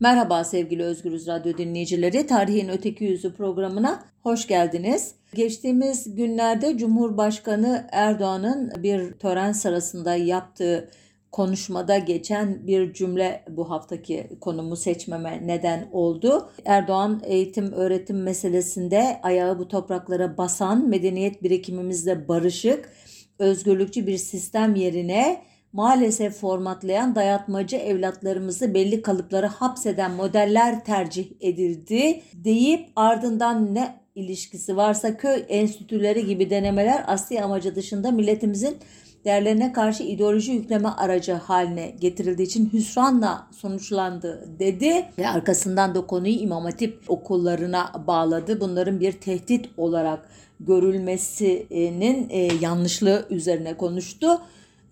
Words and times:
Merhaba 0.00 0.44
sevgili 0.44 0.82
Özgürüz 0.82 1.26
Radyo 1.26 1.58
dinleyicileri. 1.58 2.26
Tarihin 2.26 2.68
Öteki 2.68 3.04
Yüzü 3.04 3.34
programına 3.34 4.04
hoş 4.22 4.46
geldiniz. 4.46 5.14
Geçtiğimiz 5.34 6.14
günlerde 6.14 6.78
Cumhurbaşkanı 6.78 7.86
Erdoğan'ın 7.92 8.72
bir 8.82 9.12
tören 9.12 9.52
sırasında 9.52 10.14
yaptığı 10.14 10.90
konuşmada 11.32 11.98
geçen 11.98 12.66
bir 12.66 12.92
cümle 12.92 13.44
bu 13.50 13.70
haftaki 13.70 14.30
konumu 14.40 14.76
seçmeme 14.76 15.40
neden 15.46 15.88
oldu. 15.92 16.50
Erdoğan 16.64 17.22
eğitim 17.24 17.72
öğretim 17.72 18.22
meselesinde 18.22 19.20
ayağı 19.22 19.58
bu 19.58 19.68
topraklara 19.68 20.36
basan, 20.36 20.88
medeniyet 20.88 21.42
birikimimizle 21.42 22.28
barışık, 22.28 22.92
özgürlükçü 23.38 24.06
bir 24.06 24.16
sistem 24.16 24.74
yerine 24.74 25.42
maalesef 25.76 26.34
formatlayan 26.40 27.14
dayatmacı 27.14 27.76
evlatlarımızı 27.76 28.74
belli 28.74 29.02
kalıplara 29.02 29.48
hapseden 29.48 30.10
modeller 30.10 30.84
tercih 30.84 31.26
edildi 31.40 32.22
deyip 32.34 32.88
ardından 32.96 33.74
ne 33.74 34.00
ilişkisi 34.14 34.76
varsa 34.76 35.16
köy 35.16 35.44
enstitüleri 35.48 36.26
gibi 36.26 36.50
denemeler 36.50 37.04
asli 37.06 37.42
amacı 37.42 37.74
dışında 37.74 38.10
milletimizin 38.10 38.76
değerlerine 39.24 39.72
karşı 39.72 40.02
ideoloji 40.02 40.52
yükleme 40.52 40.88
aracı 40.88 41.32
haline 41.32 41.90
getirildiği 42.00 42.48
için 42.48 42.70
hüsranla 42.72 43.46
sonuçlandı 43.50 44.48
dedi 44.58 45.04
ve 45.18 45.28
arkasından 45.28 45.94
da 45.94 46.06
konuyu 46.06 46.34
İmam 46.34 46.64
Hatip 46.64 47.02
okullarına 47.08 47.92
bağladı. 48.06 48.60
Bunların 48.60 49.00
bir 49.00 49.12
tehdit 49.12 49.68
olarak 49.76 50.28
görülmesinin 50.60 52.28
e, 52.30 52.48
yanlışlığı 52.60 53.26
üzerine 53.30 53.76
konuştu. 53.76 54.40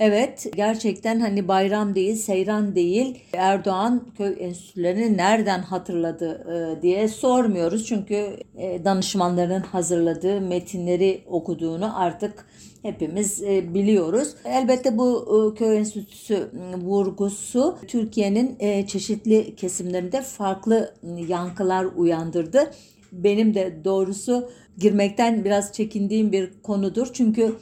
Evet 0.01 0.47
gerçekten 0.57 1.21
hani 1.21 1.49
bayram 1.49 1.95
değil, 1.95 2.17
seyran 2.17 2.75
değil 2.75 3.19
Erdoğan 3.33 4.07
köy 4.17 4.37
enstitülerini 4.41 5.17
nereden 5.17 5.63
hatırladı 5.63 6.47
e, 6.55 6.83
diye 6.83 7.09
sormuyoruz. 7.09 7.87
Çünkü 7.87 8.37
e, 8.57 8.85
danışmanların 8.85 9.61
hazırladığı 9.61 10.41
metinleri 10.41 11.25
okuduğunu 11.27 12.01
artık 12.01 12.47
hepimiz 12.83 13.43
e, 13.43 13.75
biliyoruz. 13.75 14.35
Elbette 14.45 14.99
bu 14.99 15.55
köy 15.59 15.77
enstitüsü 15.79 16.51
vurgusu 16.77 17.79
Türkiye'nin 17.89 18.57
çeşitli 18.87 19.57
kesimlerinde 19.57 20.23
farklı 20.23 20.95
yankılar 21.29 21.85
uyandırdı. 21.85 22.71
Benim 23.13 23.55
de 23.55 23.85
doğrusu 23.85 24.51
girmekten 24.79 25.45
biraz 25.45 25.73
çekindiğim 25.73 26.33
bir 26.33 26.51
konudur. 26.63 27.09
Çünkü 27.13 27.57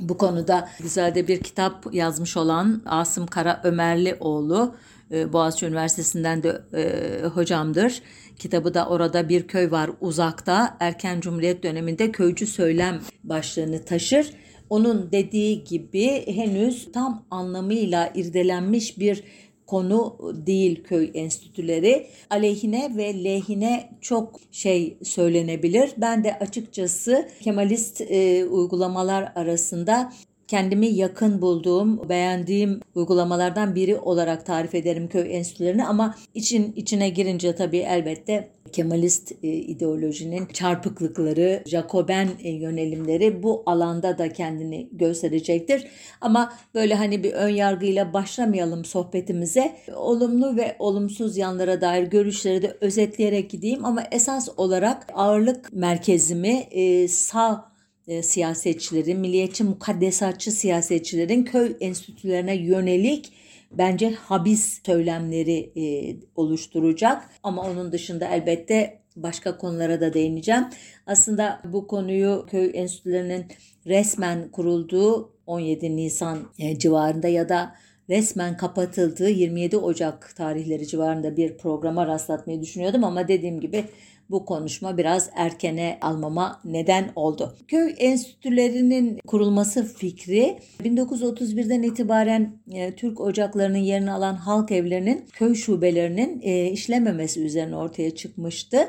bu 0.00 0.18
konuda 0.18 0.68
güzel 0.80 1.14
de 1.14 1.28
bir 1.28 1.40
kitap 1.40 1.94
yazmış 1.94 2.36
olan 2.36 2.82
Asım 2.86 3.26
Kara 3.26 3.60
Ömerlioğlu 3.64 4.74
e, 5.10 5.32
Boğaziçi 5.32 5.66
Üniversitesi'nden 5.66 6.42
de 6.42 6.62
e, 6.74 7.26
hocamdır. 7.26 8.02
Kitabı 8.38 8.74
da 8.74 8.88
orada 8.88 9.28
bir 9.28 9.46
köy 9.46 9.70
var 9.70 9.90
uzakta. 10.00 10.76
Erken 10.80 11.20
Cumhuriyet 11.20 11.62
döneminde 11.62 12.12
köycü 12.12 12.46
söylem 12.46 13.00
başlığını 13.24 13.84
taşır. 13.84 14.30
Onun 14.70 15.12
dediği 15.12 15.64
gibi 15.64 16.26
henüz 16.26 16.92
tam 16.92 17.24
anlamıyla 17.30 18.12
irdelenmiş 18.14 18.98
bir 18.98 19.24
konu 19.66 20.18
değil 20.46 20.82
köy 20.84 21.10
enstitüleri. 21.14 22.06
Aleyhine 22.30 22.92
ve 22.96 23.24
lehine 23.24 23.90
çok 24.00 24.40
şey 24.52 24.96
söylenebilir. 25.02 25.90
Ben 25.96 26.24
de 26.24 26.38
açıkçası 26.38 27.28
Kemalist 27.40 28.00
e, 28.00 28.44
uygulamalar 28.44 29.32
arasında 29.34 30.12
kendimi 30.52 30.86
yakın 30.86 31.42
bulduğum, 31.42 32.08
beğendiğim 32.08 32.80
uygulamalardan 32.94 33.74
biri 33.74 33.96
olarak 33.96 34.46
tarif 34.46 34.74
ederim 34.74 35.08
köy 35.08 35.36
enstitülerini 35.36 35.84
ama 35.84 36.14
için 36.34 36.72
içine 36.76 37.08
girince 37.08 37.54
tabii 37.54 37.78
elbette 37.78 38.48
Kemalist 38.72 39.32
e, 39.42 39.48
ideolojinin 39.48 40.46
çarpıklıkları, 40.46 41.62
Jacoben 41.66 42.28
e, 42.42 42.50
yönelimleri 42.50 43.42
bu 43.42 43.62
alanda 43.66 44.18
da 44.18 44.32
kendini 44.32 44.88
gösterecektir. 44.92 45.86
Ama 46.20 46.52
böyle 46.74 46.94
hani 46.94 47.22
bir 47.22 47.32
ön 47.32 47.48
yargıyla 47.48 48.12
başlamayalım 48.12 48.84
sohbetimize. 48.84 49.76
Olumlu 49.96 50.56
ve 50.56 50.76
olumsuz 50.78 51.36
yanlara 51.36 51.80
dair 51.80 52.02
görüşleri 52.02 52.62
de 52.62 52.76
özetleyerek 52.80 53.50
gideyim 53.50 53.84
ama 53.84 54.04
esas 54.10 54.48
olarak 54.56 55.06
ağırlık 55.14 55.72
merkezimi 55.72 56.66
e, 56.70 57.08
sağ 57.08 57.71
e, 58.08 58.22
siyasetçilerin, 58.22 59.20
milliyetçi 59.20 59.64
mukaddesatçı 59.64 60.52
siyasetçilerin 60.52 61.44
köy 61.44 61.76
enstitülerine 61.80 62.56
yönelik 62.56 63.32
bence 63.70 64.10
habis 64.10 64.80
söylemleri 64.86 65.72
e, 65.76 66.16
oluşturacak. 66.36 67.30
Ama 67.42 67.62
onun 67.62 67.92
dışında 67.92 68.28
elbette 68.28 69.02
başka 69.16 69.58
konulara 69.58 70.00
da 70.00 70.14
değineceğim. 70.14 70.64
Aslında 71.06 71.60
bu 71.64 71.86
konuyu 71.86 72.46
köy 72.50 72.70
enstitülerinin 72.74 73.46
resmen 73.86 74.48
kurulduğu 74.48 75.32
17 75.46 75.96
Nisan 75.96 76.38
e, 76.58 76.78
civarında 76.78 77.28
ya 77.28 77.48
da 77.48 77.74
resmen 78.10 78.56
kapatıldığı 78.56 79.30
27 79.30 79.76
Ocak 79.76 80.36
tarihleri 80.36 80.86
civarında 80.86 81.36
bir 81.36 81.56
programa 81.56 82.06
rastlatmayı 82.06 82.62
düşünüyordum 82.62 83.04
ama 83.04 83.28
dediğim 83.28 83.60
gibi 83.60 83.84
bu 84.32 84.44
konuşma 84.44 84.98
biraz 84.98 85.30
erkene 85.34 85.98
almama 86.00 86.60
neden 86.64 87.12
oldu. 87.16 87.56
Köy 87.68 87.94
enstitülerinin 87.98 89.18
kurulması 89.26 89.84
fikri 89.94 90.58
1931'den 90.82 91.82
itibaren 91.82 92.56
e, 92.72 92.94
Türk 92.94 93.20
ocaklarının 93.20 93.78
yerini 93.78 94.12
alan 94.12 94.34
halk 94.34 94.70
evlerinin 94.70 95.24
köy 95.32 95.54
şubelerinin 95.54 96.40
e, 96.42 96.70
işlememesi 96.70 97.40
üzerine 97.40 97.76
ortaya 97.76 98.14
çıkmıştı. 98.14 98.88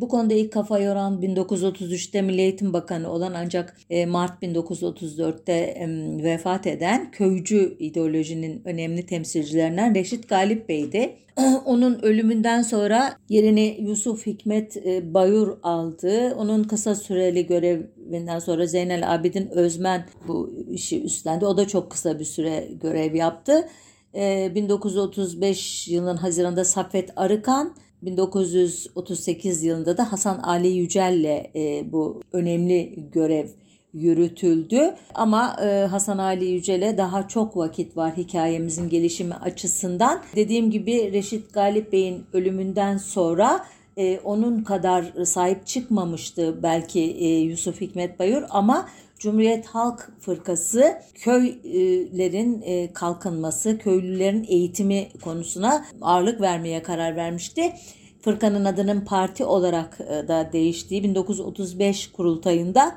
Bu 0.00 0.08
konuda 0.08 0.34
ilk 0.34 0.52
kafa 0.52 0.78
yoran 0.78 1.22
1933'te 1.22 2.22
Milli 2.22 2.40
Eğitim 2.40 2.72
Bakanı 2.72 3.10
olan 3.10 3.34
ancak 3.34 3.76
e, 3.90 4.06
Mart 4.06 4.42
1934'te 4.42 5.86
vefat 6.24 6.66
eden 6.66 7.10
köycü 7.10 7.76
ideolojinin 7.78 8.62
önemli 8.64 9.06
temsilcilerinden 9.06 9.94
Reşit 9.94 10.28
Galip 10.28 10.68
Bey'di. 10.68 11.16
Onun 11.64 12.02
ölümünden 12.02 12.62
sonra 12.62 13.16
yerini 13.28 13.76
Yusuf 13.80 14.26
Hikmet 14.26 14.76
e, 14.76 15.14
Bayur 15.14 15.56
aldı. 15.62 16.34
Onun 16.34 16.64
kısa 16.64 16.94
süreli 16.94 17.46
görevinden 17.46 18.38
sonra 18.38 18.66
Zeynel 18.66 19.14
Abidin 19.14 19.48
Özmen 19.50 20.06
bu 20.28 20.54
işi 20.70 21.02
üstlendi. 21.02 21.46
O 21.46 21.56
da 21.56 21.68
çok 21.68 21.90
kısa 21.90 22.18
bir 22.18 22.24
süre 22.24 22.68
görev 22.82 23.14
yaptı. 23.14 23.68
1935 24.14 25.88
e, 25.88 25.92
yılının 25.92 26.16
Haziran'da 26.16 26.64
Safet 26.64 27.10
Arıkan 27.16 27.74
1938 28.02 29.64
yılında 29.64 29.96
da 29.96 30.12
Hasan 30.12 30.38
Ali 30.38 30.68
Yücel'le 30.68 31.50
e, 31.54 31.92
bu 31.92 32.22
önemli 32.32 33.08
görev 33.12 33.48
yürütüldü. 33.94 34.94
Ama 35.14 35.56
e, 35.62 35.86
Hasan 35.86 36.18
Ali 36.18 36.44
Yücel'e 36.44 36.98
daha 36.98 37.28
çok 37.28 37.56
vakit 37.56 37.96
var 37.96 38.16
hikayemizin 38.16 38.88
gelişimi 38.88 39.34
açısından. 39.34 40.22
Dediğim 40.36 40.70
gibi 40.70 41.12
Reşit 41.12 41.52
Galip 41.52 41.92
Bey'in 41.92 42.24
ölümünden 42.32 42.96
sonra 42.98 43.66
e, 43.96 44.20
onun 44.24 44.64
kadar 44.64 45.24
sahip 45.24 45.66
çıkmamıştı 45.66 46.62
belki 46.62 47.00
e, 47.00 47.38
Yusuf 47.38 47.80
Hikmet 47.80 48.18
Bayur 48.18 48.42
ama 48.50 48.88
Cumhuriyet 49.20 49.66
Halk 49.66 50.12
Fırkası 50.20 51.02
köylerin 51.14 52.62
e, 52.62 52.92
kalkınması, 52.92 53.78
köylülerin 53.78 54.46
eğitimi 54.48 55.08
konusuna 55.24 55.86
ağırlık 56.00 56.40
vermeye 56.40 56.82
karar 56.82 57.16
vermişti. 57.16 57.72
Fırkanın 58.20 58.64
adının 58.64 59.00
parti 59.00 59.44
olarak 59.44 59.98
e, 60.00 60.28
da 60.28 60.50
değiştiği 60.52 61.02
1935 61.02 62.12
kurultayında 62.12 62.94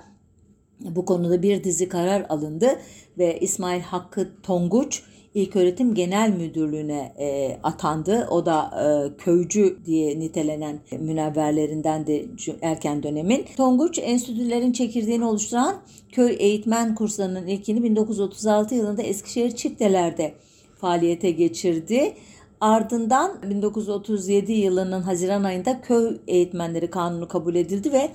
bu 0.79 1.05
konuda 1.05 1.41
bir 1.41 1.63
dizi 1.63 1.89
karar 1.89 2.25
alındı 2.29 2.79
ve 3.17 3.39
İsmail 3.39 3.81
Hakkı 3.81 4.41
Tonguç 4.43 5.03
İlköğretim 5.33 5.93
Genel 5.93 6.29
Müdürlüğü'ne 6.29 7.13
e, 7.19 7.57
atandı. 7.63 8.27
O 8.31 8.45
da 8.45 8.71
e, 8.83 9.17
köycü 9.17 9.77
diye 9.85 10.19
nitelenen 10.19 10.79
münevverlerinden 10.99 12.07
de 12.07 12.25
erken 12.61 13.03
dönemin. 13.03 13.45
Tonguç 13.57 13.99
enstitülerin 13.99 14.71
çekirdeğini 14.71 15.25
oluşturan 15.25 15.75
köy 16.11 16.35
eğitmen 16.39 16.95
kurslarının 16.95 17.47
ilkini 17.47 17.83
1936 17.83 18.75
yılında 18.75 19.01
Eskişehir 19.01 19.51
Çifteler'de 19.51 20.33
faaliyete 20.77 21.31
geçirdi. 21.31 22.13
Ardından 22.61 23.31
1937 23.49 24.51
yılının 24.51 25.01
Haziran 25.01 25.43
ayında 25.43 25.81
köy 25.81 26.17
eğitmenleri 26.27 26.89
kanunu 26.89 27.27
kabul 27.27 27.55
edildi 27.55 27.91
ve 27.91 28.09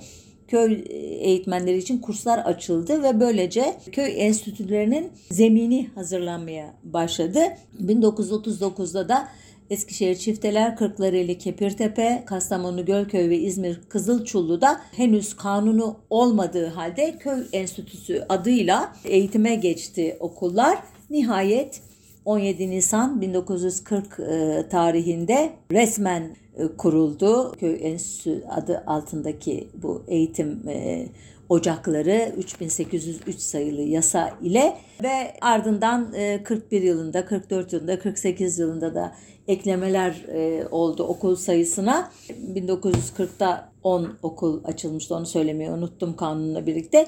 köy 0.49 0.83
eğitmenleri 1.19 1.77
için 1.77 1.97
kurslar 1.97 2.37
açıldı 2.37 3.03
ve 3.03 3.19
böylece 3.19 3.77
köy 3.91 4.27
enstitülerinin 4.27 5.11
zemini 5.31 5.87
hazırlanmaya 5.95 6.73
başladı. 6.83 7.39
1939'da 7.81 9.09
da 9.09 9.27
Eskişehir 9.69 10.15
Çifteler, 10.15 10.75
Kırklareli 10.75 11.37
Kepirtepe, 11.37 12.23
Kastamonu 12.25 12.85
Gölköy 12.85 13.29
ve 13.29 13.37
İzmir 13.37 13.81
Kızılçullu'da 13.89 14.81
henüz 14.91 15.35
kanunu 15.35 15.97
olmadığı 16.09 16.67
halde 16.67 17.17
köy 17.17 17.43
enstitüsü 17.53 18.25
adıyla 18.29 18.95
eğitime 19.05 19.55
geçti 19.55 20.17
okullar. 20.19 20.77
Nihayet 21.09 21.81
17 22.25 22.69
Nisan 22.69 23.21
1940 23.21 24.19
e, 24.19 24.65
tarihinde 24.69 25.49
resmen 25.71 26.35
kuruldu. 26.77 27.51
Köy 27.59 27.77
Enstitüsü 27.81 28.43
adı 28.49 28.83
altındaki 28.87 29.69
bu 29.83 30.03
eğitim 30.07 30.67
e, 30.67 31.05
ocakları 31.49 32.33
3803 32.37 33.39
sayılı 33.39 33.81
yasa 33.81 34.31
ile 34.41 34.77
ve 35.03 35.33
ardından 35.41 36.13
41 36.43 36.81
yılında, 36.81 37.25
44 37.25 37.73
yılında, 37.73 37.99
48 37.99 38.59
yılında 38.59 38.95
da 38.95 39.15
eklemeler 39.47 40.25
oldu 40.71 41.03
okul 41.03 41.35
sayısına. 41.35 42.11
1940'da 42.55 43.69
10 43.83 44.09
okul 44.23 44.63
açılmıştı 44.63 45.15
onu 45.15 45.25
söylemeyi 45.25 45.69
unuttum 45.69 46.15
kanunla 46.15 46.65
birlikte 46.65 47.07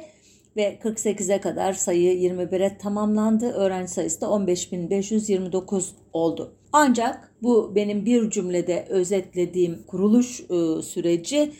ve 0.55 0.79
48'e 0.83 1.41
kadar 1.41 1.73
sayı 1.73 2.17
21'e 2.17 2.77
tamamlandı. 2.77 3.51
Öğrenci 3.51 3.91
sayısı 3.91 4.21
da 4.21 4.25
15.529 4.25 5.83
oldu. 6.13 6.53
Ancak 6.73 7.31
bu 7.43 7.75
benim 7.75 8.05
bir 8.05 8.29
cümlede 8.29 8.85
özetlediğim 8.89 9.83
kuruluş 9.87 10.41
e, 10.41 10.81
süreci 10.81 11.51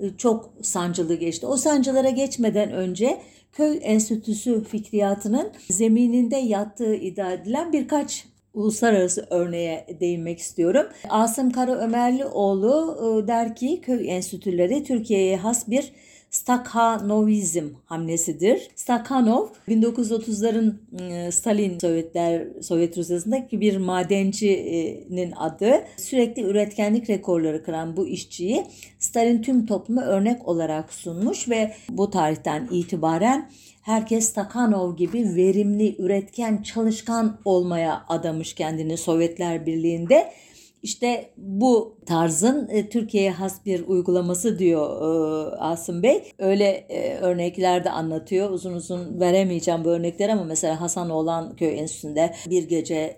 e, 0.00 0.16
çok 0.18 0.50
sancılı 0.62 1.14
geçti. 1.14 1.46
O 1.46 1.56
sancılara 1.56 2.10
geçmeden 2.10 2.72
önce 2.72 3.20
köy 3.52 3.78
enstitüsü 3.82 4.64
fikriyatının 4.64 5.52
zemininde 5.70 6.36
yattığı 6.36 6.94
iddia 6.94 7.32
edilen 7.32 7.72
birkaç 7.72 8.24
uluslararası 8.54 9.26
örneğe 9.30 9.86
değinmek 10.00 10.38
istiyorum. 10.38 10.86
Asım 11.08 11.50
Kara 11.50 11.74
Ömerlioğlu 11.74 12.98
e, 13.24 13.28
der 13.28 13.56
ki 13.56 13.80
köy 13.80 14.10
enstitüleri 14.10 14.84
Türkiye'ye 14.84 15.36
has 15.36 15.68
bir 15.68 15.92
Stakhanovizm 16.30 17.68
hamlesidir. 17.84 18.70
Stakhanov 18.74 19.46
1930'ların 19.68 20.74
ıı, 21.00 21.32
Stalin 21.32 21.78
Sovyetler 21.78 22.46
Sovyet 22.62 22.98
Rusyası'ndaki 22.98 23.60
bir 23.60 23.76
madencinin 23.76 25.32
adı. 25.36 25.84
Sürekli 25.96 26.42
üretkenlik 26.42 27.10
rekorları 27.10 27.64
kıran 27.64 27.96
bu 27.96 28.06
işçiyi 28.06 28.66
Stalin 28.98 29.42
tüm 29.42 29.66
topluma 29.66 30.02
örnek 30.02 30.48
olarak 30.48 30.92
sunmuş 30.92 31.48
ve 31.48 31.74
bu 31.88 32.10
tarihten 32.10 32.68
itibaren 32.70 33.50
herkes 33.82 34.28
Stakhanov 34.28 34.96
gibi 34.96 35.36
verimli, 35.36 35.96
üretken, 36.02 36.62
çalışkan 36.62 37.40
olmaya 37.44 38.04
adamış 38.08 38.54
kendini 38.54 38.96
Sovyetler 38.96 39.66
Birliği'nde. 39.66 40.32
İşte 40.82 41.30
bu 41.36 41.96
tarzın 42.06 42.68
e, 42.68 42.88
Türkiye'ye 42.88 43.30
has 43.30 43.66
bir 43.66 43.88
uygulaması 43.88 44.58
diyor 44.58 45.02
e, 45.02 45.56
Asım 45.56 46.02
Bey. 46.02 46.32
Öyle 46.38 46.64
e, 46.88 47.16
örnekler 47.16 47.84
de 47.84 47.90
anlatıyor. 47.90 48.50
Uzun 48.50 48.72
uzun 48.72 49.20
veremeyeceğim 49.20 49.84
bu 49.84 49.88
örnekleri 49.88 50.32
ama 50.32 50.44
mesela 50.44 50.80
Hasan 50.80 51.10
olan 51.10 51.56
köy 51.56 51.78
enstitüsünde 51.78 52.34
bir 52.50 52.68
gece 52.68 53.16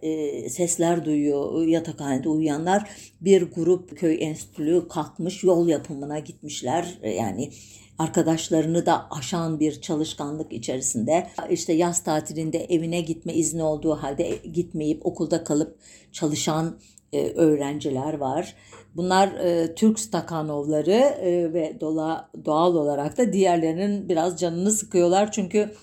sesler 0.50 1.04
duyuyor 1.04 1.66
yatakhanede 1.66 2.28
uyuyanlar. 2.28 2.90
Bir 3.20 3.42
grup 3.42 3.98
köy 3.98 4.16
enstitülü 4.20 4.88
kalkmış 4.88 5.44
yol 5.44 5.68
yapımına 5.68 6.18
gitmişler. 6.18 6.98
Yani 7.16 7.50
arkadaşlarını 7.98 8.86
da 8.86 9.06
aşan 9.10 9.60
bir 9.60 9.80
çalışkanlık 9.80 10.52
içerisinde 10.52 11.26
işte 11.50 11.72
yaz 11.72 12.04
tatilinde 12.04 12.64
evine 12.64 13.00
gitme 13.00 13.34
izni 13.34 13.62
olduğu 13.62 13.94
halde 13.94 14.38
gitmeyip 14.52 15.06
okulda 15.06 15.44
kalıp 15.44 15.78
çalışan 16.12 16.78
e, 17.12 17.32
öğrenciler 17.32 18.18
var. 18.18 18.54
Bunlar 18.96 19.28
e, 19.28 19.74
Türk 19.74 19.98
Stakhanovları 20.00 20.90
e, 20.90 21.52
ve 21.52 21.80
dola, 21.80 22.30
doğal 22.44 22.74
olarak 22.74 23.18
da 23.18 23.32
diğerlerinin 23.32 24.08
biraz 24.08 24.40
canını 24.40 24.70
sıkıyorlar. 24.70 25.32
Çünkü 25.32 25.74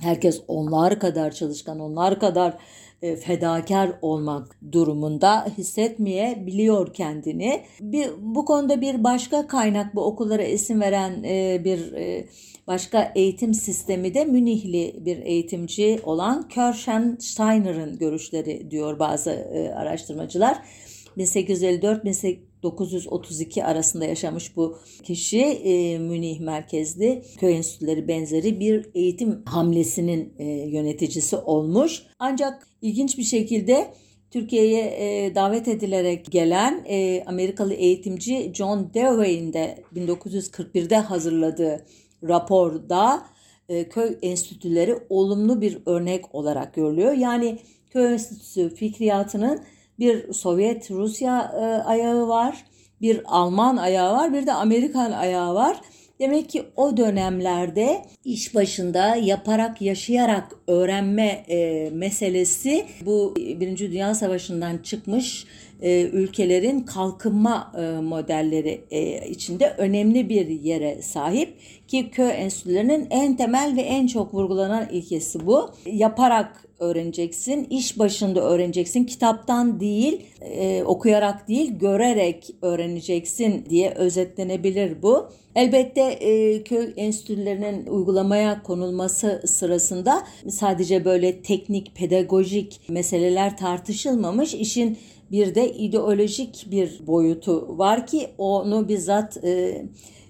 herkes 0.00 0.42
onlar 0.48 1.00
kadar 1.00 1.30
çalışkan, 1.30 1.80
onlar 1.80 2.20
kadar 2.20 2.56
fedakar 3.00 3.92
olmak 4.02 4.56
durumunda 4.72 5.46
hissetmeyebiliyor 5.58 6.94
kendini. 6.94 7.64
Bir, 7.80 8.10
bu 8.18 8.44
konuda 8.44 8.80
bir 8.80 9.04
başka 9.04 9.46
kaynak 9.46 9.94
bu 9.94 10.04
okullara 10.04 10.42
isim 10.42 10.80
veren 10.80 11.22
e, 11.22 11.64
bir 11.64 11.92
e, 11.92 12.26
başka 12.66 13.12
eğitim 13.14 13.54
sistemi 13.54 14.14
de 14.14 14.24
Münihli 14.24 15.04
bir 15.04 15.18
eğitimci 15.18 16.00
olan 16.04 16.48
Körşen 16.48 17.16
Steiner'ın 17.20 17.98
görüşleri 17.98 18.70
diyor 18.70 18.98
bazı 18.98 19.30
araştırmacılar. 19.76 20.62
1854-1932 22.62 23.64
arasında 23.64 24.04
yaşamış 24.04 24.56
bu 24.56 24.78
kişi 25.02 25.40
e, 25.40 25.98
Münih 25.98 26.40
merkezli 26.40 27.22
köy 27.38 27.56
enstitüleri 27.56 28.08
benzeri 28.08 28.60
bir 28.60 28.86
eğitim 28.94 29.42
hamlesinin 29.44 30.34
e, 30.38 30.44
yöneticisi 30.44 31.36
olmuş. 31.36 32.02
Ancak 32.18 32.68
ilginç 32.82 33.18
bir 33.18 33.22
şekilde 33.22 33.94
Türkiye'ye 34.30 34.82
e, 34.82 35.34
davet 35.34 35.68
edilerek 35.68 36.32
gelen 36.32 36.84
e, 36.88 37.24
Amerikalı 37.26 37.74
eğitimci 37.74 38.52
John 38.54 38.90
Dewey'in 38.94 39.52
de 39.52 39.82
1941'de 39.96 40.96
hazırladığı 40.96 41.86
raporda 42.28 43.26
e, 43.68 43.88
köy 43.88 44.18
enstitüleri 44.22 44.98
olumlu 45.08 45.60
bir 45.60 45.78
örnek 45.86 46.34
olarak 46.34 46.74
görülüyor. 46.74 47.12
Yani 47.12 47.58
köy 47.90 48.12
enstitüsü 48.12 48.74
fikriyatının 48.74 49.60
bir 50.00 50.32
Sovyet 50.32 50.90
Rusya 50.90 51.52
e, 51.54 51.64
ayağı 51.88 52.28
var, 52.28 52.64
bir 53.00 53.20
Alman 53.24 53.76
ayağı 53.76 54.12
var, 54.12 54.32
bir 54.32 54.46
de 54.46 54.52
Amerikan 54.52 55.12
ayağı 55.12 55.54
var. 55.54 55.80
Demek 56.20 56.50
ki 56.50 56.62
o 56.76 56.96
dönemlerde 56.96 58.02
iş 58.24 58.54
başında 58.54 59.16
yaparak, 59.16 59.82
yaşayarak 59.82 60.56
öğrenme 60.66 61.44
e, 61.48 61.90
meselesi 61.92 62.86
bu 63.06 63.34
Birinci 63.36 63.92
Dünya 63.92 64.14
Savaşı'ndan 64.14 64.78
çıkmış 64.78 65.46
e, 65.82 66.02
ülkelerin 66.02 66.80
kalkınma 66.80 67.72
e, 67.78 68.00
modelleri 68.00 68.84
e, 68.90 69.28
içinde 69.28 69.74
önemli 69.78 70.28
bir 70.28 70.46
yere 70.46 71.02
sahip 71.02 71.54
ki 71.88 72.10
köy 72.10 72.30
enstitülerinin 72.30 73.06
en 73.10 73.36
temel 73.36 73.76
ve 73.76 73.80
en 73.80 74.06
çok 74.06 74.34
vurgulanan 74.34 74.88
ilkesi 74.88 75.46
bu. 75.46 75.70
Yaparak 75.86 76.69
öğreneceksin, 76.80 77.66
iş 77.70 77.98
başında 77.98 78.40
öğreneceksin, 78.40 79.04
kitaptan 79.04 79.80
değil, 79.80 80.26
e, 80.40 80.82
okuyarak 80.84 81.48
değil, 81.48 81.78
görerek 81.78 82.54
öğreneceksin 82.62 83.66
diye 83.70 83.90
özetlenebilir 83.90 85.02
bu. 85.02 85.28
Elbette 85.54 86.00
e, 86.00 86.62
köy 86.62 86.92
enstitülerinin 86.96 87.86
uygulamaya 87.86 88.62
konulması 88.62 89.42
sırasında 89.46 90.22
sadece 90.48 91.04
böyle 91.04 91.42
teknik, 91.42 91.96
pedagojik 91.96 92.80
meseleler 92.88 93.56
tartışılmamış. 93.56 94.54
İşin 94.54 94.98
bir 95.32 95.54
de 95.54 95.72
ideolojik 95.72 96.66
bir 96.70 97.06
boyutu 97.06 97.78
var 97.78 98.06
ki 98.06 98.26
onu 98.38 98.88
bizzat 98.88 99.44
e, 99.44 99.82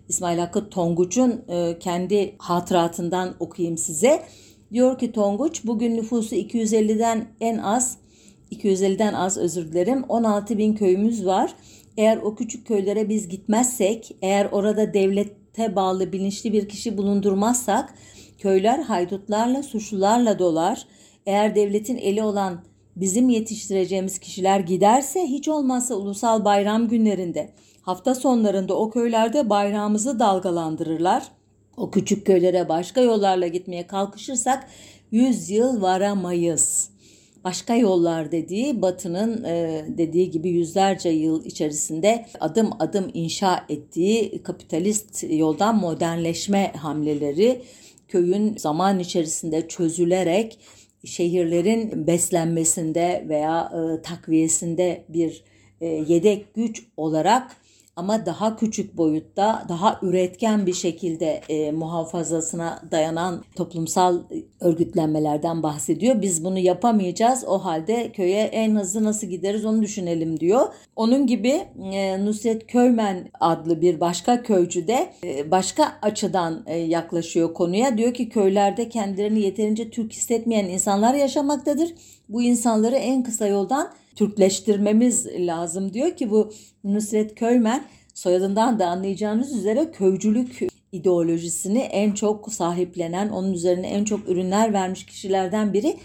İsmail 0.09 0.39
Hakkı 0.39 0.71
Tonguç'un 0.71 1.45
e, 1.49 1.79
kendi 1.79 2.35
hatıratından 2.39 3.35
okuyayım 3.41 3.79
size. 3.79 4.23
Diyor 4.73 4.99
ki 4.99 5.13
Tonguç 5.13 5.65
bugün 5.65 5.97
nüfusu 5.97 6.37
250'den 6.37 7.27
en 7.41 7.59
az 7.59 7.99
250'den 8.53 9.15
az 9.15 9.39
özür 9.39 9.73
dilerim 9.73 10.05
16 10.09 10.59
bin 10.59 10.75
köyümüz 10.75 11.27
var. 11.27 11.55
Eğer 11.97 12.17
o 12.17 12.35
küçük 12.35 12.67
köylere 12.67 13.09
biz 13.09 13.29
gitmezsek, 13.29 14.17
eğer 14.23 14.49
orada 14.53 14.95
devlete 14.95 15.77
bağlı 15.77 16.13
bilinçli 16.13 16.53
bir 16.53 16.69
kişi 16.69 16.99
bulundurmazsak 16.99 17.95
köyler 18.39 18.79
haydutlarla, 18.79 19.63
suçlularla 19.63 20.39
dolar. 20.39 20.87
Eğer 21.27 21.55
devletin 21.55 21.97
eli 21.97 22.23
olan 22.23 22.65
bizim 22.97 23.29
yetiştireceğimiz 23.29 24.19
kişiler 24.19 24.61
giderse 24.61 25.23
hiç 25.23 25.49
olmazsa 25.49 25.95
ulusal 25.95 26.45
bayram 26.45 26.89
günlerinde, 26.89 27.51
hafta 27.83 28.15
sonlarında 28.15 28.77
o 28.77 28.91
köylerde 28.91 29.51
bayrağımızı 29.51 30.19
dalgalandırırlar. 30.19 31.40
O 31.81 31.91
küçük 31.91 32.27
köylere 32.27 32.69
başka 32.69 33.01
yollarla 33.01 33.47
gitmeye 33.47 33.87
kalkışırsak 33.87 34.67
100 35.11 35.51
yıl 35.51 35.83
varamayız. 35.83 36.91
Başka 37.45 37.77
yollar 37.77 38.33
dediği 38.33 38.83
Batı'nın 38.83 39.45
e, 39.45 39.85
dediği 39.89 40.31
gibi 40.31 40.49
yüzlerce 40.49 41.09
yıl 41.09 41.45
içerisinde 41.45 42.27
adım 42.41 42.71
adım 42.79 43.11
inşa 43.15 43.65
ettiği 43.69 44.43
kapitalist 44.43 45.25
yoldan 45.31 45.77
modernleşme 45.77 46.73
hamleleri 46.77 47.63
köyün 48.09 48.57
zaman 48.57 48.99
içerisinde 48.99 49.69
çözülerek 49.69 50.59
şehirlerin 51.05 52.07
beslenmesinde 52.07 53.25
veya 53.29 53.73
e, 53.75 54.03
takviyesinde 54.03 55.05
bir 55.09 55.45
e, 55.81 55.87
yedek 55.87 56.55
güç 56.55 56.87
olarak 56.97 57.57
ama 58.01 58.27
daha 58.27 58.57
küçük 58.57 58.97
boyutta, 58.97 59.65
daha 59.69 59.99
üretken 60.03 60.67
bir 60.67 60.73
şekilde 60.73 61.41
e, 61.49 61.73
muhafazasına 61.73 62.83
dayanan 62.91 63.45
toplumsal 63.57 64.19
örgütlenmelerden 64.61 65.63
bahsediyor. 65.63 66.23
Biz 66.23 66.45
bunu 66.45 66.59
yapamayacağız. 66.59 67.45
O 67.47 67.59
halde 67.59 68.13
köye 68.13 68.43
en 68.43 68.77
hızlı 68.77 69.05
nasıl 69.05 69.27
gideriz 69.27 69.65
onu 69.65 69.83
düşünelim 69.83 70.41
diyor. 70.41 70.67
Onun 70.97 71.27
gibi 71.27 71.63
e, 71.93 72.25
Nusret 72.25 72.67
Köymen 72.67 73.29
adlı 73.41 73.81
bir 73.81 74.01
başka 74.01 74.43
köycü 74.43 74.87
de 74.87 75.13
e, 75.25 75.51
başka 75.51 75.93
açıdan 76.03 76.63
e, 76.67 76.77
yaklaşıyor 76.77 77.55
konuya. 77.55 77.99
Diyor 77.99 78.15
ki 78.15 78.29
köylerde 78.29 78.89
kendilerini 78.89 79.41
yeterince 79.41 79.91
Türk 79.91 80.13
hissetmeyen 80.13 80.65
insanlar 80.65 81.15
yaşamaktadır. 81.15 81.95
Bu 82.29 82.43
insanları 82.43 82.97
en 82.97 83.23
kısa 83.23 83.47
yoldan 83.47 83.91
Türkleştirmemiz 84.21 85.27
lazım 85.27 85.93
diyor 85.93 86.17
ki 86.17 86.31
bu 86.31 86.53
Nusret 86.85 87.35
Köymen 87.35 87.85
soyadından 88.15 88.79
da 88.79 88.87
anlayacağınız 88.87 89.57
üzere 89.57 89.91
köycülük 89.91 90.59
ideolojisini 90.93 91.79
en 91.79 92.13
çok 92.13 92.53
sahiplenen, 92.53 93.29
onun 93.29 93.53
üzerine 93.53 93.87
en 93.89 94.05
çok 94.05 94.29
ürünler 94.29 94.73
vermiş 94.73 95.07
kişilerden 95.07 95.73
biri. 95.73 95.97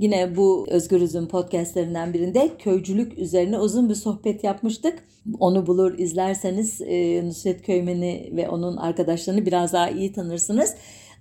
Yine 0.00 0.36
bu 0.36 0.66
Özgürüz'ün 0.70 1.26
podcastlerinden 1.26 2.14
birinde 2.14 2.50
köycülük 2.58 3.18
üzerine 3.18 3.58
uzun 3.58 3.88
bir 3.88 3.94
sohbet 3.94 4.44
yapmıştık. 4.44 5.04
Onu 5.40 5.66
bulur 5.66 5.98
izlerseniz 5.98 6.80
e, 6.80 7.26
Nusret 7.26 7.62
Köymen'i 7.62 8.32
ve 8.36 8.48
onun 8.48 8.76
arkadaşlarını 8.76 9.46
biraz 9.46 9.72
daha 9.72 9.90
iyi 9.90 10.12
tanırsınız. 10.12 10.74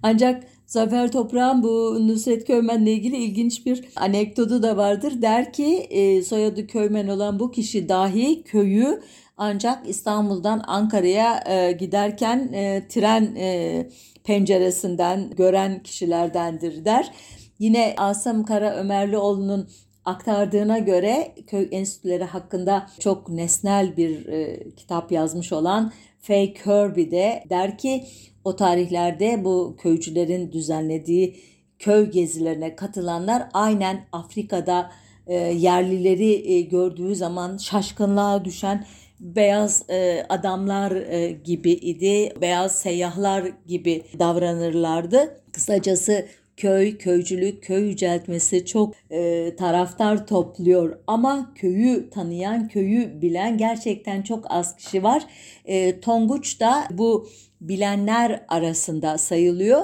Ancak 0.04 0.44
Zafer 0.72 1.12
Toprağ'ın 1.12 1.64
bu 1.64 1.98
Nusret 2.08 2.48
Köymen'le 2.48 2.86
ilgili 2.86 3.18
ilginç 3.18 3.66
bir 3.66 3.86
anekdotu 3.96 4.64
da 4.64 4.78
vardır. 4.78 5.22
Der 5.22 5.54
ki 5.54 5.76
e, 5.76 6.22
soyadı 6.22 6.68
Köymen 6.68 7.08
olan 7.08 7.40
bu 7.40 7.52
kişi 7.52 7.90
dahi 7.90 8.44
köyü 8.44 9.02
ancak 9.38 9.90
İstanbul'dan 9.90 10.64
Ankara'ya 10.68 11.44
e, 11.48 11.72
giderken 11.72 12.54
e, 12.54 12.88
tren 12.90 13.36
e, 13.36 13.90
penceresinden 14.24 15.30
gören 15.30 15.84
kişilerdendir 15.84 16.86
der. 16.86 17.12
Yine 17.60 17.94
Asım 17.98 18.46
Kara 18.46 18.76
Ömerlioğlu'nun 18.76 19.68
aktardığına 20.06 20.78
göre 20.78 21.36
köy 21.48 21.68
enstitüleri 21.72 22.24
hakkında 22.24 22.88
çok 23.00 23.30
nesnel 23.30 23.98
bir 23.98 24.26
e, 24.26 24.70
kitap 24.76 25.12
yazmış 25.12 25.54
olan 25.54 25.92
Fay 26.20 26.54
Kirby 26.54 27.12
de 27.12 27.44
der 27.50 27.78
ki 27.78 28.04
o 28.44 28.56
tarihlerde 28.56 29.44
bu 29.44 29.76
köycülerin 29.80 30.52
düzenlediği 30.52 31.36
köy 31.80 32.12
gezilerine 32.12 32.76
katılanlar 32.76 33.44
aynen 33.54 34.06
Afrika'da 34.12 34.92
e, 35.28 35.36
yerlileri 35.36 36.54
e, 36.54 36.62
gördüğü 36.62 37.16
zaman 37.16 37.58
şaşkınlığa 37.58 38.46
düşen 38.46 38.86
beyaz 39.20 39.90
e, 39.90 40.26
adamlar 40.30 40.92
e, 40.92 41.32
gibi 41.32 41.72
idi. 41.72 42.34
Beyaz 42.42 42.80
seyyahlar 42.80 43.52
gibi 43.68 44.04
davranırlardı. 44.20 45.42
Kısacası 45.52 46.26
köy, 46.62 46.98
köycülük, 46.98 47.64
köy 47.64 47.90
yüceltmesi 47.90 48.66
çok 48.66 48.94
e, 49.10 49.56
taraftar 49.56 50.28
topluyor. 50.28 51.00
Ama 51.08 51.54
köyü 51.56 52.10
tanıyan, 52.10 52.68
köyü 52.68 53.22
bilen 53.22 53.58
gerçekten 53.58 54.22
çok 54.22 54.46
az 54.50 54.76
kişi 54.76 55.04
var. 55.04 55.24
E, 55.66 56.00
Tonguç 56.00 56.60
da 56.60 56.84
bu 56.92 57.28
bilenler 57.62 58.46
arasında 58.48 59.18
sayılıyor. 59.18 59.82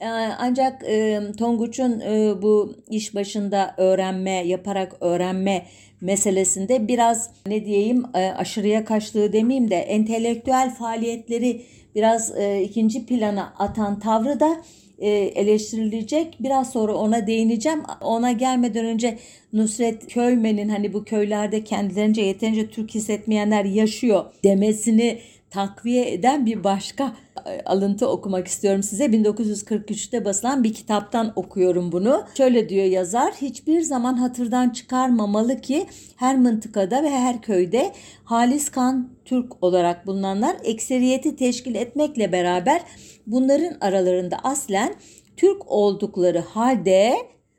E, 0.00 0.06
ancak 0.38 0.84
e, 0.88 1.20
Tonguç'un 1.38 2.00
e, 2.00 2.42
bu 2.42 2.76
iş 2.90 3.14
başında 3.14 3.74
öğrenme, 3.76 4.46
yaparak 4.46 4.96
öğrenme 5.00 5.66
meselesinde 6.00 6.88
biraz 6.88 7.30
ne 7.46 7.64
diyeyim 7.64 8.04
aşırıya 8.14 8.84
kaçtığı 8.84 9.32
demeyeyim 9.32 9.70
de 9.70 9.76
entelektüel 9.76 10.74
faaliyetleri 10.74 11.62
biraz 11.94 12.32
ikinci 12.62 13.06
plana 13.06 13.54
atan 13.58 13.98
tavrı 13.98 14.40
da 14.40 14.62
eleştirilecek. 15.06 16.36
Biraz 16.40 16.72
sonra 16.72 16.94
ona 16.94 17.26
değineceğim. 17.26 17.82
Ona 18.00 18.32
gelmeden 18.32 18.84
önce 18.84 19.18
Nusret 19.52 20.06
Köymen'in 20.06 20.68
hani 20.68 20.92
bu 20.92 21.04
köylerde 21.04 21.64
kendilerince 21.64 22.22
yeterince 22.22 22.66
Türk 22.70 22.94
hissetmeyenler 22.94 23.64
yaşıyor 23.64 24.24
demesini 24.44 25.18
takviye 25.50 26.12
eden 26.12 26.46
bir 26.46 26.64
başka 26.64 27.16
e, 27.46 27.60
alıntı 27.64 28.08
okumak 28.08 28.46
istiyorum 28.48 28.82
size. 28.82 29.04
1943'te 29.04 30.24
basılan 30.24 30.64
bir 30.64 30.74
kitaptan 30.74 31.32
okuyorum 31.36 31.92
bunu. 31.92 32.24
Şöyle 32.36 32.68
diyor 32.68 32.84
yazar, 32.84 33.32
hiçbir 33.32 33.80
zaman 33.80 34.14
hatırdan 34.16 34.70
çıkarmamalı 34.70 35.60
ki 35.60 35.86
her 36.16 36.36
mıntıkada 36.36 37.02
ve 37.02 37.10
her 37.10 37.42
köyde 37.42 37.92
halis 38.24 38.68
kan 38.70 39.08
Türk 39.24 39.64
olarak 39.64 40.06
bulunanlar 40.06 40.56
ekseriyeti 40.64 41.36
teşkil 41.36 41.74
etmekle 41.74 42.32
beraber 42.32 42.82
bunların 43.28 43.76
aralarında 43.80 44.36
aslen 44.42 44.94
Türk 45.36 45.70
oldukları 45.72 46.38
halde 46.38 47.14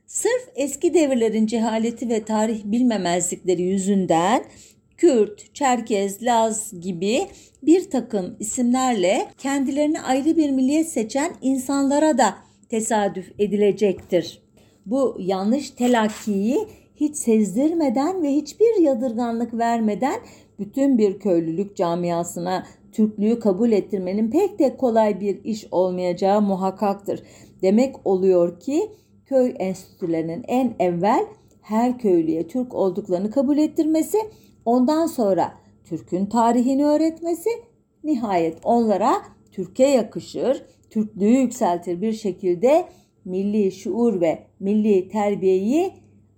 sırf 0.06 0.50
eski 0.56 0.94
devirlerin 0.94 1.46
cehaleti 1.46 2.10
ve 2.10 2.24
tarih 2.24 2.64
bilmemezlikleri 2.66 3.62
yüzünden 3.62 4.44
Kürt, 4.98 5.56
Çerkez, 5.56 6.24
Laz 6.24 6.82
gibi 6.82 7.28
bir 7.64 7.90
takım 7.90 8.36
isimlerle 8.40 9.28
kendilerini 9.38 10.02
ayrı 10.02 10.38
bir 10.38 10.50
milliyet 10.50 10.90
seçen 10.90 11.32
insanlara 11.42 12.18
da 12.18 12.36
tesadüf 12.70 13.32
edilecektir. 13.40 14.42
Bu 14.86 15.18
yanlış 15.20 15.70
telakkiyi 15.70 16.68
hiç 16.96 17.16
sezdirmeden 17.16 18.24
ve 18.24 18.30
hiçbir 18.30 18.82
yadırganlık 18.82 19.54
vermeden 19.54 20.20
bütün 20.60 20.98
bir 20.98 21.20
köylülük 21.20 21.76
camiasına 21.76 22.66
Türklüğü 22.92 23.40
kabul 23.40 23.72
ettirmenin 23.72 24.32
pek 24.32 24.60
de 24.60 24.78
kolay 24.78 25.20
bir 25.20 25.44
iş 25.44 25.68
olmayacağı 25.72 26.42
muhakkaktır. 26.42 27.24
Demek 27.62 28.08
oluyor 28.08 28.60
ki 28.60 28.92
köy 29.26 29.54
enstitülerinin 29.60 30.44
en 30.48 30.76
evvel 30.80 31.26
her 31.62 31.98
köylüye 31.98 32.48
Türk 32.48 32.74
olduklarını 32.74 33.32
kabul 33.32 33.58
ettirmesi 33.58 34.18
Ondan 34.70 35.08
sonra 35.08 35.54
Türk'ün 35.84 36.26
tarihini 36.26 36.86
öğretmesi 36.86 37.50
nihayet 38.04 38.58
onlara 38.64 39.14
Türkiye 39.52 39.90
yakışır, 39.90 40.66
Türklüğü 40.90 41.38
yükseltir 41.38 42.02
bir 42.02 42.14
şekilde 42.14 42.86
milli 43.26 43.72
şuur 43.72 44.22
ve 44.22 44.44
milli 44.60 45.10
terbiyeyi 45.10 45.94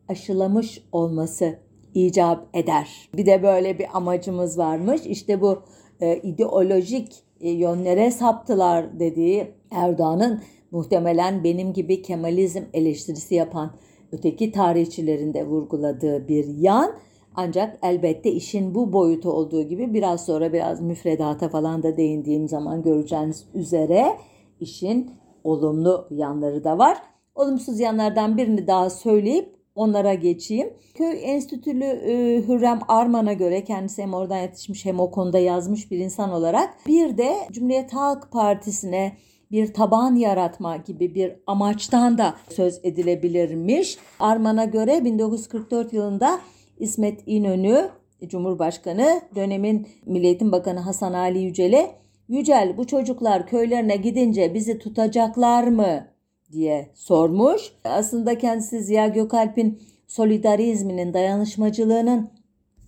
aşılamış 0.07 0.83
olması 0.91 1.59
icap 1.93 2.47
eder. 2.53 3.09
Bir 3.15 3.25
de 3.25 3.43
böyle 3.43 3.79
bir 3.79 3.97
amacımız 3.97 4.57
varmış. 4.57 5.01
İşte 5.05 5.41
bu 5.41 5.63
e, 6.01 6.17
ideolojik 6.23 7.23
e, 7.41 7.49
yönlere 7.49 8.11
saptılar 8.11 8.99
dediği 8.99 9.51
Erdoğan'ın 9.71 10.41
muhtemelen 10.71 11.43
benim 11.43 11.73
gibi 11.73 12.01
Kemalizm 12.01 12.63
eleştirisi 12.73 13.35
yapan 13.35 13.71
öteki 14.11 14.51
tarihçilerin 14.51 15.33
de 15.33 15.47
vurguladığı 15.47 16.27
bir 16.27 16.45
yan 16.45 16.91
ancak 17.35 17.79
elbette 17.83 18.31
işin 18.31 18.75
bu 18.75 18.93
boyutu 18.93 19.31
olduğu 19.31 19.63
gibi 19.63 19.93
biraz 19.93 20.25
sonra 20.25 20.53
biraz 20.53 20.81
müfredata 20.81 21.49
falan 21.49 21.83
da 21.83 21.97
değindiğim 21.97 22.47
zaman 22.47 22.83
göreceğiniz 22.83 23.45
üzere 23.53 24.17
işin 24.59 25.11
olumlu 25.43 26.07
yanları 26.11 26.63
da 26.63 26.77
var. 26.77 26.97
Olumsuz 27.35 27.79
yanlardan 27.79 28.37
birini 28.37 28.67
daha 28.67 28.89
söyleyip 28.89 29.60
onlara 29.75 30.13
geçeyim. 30.13 30.73
Köy 30.93 31.19
Enstitülü 31.23 31.83
e, 31.83 32.43
Hürrem 32.47 32.79
Arman'a 32.87 33.33
göre 33.33 33.63
kendisi 33.63 34.01
hem 34.01 34.13
oradan 34.13 34.37
yetişmiş 34.37 34.85
hem 34.85 34.99
o 34.99 35.11
konuda 35.11 35.39
yazmış 35.39 35.91
bir 35.91 35.97
insan 35.97 36.31
olarak 36.31 36.87
bir 36.87 37.17
de 37.17 37.35
Cumhuriyet 37.51 37.93
Halk 37.93 38.31
Partisi'ne 38.31 39.17
bir 39.51 39.73
taban 39.73 40.15
yaratma 40.15 40.77
gibi 40.77 41.15
bir 41.15 41.33
amaçtan 41.47 42.17
da 42.17 42.35
söz 42.49 42.79
edilebilirmiş. 42.83 43.97
Arman'a 44.19 44.65
göre 44.65 45.05
1944 45.05 45.93
yılında 45.93 46.39
İsmet 46.79 47.23
İnönü 47.25 47.89
Cumhurbaşkanı 48.27 49.21
dönemin 49.35 49.87
Milliyetin 50.05 50.51
Bakanı 50.51 50.79
Hasan 50.79 51.13
Ali 51.13 51.39
Yücel'e 51.39 52.01
Yücel 52.27 52.77
bu 52.77 52.87
çocuklar 52.87 53.47
köylerine 53.47 53.95
gidince 53.95 54.53
bizi 54.53 54.79
tutacaklar 54.79 55.67
mı 55.67 56.07
diye 56.51 56.89
sormuş. 56.93 57.71
Aslında 57.83 58.37
kendisi 58.37 58.83
Ziya 58.83 59.07
Gökalp'in 59.07 59.79
solidarizminin, 60.07 61.13
dayanışmacılığının 61.13 62.29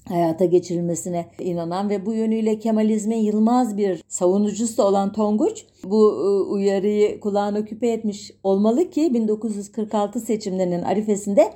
hayata 0.07 0.45
geçirilmesine 0.45 1.25
inanan 1.39 1.89
ve 1.89 2.05
bu 2.05 2.13
yönüyle 2.13 2.59
Kemalizmin 2.59 3.17
yılmaz 3.17 3.77
bir 3.77 4.03
savunucusu 4.07 4.83
olan 4.83 5.13
Tonguç 5.13 5.65
bu 5.83 6.07
ıı, 6.07 6.43
uyarıyı 6.43 7.19
kulağına 7.19 7.65
küpe 7.65 7.87
etmiş 7.87 8.31
olmalı 8.43 8.89
ki 8.89 9.13
1946 9.13 10.19
seçimlerinin 10.19 10.81
arifesinde 10.81 11.53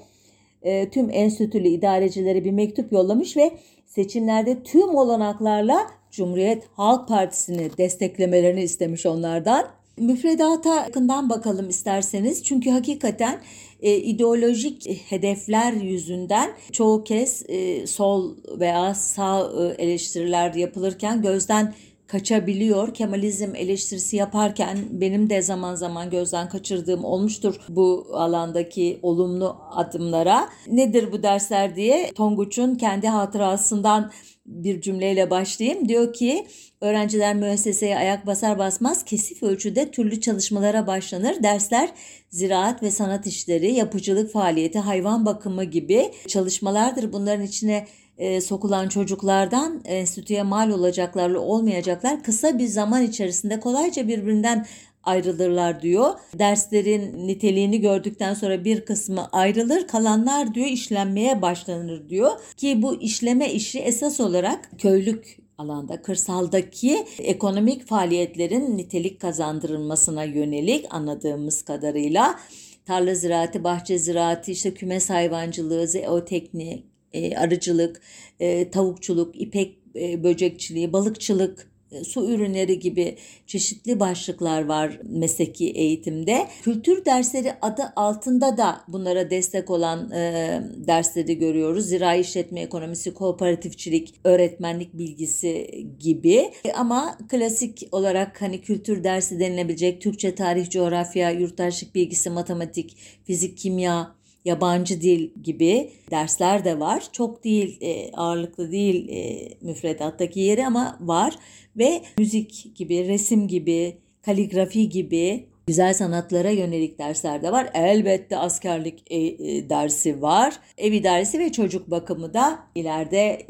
e, 0.62 0.90
tüm 0.90 1.10
enstitülü 1.12 1.68
idarecilere 1.68 2.46
bir 2.46 2.52
mektup 2.52 2.92
yollamış 2.92 3.38
ve 3.38 3.52
seçimlerde 3.86 4.64
tüm 4.64 4.96
olanaklarla 4.96 5.88
Cumhuriyet 6.12 6.64
Halk 6.74 7.08
Partisi'ni 7.08 7.78
desteklemelerini 7.78 8.62
istemiş 8.62 9.06
onlardan. 9.06 9.76
Müfredata 9.98 10.75
yakından 10.75 11.30
bakalım 11.30 11.70
isterseniz. 11.70 12.44
Çünkü 12.44 12.70
hakikaten 12.70 13.42
e, 13.82 13.96
ideolojik 13.96 14.89
hedefler 15.10 15.74
yüzünden 15.74 16.51
çoğu 16.72 17.04
kez 17.04 17.44
e, 17.50 17.88
sol 17.88 18.36
veya 18.60 18.94
sağ 18.94 19.51
e, 19.60 19.84
eleştiriler 19.84 20.54
yapılırken 20.54 21.22
gözden 21.22 21.74
kaçabiliyor. 22.08 22.94
Kemalizm 22.94 23.56
eleştirisi 23.56 24.16
yaparken 24.16 24.77
benim 24.92 25.30
de 25.30 25.42
zaman 25.42 25.75
zaman 25.75 26.10
gözden 26.10 26.50
kaçırdığım 26.50 27.06
olmuştur 27.06 27.56
bu 27.70 28.08
alandaki 28.13 29.00
olumlu 29.01 29.58
adımlara. 29.72 30.50
Nedir 30.68 31.12
bu 31.12 31.24
dersler 31.24 31.75
diye 31.75 32.12
Tonguç'un 32.16 32.75
kendi 32.75 33.08
hatırasından 33.08 34.12
bir 34.48 34.82
cümleyle 34.82 35.30
başlayayım. 35.30 35.89
Diyor 35.89 36.13
ki 36.13 36.48
öğrenciler 36.82 37.36
müesseseye 37.36 37.98
ayak 37.98 38.25
basar 38.25 38.60
basmaz 38.60 39.06
kesif 39.06 39.44
ölçüde 39.44 39.92
türlü 39.92 40.22
çalışmalara 40.22 40.88
başlanır. 40.88 41.44
Dersler 41.44 41.89
ziraat 42.30 42.84
ve 42.84 42.92
sanat 42.92 43.27
işleri, 43.27 43.74
yapıcılık 43.74 44.32
faaliyeti, 44.32 44.80
hayvan 44.80 45.25
bakımı 45.25 45.63
gibi 45.63 46.12
çalışmalardır. 46.27 47.13
Bunların 47.13 47.46
içine 47.46 47.88
e, 48.18 48.42
sokulan 48.42 48.89
çocuklardan 48.89 49.82
enstitüye 49.86 50.44
mal 50.44 50.70
olacaklarla 50.70 51.39
olmayacaklar 51.39 52.24
kısa 52.24 52.60
bir 52.60 52.68
zaman 52.68 53.04
içerisinde 53.04 53.60
kolayca 53.60 54.08
birbirinden 54.08 54.66
ayrılırlar 55.08 55.82
diyor. 55.82 56.14
Derslerin 56.40 57.28
niteliğini 57.28 57.82
gördükten 57.82 58.34
sonra 58.34 58.66
bir 58.66 58.86
kısmı 58.86 59.28
ayrılır, 59.32 59.88
kalanlar 59.88 60.54
diyor 60.54 60.68
işlenmeye 60.68 61.42
başlanır 61.42 62.10
diyor. 62.10 62.32
Ki 62.58 62.82
bu 62.82 63.02
işleme 63.02 63.54
işi 63.54 63.80
esas 63.80 64.20
olarak 64.20 64.70
köylük 64.78 65.38
alanda 65.58 66.02
kırsaldaki 66.02 67.06
ekonomik 67.20 67.88
faaliyetlerin 67.88 68.78
nitelik 68.78 69.22
kazandırılmasına 69.22 70.24
yönelik 70.24 70.86
anladığımız 70.90 71.62
kadarıyla 71.62 72.40
tarla 72.86 73.16
ziraati, 73.16 73.64
bahçe 73.64 73.98
ziraati, 73.98 74.52
işte 74.52 74.74
kümes 74.74 75.10
hayvancılığı, 75.10 75.88
zeoteknik, 75.88 76.86
e, 77.14 77.38
arıcılık, 77.38 78.02
e, 78.40 78.70
tavukçuluk, 78.70 79.42
ipek 79.42 79.78
e, 79.96 80.24
böcekçiliği, 80.24 80.94
balıkçılık, 80.94 81.72
su 82.03 82.32
ürünleri 82.32 82.79
gibi 82.79 83.17
çeşitli 83.48 84.00
başlıklar 84.00 84.65
var 84.65 85.00
mesleki 85.03 85.70
eğitimde. 85.70 86.48
Kültür 86.62 87.06
dersleri 87.06 87.53
adı 87.62 87.84
altında 87.96 88.58
da 88.58 88.82
bunlara 88.88 89.29
destek 89.29 89.70
olan 89.70 90.12
e, 90.12 90.62
dersleri 90.75 91.38
görüyoruz. 91.38 91.86
Zirai 91.86 92.20
işletme 92.22 92.62
ekonomisi, 92.62 93.13
kooperatifçilik, 93.13 94.13
öğretmenlik 94.24 94.94
bilgisi 94.94 95.86
gibi. 96.00 96.51
E, 96.65 96.72
ama 96.74 97.17
klasik 97.29 97.88
olarak 97.91 98.41
hani 98.41 98.62
kültür 98.62 99.03
dersi 99.03 99.39
denilebilecek 99.39 100.01
Türkçe, 100.01 100.36
tarih, 100.36 100.70
coğrafya, 100.70 101.32
yurttaşlık 101.32 101.96
bilgisi, 101.96 102.29
matematik, 102.29 102.98
fizik, 103.25 103.58
kimya, 103.58 104.17
yabancı 104.48 105.01
dil 105.01 105.29
gibi 105.44 105.91
dersler 106.12 106.65
de 106.65 106.79
var. 106.79 107.03
Çok 107.12 107.44
değil, 107.44 107.77
e, 107.82 108.12
ağırlıklı 108.12 108.72
değil 108.72 109.10
e, 109.10 109.50
müfredattaki 109.62 110.39
yeri 110.39 110.65
ama 110.65 110.98
var. 111.01 111.36
Ve 111.77 112.01
müzik 112.17 112.75
gibi, 112.75 113.07
resim 113.07 113.48
gibi, 113.48 113.98
kaligrafi 114.25 114.89
gibi 114.89 115.48
güzel 115.67 115.93
sanatlara 115.93 116.50
yönelik 116.50 117.00
dersler 117.00 117.41
de 117.41 117.51
var. 117.51 117.69
Elbette 117.74 118.38
askerlik 118.38 119.03
e, 119.12 119.17
e, 119.17 119.69
dersi 119.69 120.22
var. 120.22 120.53
Ev 120.77 120.91
idaresi 120.91 121.39
ve 121.39 121.51
çocuk 121.51 121.91
bakımı 121.91 122.34
da 122.34 122.60
ileride 122.75 123.48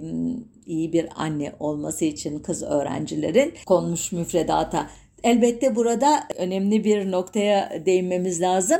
iyi 0.66 0.94
bir 0.94 1.08
anne 1.16 1.54
olması 1.60 2.06
için 2.06 2.40
kız 2.40 2.64
öğrencilerin 2.64 3.54
konmuş 3.66 4.12
müfredata. 4.12 4.90
Elbette 5.24 5.76
burada 5.76 6.24
önemli 6.38 6.84
bir 6.84 7.12
noktaya 7.12 7.86
değinmemiz 7.86 8.42
lazım 8.42 8.78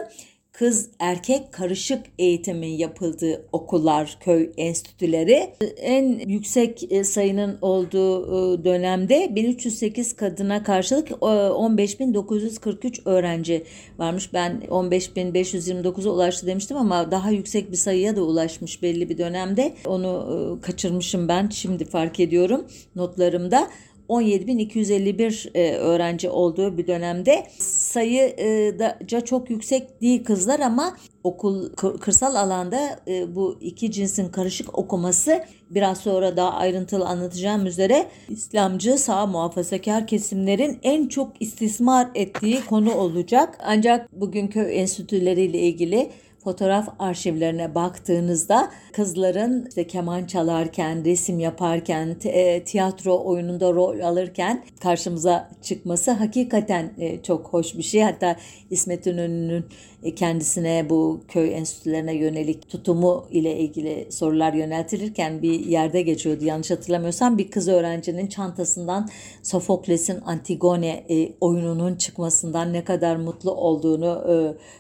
kız 0.58 0.90
erkek 1.00 1.54
karışık 1.54 2.06
eğitimin 2.20 2.78
yapıldığı 2.78 3.46
okullar, 3.52 4.18
köy 4.20 4.50
enstitüleri 4.58 5.54
en 5.78 6.30
yüksek 6.30 6.92
e, 6.92 7.04
sayının 7.04 7.58
olduğu 7.62 8.26
e, 8.26 8.64
dönemde 8.64 9.36
1308 9.36 10.16
kadına 10.16 10.64
karşılık 10.64 11.10
15.943 11.10 13.00
e, 13.00 13.10
öğrenci 13.10 13.64
varmış. 13.98 14.34
Ben 14.34 14.62
15.529'a 14.70 16.12
ulaştı 16.12 16.48
demiştim 16.48 16.78
ama 16.78 17.12
daha 17.12 17.32
yüksek 17.32 17.72
bir 17.72 17.78
sayıya 17.78 18.16
da 18.16 18.22
ulaşmış 18.22 18.82
belli 18.84 19.10
bir 19.10 19.18
dönemde. 19.18 19.76
Onu 19.86 20.60
kaçırmışım 20.62 21.28
ben 21.28 21.50
şimdi 21.50 21.86
fark 21.86 22.20
ediyorum 22.20 22.68
notlarımda. 22.96 23.70
17.251 24.10 25.50
e, 25.54 25.78
öğrenci 25.78 26.30
olduğu 26.30 26.78
bir 26.78 26.88
dönemde 26.88 27.48
sayı 27.60 28.22
e, 28.38 28.80
da 28.80 29.00
çok 29.26 29.50
yüksek 29.50 30.02
değil 30.02 30.24
kızlar 30.24 30.60
ama 30.60 30.98
okul 31.24 31.70
kırsal 31.76 32.36
alanda 32.36 33.00
e, 33.08 33.36
bu 33.36 33.58
iki 33.62 33.92
cinsin 33.92 34.30
karışık 34.30 34.80
okuması 34.80 35.44
biraz 35.70 35.98
sonra 35.98 36.38
daha 36.38 36.54
ayrıntılı 36.54 37.06
anlatacağım 37.06 37.66
üzere 37.66 38.08
İslamcı 38.30 38.98
sağ 38.98 39.26
muhafazakar 39.26 40.08
kesimlerin 40.08 40.80
en 40.84 41.08
çok 41.08 41.42
istismar 41.42 42.08
ettiği 42.16 42.66
konu 42.66 42.96
olacak. 42.96 43.58
Ancak 43.66 44.22
bugün 44.22 44.48
köy 44.48 44.80
enstitüleriyle 44.80 45.60
ilgili 45.60 46.10
fotoğraf 46.48 46.90
arşivlerine 47.00 47.76
baktığınızda 47.76 48.72
kızların 48.94 49.66
işte 49.70 49.88
keman 49.88 50.26
çalarken, 50.26 51.06
resim 51.06 51.40
yaparken, 51.40 52.16
e, 52.24 52.64
tiyatro 52.64 53.24
oyununda 53.26 53.74
rol 53.74 54.00
alırken 54.00 54.64
karşımıza 54.80 55.50
çıkması 55.62 56.12
hakikaten 56.12 56.92
e, 57.00 57.24
çok 57.24 57.48
hoş 57.48 57.78
bir 57.78 57.84
şey. 57.84 58.02
Hatta 58.02 58.36
İsmet 58.70 59.08
İnönü'nün 59.08 59.66
kendisine 60.16 60.90
bu 60.90 61.22
köy 61.28 61.54
enstitülerine 61.54 62.16
yönelik 62.16 62.70
tutumu 62.70 63.26
ile 63.32 63.58
ilgili 63.58 64.08
sorular 64.12 64.54
yöneltilirken 64.54 65.42
bir 65.42 65.66
yerde 65.66 66.02
geçiyordu 66.02 66.46
yanlış 66.46 66.72
hatırlamıyorsam 66.72 67.38
bir 67.38 67.52
kız 67.52 67.68
öğrencinin 67.68 68.28
çantasından 68.28 69.10
Sofokles'in 69.44 70.22
Antigone 70.26 71.06
e, 71.10 71.34
oyununun 71.42 71.96
çıkmasından 71.96 72.74
ne 72.74 72.84
kadar 72.84 73.16
mutlu 73.16 73.52
olduğunu 73.52 74.26
e, 74.32 74.36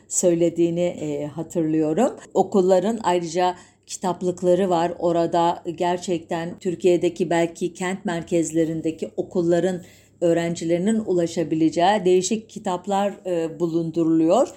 söylediğini 0.08 0.86
e, 0.86 1.26
hatırlıyorum. 1.28 2.16
Okulların 2.34 3.00
ayrıca 3.04 3.56
kitaplıkları 3.88 4.70
var. 4.70 4.94
Orada 5.00 5.64
gerçekten 5.76 6.60
Türkiye'deki 6.60 7.30
belki 7.30 7.74
kent 7.74 8.06
merkezlerindeki 8.06 9.12
okulların 9.18 9.82
öğrencilerinin 10.22 11.00
ulaşabileceği 11.06 12.06
değişik 12.06 12.50
kitaplar 12.50 13.14
e, 13.26 13.60
bulunduruluyor. 13.60 14.48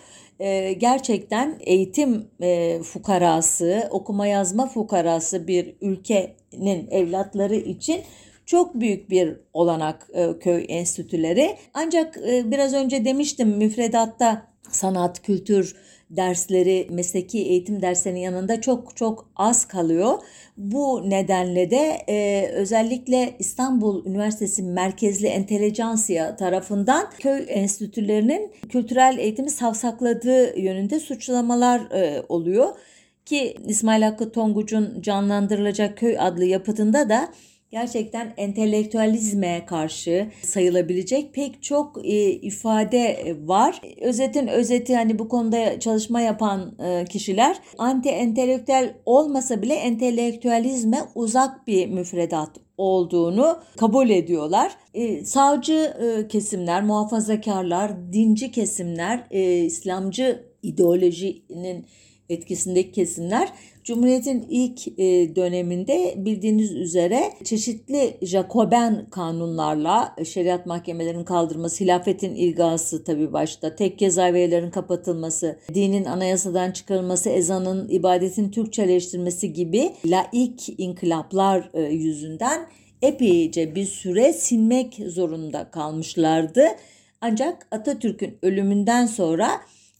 E, 0.40 0.72
gerçekten 0.72 1.56
eğitim 1.60 2.28
e, 2.42 2.80
fukarası, 2.82 3.88
okuma 3.90 4.26
yazma 4.26 4.66
fukarası 4.66 5.46
bir 5.48 5.76
ülkenin 5.80 6.90
evlatları 6.90 7.56
için 7.56 8.00
çok 8.46 8.74
büyük 8.74 9.10
bir 9.10 9.36
olanak 9.52 10.08
e, 10.12 10.38
köy 10.38 10.64
enstitüleri. 10.68 11.56
Ancak 11.74 12.16
e, 12.16 12.50
biraz 12.50 12.74
önce 12.74 13.04
demiştim 13.04 13.48
müfredatta 13.48 14.46
sanat, 14.70 15.22
kültür, 15.22 15.76
dersleri, 16.10 16.86
mesleki 16.90 17.38
eğitim 17.38 17.82
derslerinin 17.82 18.20
yanında 18.20 18.60
çok 18.60 18.96
çok 18.96 19.30
az 19.36 19.64
kalıyor. 19.64 20.18
Bu 20.56 21.10
nedenle 21.10 21.70
de 21.70 21.98
e, 22.08 22.46
özellikle 22.52 23.36
İstanbul 23.38 24.06
Üniversitesi 24.06 24.62
merkezli 24.62 25.26
entelejansiya 25.26 26.36
tarafından 26.36 27.10
köy 27.18 27.44
enstitülerinin 27.48 28.52
kültürel 28.68 29.18
eğitimi 29.18 29.50
savsakladığı 29.50 30.58
yönünde 30.60 31.00
suçlamalar 31.00 31.80
e, 31.80 32.22
oluyor. 32.28 32.68
Ki 33.24 33.56
İsmail 33.66 34.02
Hakkı 34.02 34.32
Tonguç'un 34.32 35.02
canlandırılacak 35.02 35.98
köy 35.98 36.18
adlı 36.18 36.44
yapıtında 36.44 37.08
da 37.08 37.28
gerçekten 37.70 38.34
entelektüelizme 38.36 39.66
karşı 39.66 40.30
sayılabilecek 40.42 41.34
pek 41.34 41.62
çok 41.62 42.06
e, 42.06 42.30
ifade 42.30 43.36
var. 43.44 43.80
Özetin 44.00 44.46
özeti 44.46 44.96
hani 44.96 45.18
bu 45.18 45.28
konuda 45.28 45.80
çalışma 45.80 46.20
yapan 46.20 46.78
e, 46.84 47.04
kişiler 47.04 47.56
anti 47.78 48.08
entelektüel 48.08 48.94
olmasa 49.06 49.62
bile 49.62 49.74
entelektüelizme 49.74 50.98
uzak 51.14 51.66
bir 51.66 51.86
müfredat 51.86 52.50
olduğunu 52.76 53.58
kabul 53.76 54.10
ediyorlar. 54.10 54.72
E, 54.94 55.24
sağcı 55.24 55.94
e, 56.02 56.28
kesimler, 56.28 56.82
muhafazakarlar, 56.82 58.12
dinci 58.12 58.50
kesimler, 58.50 59.26
e, 59.30 59.56
İslamcı 59.56 60.44
ideolojinin 60.62 61.86
etkisindeki 62.30 62.92
kesimler 62.92 63.52
Cumhuriyet'in 63.84 64.46
ilk 64.50 64.88
e, 64.98 65.36
döneminde 65.36 66.14
bildiğiniz 66.16 66.72
üzere 66.72 67.32
çeşitli 67.44 68.16
Jacoben 68.22 69.06
kanunlarla 69.10 70.16
şeriat 70.24 70.66
mahkemelerinin 70.66 71.24
kaldırması, 71.24 71.84
hilafetin 71.84 72.34
ilgası 72.34 73.04
tabi 73.04 73.32
başta, 73.32 73.76
tekke 73.76 74.10
zaviyelerin 74.10 74.70
kapatılması, 74.70 75.58
dinin 75.74 76.04
anayasadan 76.04 76.70
çıkarılması, 76.70 77.30
ezanın, 77.30 77.88
ibadetin 77.88 78.50
Türkçeleştirmesi 78.50 79.52
gibi 79.52 79.92
laik 80.06 80.68
inkılaplar 80.78 81.70
e, 81.74 81.82
yüzünden 81.82 82.66
epeyce 83.02 83.74
bir 83.74 83.84
süre 83.84 84.32
sinmek 84.32 85.00
zorunda 85.06 85.70
kalmışlardı. 85.70 86.64
Ancak 87.20 87.66
Atatürk'ün 87.70 88.38
ölümünden 88.42 89.06
sonra 89.06 89.50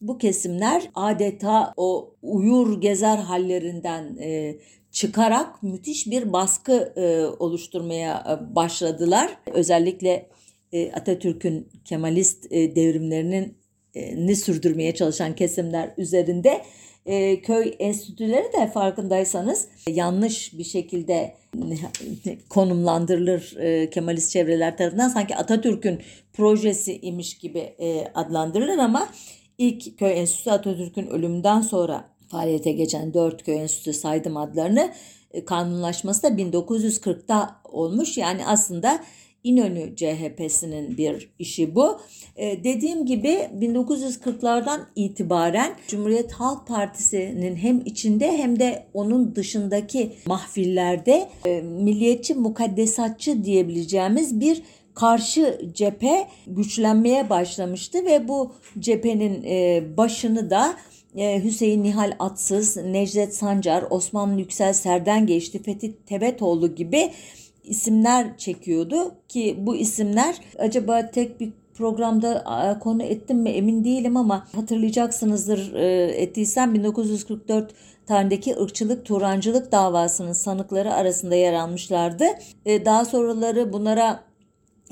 bu 0.01 0.19
kesimler 0.19 0.91
adeta 0.95 1.75
o 1.77 2.15
uyur 2.23 2.81
gezer 2.81 3.17
hallerinden 3.17 4.17
e, 4.21 4.57
çıkarak 4.91 5.63
müthiş 5.63 6.07
bir 6.07 6.33
baskı 6.33 6.93
e, 6.97 7.25
oluşturmaya 7.25 8.25
e, 8.29 8.55
başladılar. 8.55 9.37
Özellikle 9.53 10.29
e, 10.73 10.93
Atatürk'ün 10.93 11.69
Kemalist 11.85 12.47
e, 12.51 12.77
devrimlerinin 12.77 13.55
e, 13.95 14.27
ni 14.27 14.37
sürdürmeye 14.37 14.95
çalışan 14.95 15.35
kesimler 15.35 15.95
üzerinde 15.99 16.63
e, 17.07 17.43
köy 17.43 17.75
enstitüleri 17.79 18.53
de 18.53 18.71
farkındaysanız 18.71 19.69
yanlış 19.89 20.59
bir 20.59 20.65
şekilde 20.65 21.35
konumlandırılır 22.49 23.57
e, 23.59 23.91
Kemalist 23.91 24.31
çevreler 24.31 24.77
tarafından 24.77 25.09
sanki 25.09 25.37
Atatürk'ün 25.37 26.01
projesi 26.33 26.99
imiş 27.03 27.39
gibi 27.39 27.59
e, 27.59 28.05
adlandırılır 28.15 28.79
ama 28.79 29.09
ilk 29.61 29.99
köy 29.99 30.21
enstitüsü 30.21 30.51
Atatürk'ün 30.51 31.07
ölümünden 31.07 31.61
sonra 31.61 32.05
faaliyete 32.29 32.73
geçen 32.73 33.15
dört 33.15 33.45
köy 33.45 33.61
enstitüsü 33.61 34.01
saydım 34.01 34.37
adlarını 34.37 34.93
e, 35.31 35.45
kanunlaşması 35.45 36.23
da 36.23 36.29
1940'ta 36.29 37.61
olmuş 37.65 38.19
yani 38.19 38.47
aslında 38.47 39.01
İnönü 39.45 39.97
CHP'sinin 39.97 40.97
bir 40.97 41.31
işi 41.39 41.75
bu. 41.75 42.01
Ee, 42.37 42.65
dediğim 42.65 43.07
gibi 43.07 43.29
1940'lardan 43.61 44.81
itibaren 44.97 45.75
Cumhuriyet 45.89 46.33
Halk 46.33 46.67
Partisi'nin 46.67 47.57
hem 47.57 47.83
içinde 47.85 48.39
hem 48.39 48.59
de 48.59 48.87
onun 48.95 49.35
dışındaki 49.35 50.13
mahfillerde 50.27 51.29
e, 51.47 51.61
milliyetçi 51.61 52.35
mukaddesatçı 52.35 53.45
diyebileceğimiz 53.45 54.41
bir 54.41 54.63
karşı 55.01 55.61
cephe 55.75 56.29
güçlenmeye 56.47 57.31
başlamıştı 57.31 58.05
ve 58.05 58.29
bu 58.29 58.53
cephenin 58.79 59.43
e, 59.45 59.83
başını 59.97 60.51
da 60.51 60.77
e, 61.17 61.45
Hüseyin 61.45 61.83
Nihal 61.83 62.13
Atsız, 62.19 62.77
Necdet 62.77 63.37
Sancar, 63.37 63.85
Osman 63.91 64.39
Yüksel 64.39 64.73
Serden 64.73 65.27
geçti, 65.27 65.63
Fethi 65.63 66.05
Tebetoğlu 66.07 66.75
gibi 66.75 67.11
isimler 67.65 68.39
çekiyordu 68.39 69.15
ki 69.29 69.57
bu 69.61 69.77
isimler 69.77 70.37
acaba 70.59 71.11
tek 71.11 71.41
bir 71.41 71.53
programda 71.75 72.45
konu 72.81 73.03
ettim 73.03 73.39
mi 73.39 73.51
emin 73.51 73.85
değilim 73.85 74.17
ama 74.17 74.47
hatırlayacaksınızdır 74.55 75.75
e, 75.75 76.05
ettiysem 76.05 76.75
1944 76.75 77.75
tarihindeki 78.07 78.57
ırkçılık 78.57 79.05
Turancılık 79.05 79.73
davasının 79.73 80.33
sanıkları 80.33 80.95
arasında 80.95 81.35
yer 81.35 81.53
almışlardı. 81.53 82.25
Daha 82.67 83.05
sonraları 83.05 83.73
bunlara 83.73 84.30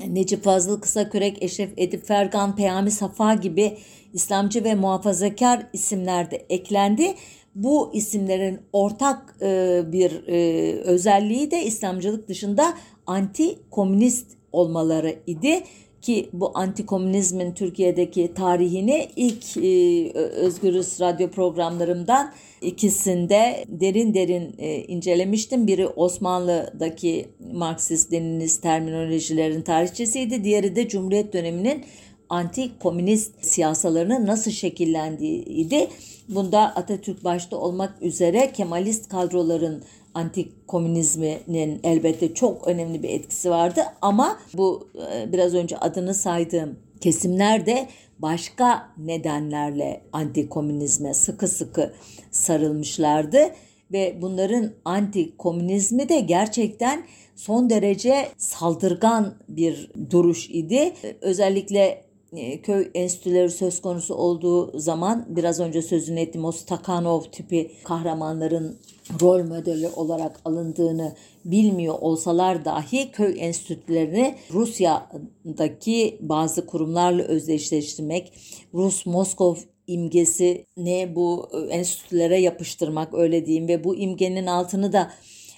Necip 0.07 0.43
Fazıl 0.43 0.81
Kısakürek, 0.81 1.43
Eşref 1.43 1.69
Edip 1.77 2.05
Fergan, 2.05 2.55
Peyami 2.55 2.91
Safa 2.91 3.33
gibi 3.33 3.77
İslamcı 4.13 4.63
ve 4.63 4.75
muhafazakar 4.75 5.67
isimler 5.73 6.31
de 6.31 6.45
eklendi. 6.49 7.15
Bu 7.55 7.91
isimlerin 7.93 8.59
ortak 8.73 9.35
e, 9.41 9.81
bir 9.91 10.27
e, 10.27 10.71
özelliği 10.79 11.51
de 11.51 11.63
İslamcılık 11.63 12.27
dışında 12.27 12.73
anti-komünist 13.07 14.25
olmaları 14.51 15.15
idi 15.27 15.63
ki 16.01 16.29
bu 16.33 16.51
antikomünizmin 16.53 17.51
Türkiye'deki 17.51 18.33
tarihini 18.33 19.07
ilk 19.15 19.57
e, 19.57 20.11
Özgürüz 20.19 20.99
radyo 20.99 21.29
programlarımdan 21.29 22.33
ikisinde 22.61 23.65
derin 23.67 24.13
derin 24.13 24.55
e, 24.57 24.83
incelemiştim. 24.83 25.67
Biri 25.67 25.87
Osmanlı'daki 25.87 27.25
Marksist, 27.53 28.13
Leninist 28.13 28.61
terminolojilerin 28.61 29.61
tarihçesiydi. 29.61 30.43
Diğeri 30.43 30.75
de 30.75 30.87
Cumhuriyet 30.87 31.33
döneminin 31.33 31.83
anti-komünist 32.29 33.45
siyasalarının 33.45 34.25
nasıl 34.25 34.51
şekillendiğiydi. 34.51 35.87
Bunda 36.29 36.59
Atatürk 36.59 37.23
başta 37.23 37.57
olmak 37.57 38.01
üzere 38.01 38.51
Kemalist 38.51 39.09
kadroların 39.09 39.83
anti-komünizminin 40.13 41.79
elbette 41.83 42.33
çok 42.33 42.67
önemli 42.67 43.03
bir 43.03 43.09
etkisi 43.09 43.49
vardı 43.49 43.81
ama 44.01 44.39
bu 44.53 44.89
e, 45.11 45.33
biraz 45.33 45.53
önce 45.53 45.77
adını 45.77 46.13
saydığım 46.13 46.79
kesimler 47.01 47.65
de 47.65 47.87
başka 48.19 48.89
nedenlerle 48.97 50.01
anti-komünizme 50.13 51.13
sıkı 51.13 51.47
sıkı 51.47 51.93
sarılmışlardı 52.31 53.39
ve 53.91 54.17
bunların 54.21 54.71
anti-komünizmi 54.85 56.09
de 56.09 56.19
gerçekten 56.19 57.03
son 57.35 57.69
derece 57.69 58.27
saldırgan 58.37 59.35
bir 59.49 59.91
duruş 60.11 60.49
idi. 60.49 60.93
Özellikle 61.21 62.08
köy 62.63 62.91
enstitüleri 62.93 63.49
söz 63.49 63.81
konusu 63.81 64.15
olduğu 64.15 64.79
zaman 64.79 65.25
biraz 65.29 65.59
önce 65.59 65.81
sözünü 65.81 66.19
ettiğim 66.19 66.45
o 66.45 66.51
Stakhanov 66.51 67.21
tipi 67.21 67.71
kahramanların 67.83 68.77
rol 69.21 69.43
modeli 69.43 69.87
olarak 69.87 70.41
alındığını 70.45 71.15
bilmiyor 71.45 71.95
olsalar 71.99 72.65
dahi 72.65 73.11
köy 73.11 73.35
enstitülerini 73.39 74.35
Rusya'daki 74.53 76.17
bazı 76.21 76.65
kurumlarla 76.65 77.23
özdeşleştirmek, 77.23 78.33
Rus 78.73 79.05
Moskov 79.05 79.55
imgesi 79.87 80.65
ne 80.77 81.15
bu 81.15 81.49
e, 81.53 81.57
enstitülere 81.57 82.41
yapıştırmak 82.41 83.13
öyle 83.13 83.45
diyeyim 83.45 83.67
ve 83.67 83.83
bu 83.83 83.95
imgenin 83.95 84.47
altını 84.47 84.93
da 84.93 85.11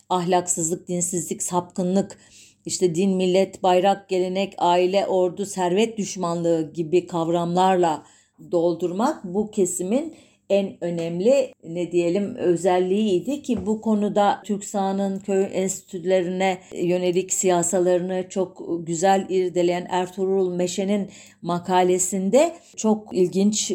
ahlaksızlık, 0.10 0.88
dinsizlik, 0.88 1.44
sapkınlık 1.44 2.18
işte 2.66 2.96
din, 2.96 3.16
millet, 3.16 3.64
bayrak, 3.64 4.10
gelenek, 4.10 4.54
aile, 4.58 5.06
ordu, 5.06 5.46
servet 5.46 5.98
düşmanlığı 5.98 6.74
gibi 6.74 7.08
kavramlarla 7.08 8.04
doldurmak 8.52 9.24
bu 9.24 9.52
kesimin 9.52 10.16
en 10.52 10.84
önemli 10.84 11.54
ne 11.64 11.92
diyelim 11.92 12.36
özelliğiydi 12.36 13.42
ki 13.42 13.66
bu 13.66 13.82
konuda 13.82 14.42
Türk 14.46 14.66
sahanın 14.66 15.20
köy 15.20 15.48
enstitülerine 15.54 16.58
yönelik 16.76 17.34
siyasalarını 17.34 18.26
çok 18.30 18.66
güzel 18.88 19.26
irdeleyen 19.30 19.88
Ertuğrul 19.90 20.56
Meşe'nin 20.56 21.10
makalesinde 21.42 22.56
çok 22.78 23.14
ilginç 23.14 23.72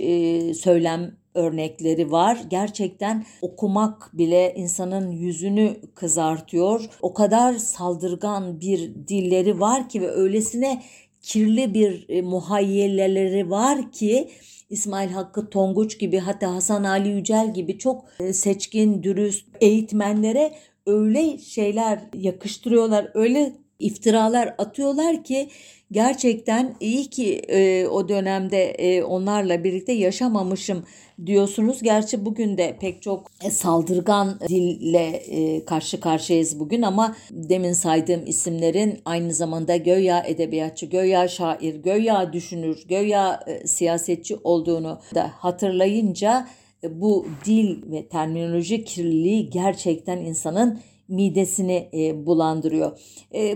söylem 0.56 1.16
örnekleri 1.36 2.10
var. 2.12 2.38
Gerçekten 2.50 3.26
okumak 3.42 4.10
bile 4.12 4.54
insanın 4.56 5.10
yüzünü 5.10 5.76
kızartıyor. 5.94 6.88
O 7.02 7.14
kadar 7.14 7.54
saldırgan 7.54 8.60
bir 8.60 8.94
dilleri 9.08 9.60
var 9.60 9.88
ki 9.88 10.02
ve 10.02 10.10
öylesine 10.10 10.82
kirli 11.20 11.74
bir 11.74 12.06
e, 12.08 12.22
muhayyeleleri 12.22 13.50
var 13.50 13.92
ki 13.92 14.28
İsmail 14.70 15.10
Hakkı 15.10 15.50
Tonguç 15.50 15.98
gibi 15.98 16.18
hatta 16.18 16.54
Hasan 16.54 16.84
Ali 16.84 17.08
Yücel 17.08 17.54
gibi 17.54 17.78
çok 17.78 18.04
e, 18.20 18.32
seçkin, 18.32 19.02
dürüst 19.02 19.48
eğitmenlere 19.60 20.52
öyle 20.86 21.38
şeyler 21.38 22.00
yakıştırıyorlar. 22.14 23.10
Öyle 23.14 23.52
iftiralar 23.78 24.54
atıyorlar 24.58 25.24
ki 25.24 25.48
gerçekten 25.92 26.74
iyi 26.80 27.10
ki 27.10 27.34
e, 27.48 27.86
o 27.86 28.08
dönemde 28.08 28.70
e, 28.70 29.02
onlarla 29.02 29.64
birlikte 29.64 29.92
yaşamamışım 29.92 30.84
diyorsunuz. 31.26 31.82
Gerçi 31.82 32.24
bugün 32.24 32.58
de 32.58 32.76
pek 32.80 33.02
çok 33.02 33.30
e, 33.44 33.50
saldırgan 33.50 34.40
dille 34.48 35.06
e, 35.06 35.64
karşı 35.64 36.00
karşıyayız 36.00 36.60
bugün 36.60 36.82
ama 36.82 37.16
demin 37.30 37.72
saydığım 37.72 38.26
isimlerin 38.26 39.00
aynı 39.04 39.34
zamanda 39.34 39.76
göya 39.76 40.22
edebiyatçı, 40.26 40.86
göya 40.86 41.28
şair, 41.28 41.74
göya 41.74 42.32
düşünür, 42.32 42.84
göya 42.88 43.40
e, 43.46 43.66
siyasetçi 43.66 44.36
olduğunu 44.44 45.00
da 45.14 45.30
hatırlayınca 45.38 46.48
bu 46.90 47.26
dil 47.44 47.90
ve 47.90 48.08
terminoloji 48.08 48.84
kirliliği 48.84 49.50
gerçekten 49.50 50.18
insanın 50.18 50.80
midesini 51.08 51.90
bulandırıyor. 52.26 52.98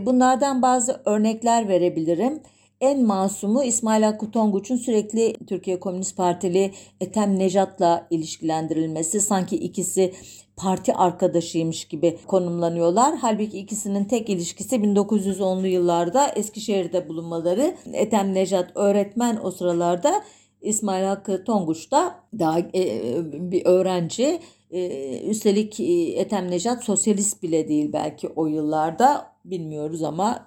bunlardan 0.00 0.62
bazı 0.62 1.02
örnekler 1.04 1.68
verebilirim 1.68 2.42
en 2.80 3.06
masumu 3.06 3.64
İsmail 3.64 4.02
Hakkı 4.02 4.30
Tonguç'un 4.30 4.76
sürekli 4.76 5.34
Türkiye 5.46 5.80
Komünist 5.80 6.16
Partili 6.16 6.72
Ethem 7.00 7.38
Nejat'la 7.38 8.06
ilişkilendirilmesi 8.10 9.20
sanki 9.20 9.56
ikisi 9.56 10.12
parti 10.56 10.94
arkadaşıymış 10.94 11.84
gibi 11.84 12.18
konumlanıyorlar. 12.26 13.16
Halbuki 13.16 13.58
ikisinin 13.58 14.04
tek 14.04 14.30
ilişkisi 14.30 14.76
1910'lu 14.76 15.66
yıllarda 15.66 16.28
Eskişehir'de 16.28 17.08
bulunmaları. 17.08 17.74
Ethem 17.92 18.34
Nejat 18.34 18.76
öğretmen 18.76 19.38
o 19.42 19.50
sıralarda 19.50 20.22
İsmail 20.62 21.04
Hakkı 21.04 21.44
Tonguç 21.44 21.90
da 21.90 22.14
daha 22.38 22.58
e, 22.58 23.12
bir 23.32 23.66
öğrenci. 23.66 24.40
Üstelik 25.26 25.80
Ethem 26.20 26.50
Nejat 26.50 26.84
sosyalist 26.84 27.42
bile 27.42 27.68
değil 27.68 27.92
belki 27.92 28.28
o 28.28 28.46
yıllarda 28.46 29.32
bilmiyoruz 29.44 30.02
ama 30.02 30.46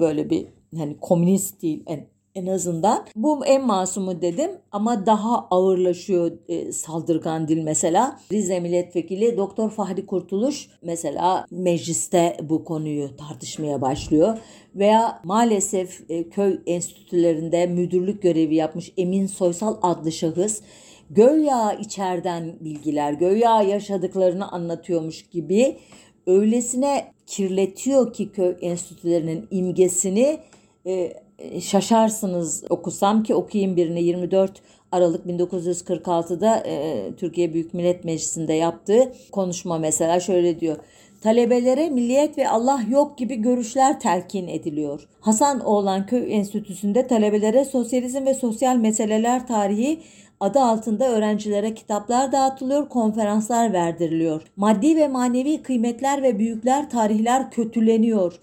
böyle 0.00 0.30
bir 0.30 0.46
hani 0.76 0.96
komünist 1.00 1.62
değil 1.62 1.82
en 1.86 2.06
en 2.34 2.46
azından. 2.46 3.06
Bu 3.16 3.46
en 3.46 3.66
masumu 3.66 4.22
dedim 4.22 4.50
ama 4.72 5.06
daha 5.06 5.48
ağırlaşıyor 5.50 6.32
e, 6.48 6.72
saldırgan 6.72 7.48
dil 7.48 7.62
mesela. 7.62 8.20
Rize 8.32 8.60
Milletvekili 8.60 9.36
Doktor 9.36 9.70
Fahri 9.70 10.06
Kurtuluş 10.06 10.68
mesela 10.82 11.46
mecliste 11.50 12.36
bu 12.42 12.64
konuyu 12.64 13.16
tartışmaya 13.16 13.80
başlıyor. 13.80 14.38
Veya 14.74 15.20
maalesef 15.24 16.10
e, 16.10 16.28
köy 16.28 16.60
enstitülerinde 16.66 17.66
müdürlük 17.66 18.22
görevi 18.22 18.54
yapmış 18.54 18.92
Emin 18.96 19.26
Soysal 19.26 19.76
adlı 19.82 20.12
şahıs 20.12 20.60
göya 21.10 21.72
içeriden 21.72 22.52
bilgiler, 22.60 23.12
göya 23.12 23.62
yaşadıklarını 23.62 24.52
anlatıyormuş 24.52 25.22
gibi 25.30 25.76
öylesine 26.26 27.12
kirletiyor 27.26 28.12
ki 28.12 28.32
köy 28.32 28.56
enstitülerinin 28.60 29.48
imgesini 29.50 30.38
e, 30.86 31.12
şaşarsınız 31.60 32.64
okusam 32.70 33.22
ki 33.22 33.34
okuyayım 33.34 33.76
birini 33.76 34.02
24 34.02 34.62
Aralık 34.92 35.26
1946'da 35.26 36.62
e, 36.66 37.06
Türkiye 37.16 37.54
Büyük 37.54 37.74
Millet 37.74 38.04
Meclisi'nde 38.04 38.52
yaptığı 38.52 39.12
konuşma 39.32 39.78
mesela 39.78 40.20
şöyle 40.20 40.60
diyor. 40.60 40.76
Talebelere 41.22 41.90
milliyet 41.90 42.38
ve 42.38 42.48
Allah 42.48 42.80
yok 42.90 43.18
gibi 43.18 43.36
görüşler 43.36 44.00
telkin 44.00 44.48
ediliyor. 44.48 45.08
Hasan 45.20 45.60
Oğlan 45.60 46.06
Köy 46.06 46.36
Enstitüsü'nde 46.36 47.06
talebelere 47.06 47.64
sosyalizm 47.64 48.26
ve 48.26 48.34
sosyal 48.34 48.76
meseleler 48.76 49.46
tarihi 49.46 50.00
adı 50.40 50.60
altında 50.60 51.08
öğrencilere 51.08 51.74
kitaplar 51.74 52.32
dağıtılıyor, 52.32 52.88
konferanslar 52.88 53.72
verdiriliyor. 53.72 54.42
Maddi 54.56 54.96
ve 54.96 55.08
manevi 55.08 55.62
kıymetler 55.62 56.22
ve 56.22 56.38
büyükler 56.38 56.90
tarihler 56.90 57.50
kötüleniyor. 57.50 58.40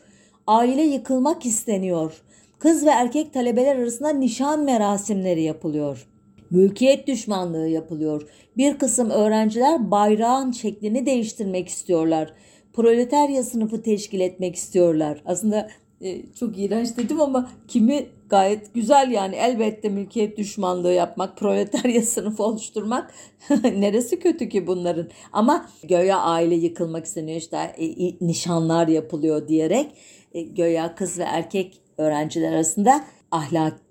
Aile 0.47 0.81
yıkılmak 0.81 1.45
isteniyor. 1.45 2.21
Kız 2.59 2.85
ve 2.85 2.89
erkek 2.89 3.33
talebeler 3.33 3.75
arasında 3.75 4.09
nişan 4.09 4.63
merasimleri 4.63 5.41
yapılıyor. 5.41 6.07
Mülkiyet 6.51 7.07
düşmanlığı 7.07 7.67
yapılıyor. 7.67 8.27
Bir 8.57 8.77
kısım 8.77 9.09
öğrenciler 9.09 9.91
bayrağın 9.91 10.51
şeklini 10.51 11.05
değiştirmek 11.05 11.67
istiyorlar. 11.67 12.33
Proletarya 12.73 13.43
sınıfı 13.43 13.81
teşkil 13.81 14.19
etmek 14.19 14.55
istiyorlar. 14.55 15.21
Aslında 15.25 15.67
e, 16.01 16.33
çok 16.39 16.59
iğrenç 16.59 16.97
dedim 16.97 17.21
ama 17.21 17.49
kimi 17.67 18.05
gayet 18.29 18.73
güzel 18.73 19.11
yani 19.11 19.35
elbette 19.35 19.89
mülkiyet 19.89 20.37
düşmanlığı 20.37 20.93
yapmak, 20.93 21.37
proletarya 21.37 22.01
sınıfı 22.05 22.43
oluşturmak 22.43 23.13
neresi 23.63 24.19
kötü 24.19 24.49
ki 24.49 24.67
bunların? 24.67 25.09
Ama 25.33 25.69
göya 25.83 26.19
aile 26.19 26.55
yıkılmak 26.55 27.05
isteniyor 27.05 27.37
işte 27.37 27.57
e, 27.57 28.25
nişanlar 28.25 28.87
yapılıyor 28.87 29.47
diyerek 29.47 29.91
e, 30.33 30.41
göya 30.41 30.95
kız 30.95 31.19
ve 31.19 31.23
erkek 31.23 31.81
öğrenciler 31.97 32.51
arasında 32.51 33.03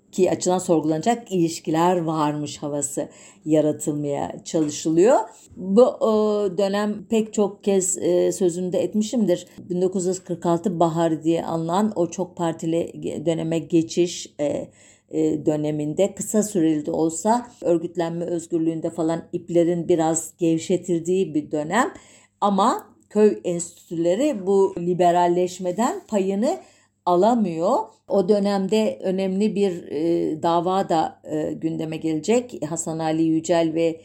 ahlaki 0.07 0.31
açıdan 0.31 0.59
sorgulanacak 0.59 1.31
ilişkiler 1.31 1.97
varmış 1.97 2.57
havası 2.57 3.09
yaratılmaya 3.45 4.43
çalışılıyor. 4.45 5.19
Bu 5.55 5.85
dönem 6.57 7.05
pek 7.09 7.33
çok 7.33 7.63
kez 7.63 7.97
e, 7.97 8.31
sözünde 8.31 8.79
etmişimdir. 8.79 9.47
1946 9.69 10.79
Bahar 10.79 11.23
diye 11.23 11.45
anılan 11.45 11.93
o 11.95 12.09
çok 12.09 12.37
partili 12.37 12.91
döneme 13.25 13.59
geçiş 13.59 14.33
e, 14.39 14.67
e, 15.09 15.45
döneminde 15.45 16.15
kısa 16.15 16.43
süreli 16.43 16.85
de 16.85 16.91
olsa 16.91 17.47
örgütlenme 17.61 18.25
özgürlüğünde 18.25 18.89
falan 18.89 19.23
iplerin 19.33 19.87
biraz 19.87 20.33
gevşetildiği 20.37 21.33
bir 21.33 21.51
dönem 21.51 21.93
ama 22.41 22.87
köy 23.09 23.39
enstitüleri 23.43 24.47
bu 24.47 24.75
liberalleşmeden 24.79 26.01
payını 26.07 26.57
alamıyor. 27.07 27.77
O 28.07 28.29
dönemde 28.29 28.99
önemli 29.03 29.55
bir 29.55 29.87
e, 29.91 30.43
dava 30.43 30.89
da 30.89 31.21
e, 31.23 31.53
gündeme 31.53 31.97
gelecek. 31.97 32.61
Hasan 32.69 32.99
Ali 32.99 33.23
Yücel 33.23 33.73
ve 33.73 34.01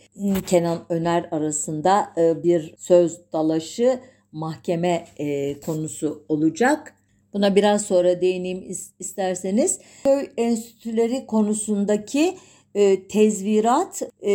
Kenan 0.46 0.78
Öner 0.88 1.28
arasında 1.30 2.12
e, 2.16 2.42
bir 2.42 2.74
söz 2.78 3.20
dalaşı 3.32 4.00
mahkeme 4.32 5.04
e, 5.18 5.60
konusu 5.60 6.24
olacak. 6.28 6.94
Buna 7.34 7.56
biraz 7.56 7.82
sonra 7.82 8.20
değineyim 8.20 8.76
isterseniz. 8.98 9.78
Köy 10.04 10.26
enstitüleri 10.36 11.26
konusundaki 11.26 12.36
e, 12.74 13.08
tezvirat 13.08 14.02
e, 14.22 14.32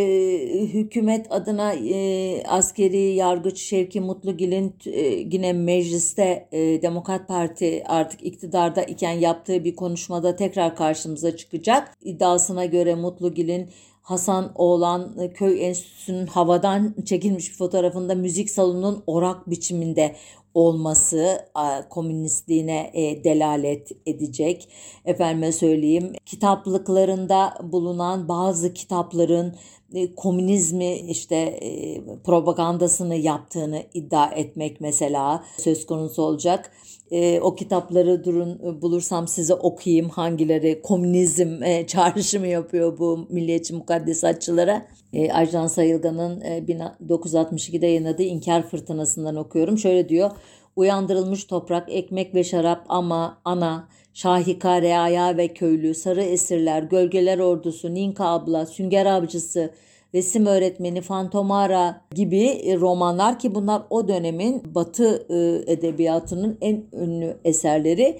hükümet 0.73 1.27
adına 1.29 1.73
e, 1.73 2.43
askeri 2.43 3.13
yargıç 3.15 3.61
Şevki 3.61 4.01
Mutlugil'in 4.01 4.75
e, 4.85 5.01
yine 5.05 5.53
mecliste 5.53 6.47
e, 6.51 6.81
Demokrat 6.81 7.27
Parti 7.27 7.83
artık 7.87 8.23
iktidarda 8.23 8.83
iken 8.83 9.11
yaptığı 9.11 9.63
bir 9.63 9.75
konuşmada 9.75 10.35
tekrar 10.35 10.75
karşımıza 10.75 11.37
çıkacak. 11.37 11.97
İddiasına 12.01 12.65
göre 12.65 12.95
Mutlugil'in 12.95 13.69
Hasan 14.01 14.51
Oğlan 14.55 15.29
Köy 15.33 15.65
Enstitüsü'nün 15.65 16.27
havadan 16.27 16.95
çekilmiş 17.05 17.51
bir 17.51 17.55
fotoğrafında 17.55 18.15
müzik 18.15 18.49
salonunun 18.49 19.03
orak 19.07 19.49
biçiminde 19.49 20.15
olması 20.57 21.49
komünistliğine 21.89 22.91
e, 22.93 23.23
delalet 23.23 23.91
edecek. 24.05 24.69
Efendime 25.05 25.51
söyleyeyim 25.51 26.13
kitaplıklarında 26.25 27.53
bulunan 27.63 28.27
bazı 28.27 28.73
kitapların 28.73 29.55
e, 29.93 30.15
komünizmi 30.15 30.95
işte 30.95 31.35
e, 31.35 32.01
propagandasını 32.23 33.15
yaptığını 33.15 33.83
iddia 33.93 34.25
etmek 34.25 34.81
mesela 34.81 35.43
söz 35.57 35.85
konusu 35.85 36.21
olacak. 36.21 36.71
E, 37.11 37.39
o 37.39 37.55
kitapları 37.55 38.23
durun 38.23 38.59
e, 38.65 38.81
bulursam 38.81 39.27
size 39.27 39.53
okuyayım 39.53 40.09
hangileri 40.09 40.81
komünizm 40.81 41.63
e, 41.63 41.87
çağrışımı 41.87 42.47
yapıyor 42.47 42.99
bu 42.99 43.27
milliyetçi 43.29 43.73
mukaddesatçılara. 43.73 44.87
E, 45.13 45.31
Ajdan 45.31 45.67
Sayılgan'ın 45.67 46.41
e, 46.41 46.59
1962'de 46.59 47.87
yayınladığı 47.87 48.23
İnkar 48.23 48.69
Fırtınası'ndan 48.69 49.35
okuyorum. 49.35 49.77
Şöyle 49.77 50.09
diyor. 50.09 50.31
Uyandırılmış 50.75 51.45
toprak, 51.45 51.93
ekmek 51.93 52.35
ve 52.35 52.43
şarap 52.43 52.85
ama 52.89 53.41
ana, 53.45 53.87
Şahika, 54.13 54.81
Reaya 54.81 55.37
ve 55.37 55.47
Köylü, 55.47 55.95
Sarı 55.95 56.23
Esirler, 56.23 56.83
Gölgeler 56.83 57.39
Ordusu, 57.39 57.93
Ninka 57.93 58.25
Abla, 58.25 58.65
Sünger 58.65 59.05
Avcısı, 59.05 59.73
resim 60.13 60.45
öğretmeni 60.45 61.01
Fantomara 61.01 62.01
gibi 62.15 62.45
e, 62.45 62.77
romanlar 62.77 63.39
ki 63.39 63.55
bunlar 63.55 63.81
o 63.89 64.07
dönemin 64.07 64.75
Batı 64.75 65.25
e, 65.29 65.71
edebiyatının 65.71 66.57
en 66.61 66.83
ünlü 66.93 67.37
eserleri. 67.45 68.19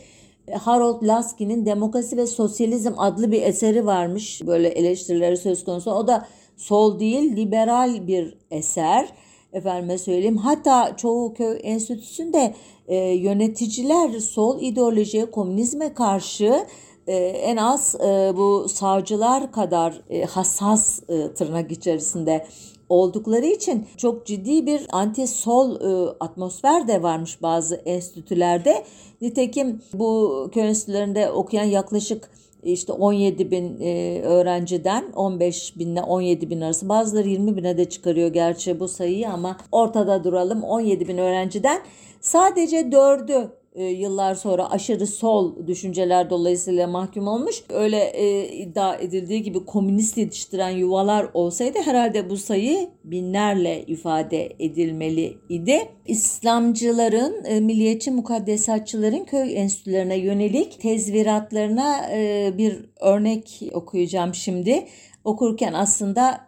Harold 0.52 1.08
Lasky'nin 1.08 1.66
Demokrasi 1.66 2.18
ve 2.18 2.28
Sosyalizm 2.28 2.94
adlı 2.98 3.32
bir 3.32 3.42
eseri 3.42 3.86
varmış. 3.86 4.42
Böyle 4.48 4.68
eleştirileri 4.68 5.38
söz 5.38 5.64
konusu. 5.64 5.92
O 5.92 6.08
da 6.08 6.28
sol 6.58 7.00
değil 7.00 7.36
liberal 7.36 8.08
bir 8.08 8.38
eser. 8.52 9.10
Efendime 9.54 9.98
söyleyeyim. 9.98 10.38
Hatta 10.38 10.98
çoğu 10.98 11.34
köy 11.34 11.60
enstitüsünde 11.64 12.54
e, 12.88 12.96
yöneticiler 12.98 14.20
sol 14.20 14.62
ideolojiye, 14.62 15.32
komünizme 15.32 15.94
karşı 15.94 16.66
e, 17.08 17.16
en 17.16 17.58
az 17.58 17.96
e, 17.96 18.34
bu 18.38 18.70
sağcılar 18.70 19.52
kadar 19.52 20.02
e, 20.10 20.24
hassas 20.24 21.00
e, 21.10 21.34
tırnak 21.34 21.72
içerisinde 21.72 22.46
oldukları 22.90 23.46
için 23.46 23.88
çok 23.98 24.26
ciddi 24.26 24.66
bir 24.66 24.88
anti-sol 24.92 25.76
e, 25.76 26.16
atmosfer 26.20 26.88
de 26.88 27.04
varmış 27.04 27.42
bazı 27.42 27.76
enstitülerde. 27.76 28.84
Nitekim 29.22 29.82
bu 29.94 30.50
köy 30.54 30.68
enstitülerinde 30.68 31.32
okuyan 31.32 31.66
yaklaşık 31.66 32.30
işte 32.64 32.94
17 32.94 33.52
bin 33.52 33.82
e, 33.82 34.22
öğrenciden 34.22 35.12
15 35.16 35.78
binle 35.80 36.02
17 36.02 36.50
bin 36.50 36.62
arası 36.62 36.90
bazıları 36.90 37.30
20 37.30 37.58
bine 37.58 37.78
de 37.78 37.90
çıkarıyor 37.90 38.28
gerçi 38.28 38.80
bu 38.80 38.88
sayıyı 38.88 39.30
ama 39.30 39.58
ortada 39.72 40.24
duralım 40.24 40.64
17 40.64 41.08
bin 41.08 41.18
öğrenciden 41.18 41.82
sadece 42.22 42.92
dördü 42.92 43.52
e, 43.78 43.84
yıllar 43.84 44.36
sonra 44.36 44.72
aşırı 44.72 45.08
sol 45.08 45.68
düşünceler 45.68 46.30
dolayısıyla 46.30 46.88
mahkum 46.88 47.28
olmuş. 47.28 47.64
Öyle 47.70 47.98
e, 47.98 48.48
iddia 48.48 48.96
edildiği 48.96 49.44
gibi 49.44 49.66
komünist 49.66 50.18
yetiştiren 50.18 50.70
yuvalar 50.70 51.28
olsaydı 51.34 51.80
herhalde 51.86 52.30
bu 52.30 52.38
sayı 52.38 52.90
binlerle 53.04 53.84
ifade 53.86 54.56
edilmeli 54.60 55.38
idi. 55.50 55.90
İslamcıların, 56.08 57.46
e, 57.46 57.60
milliyetçi 57.60 58.12
mukaddesatçıların 58.12 59.26
köy 59.26 59.58
enstitülerine 59.58 60.18
yönelik 60.18 60.82
tezviratlarına 60.82 62.10
e, 62.12 62.52
bir 62.58 62.86
örnek 63.00 63.62
okuyacağım 63.74 64.36
şimdi. 64.36 64.86
Okurken 65.24 65.74
aslında 65.74 66.48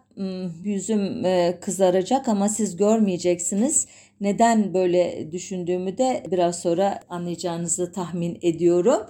yüzüm 0.64 1.24
e, 1.24 1.58
kızaracak 1.60 2.28
ama 2.28 2.48
siz 2.48 2.76
görmeyeceksiniz. 2.76 3.86
Neden 4.20 4.74
böyle 4.74 5.32
düşündüğümü 5.32 5.98
de 5.98 6.22
biraz 6.30 6.60
sonra 6.60 7.00
anlayacağınızı 7.08 7.92
tahmin 7.92 8.38
ediyorum. 8.42 9.02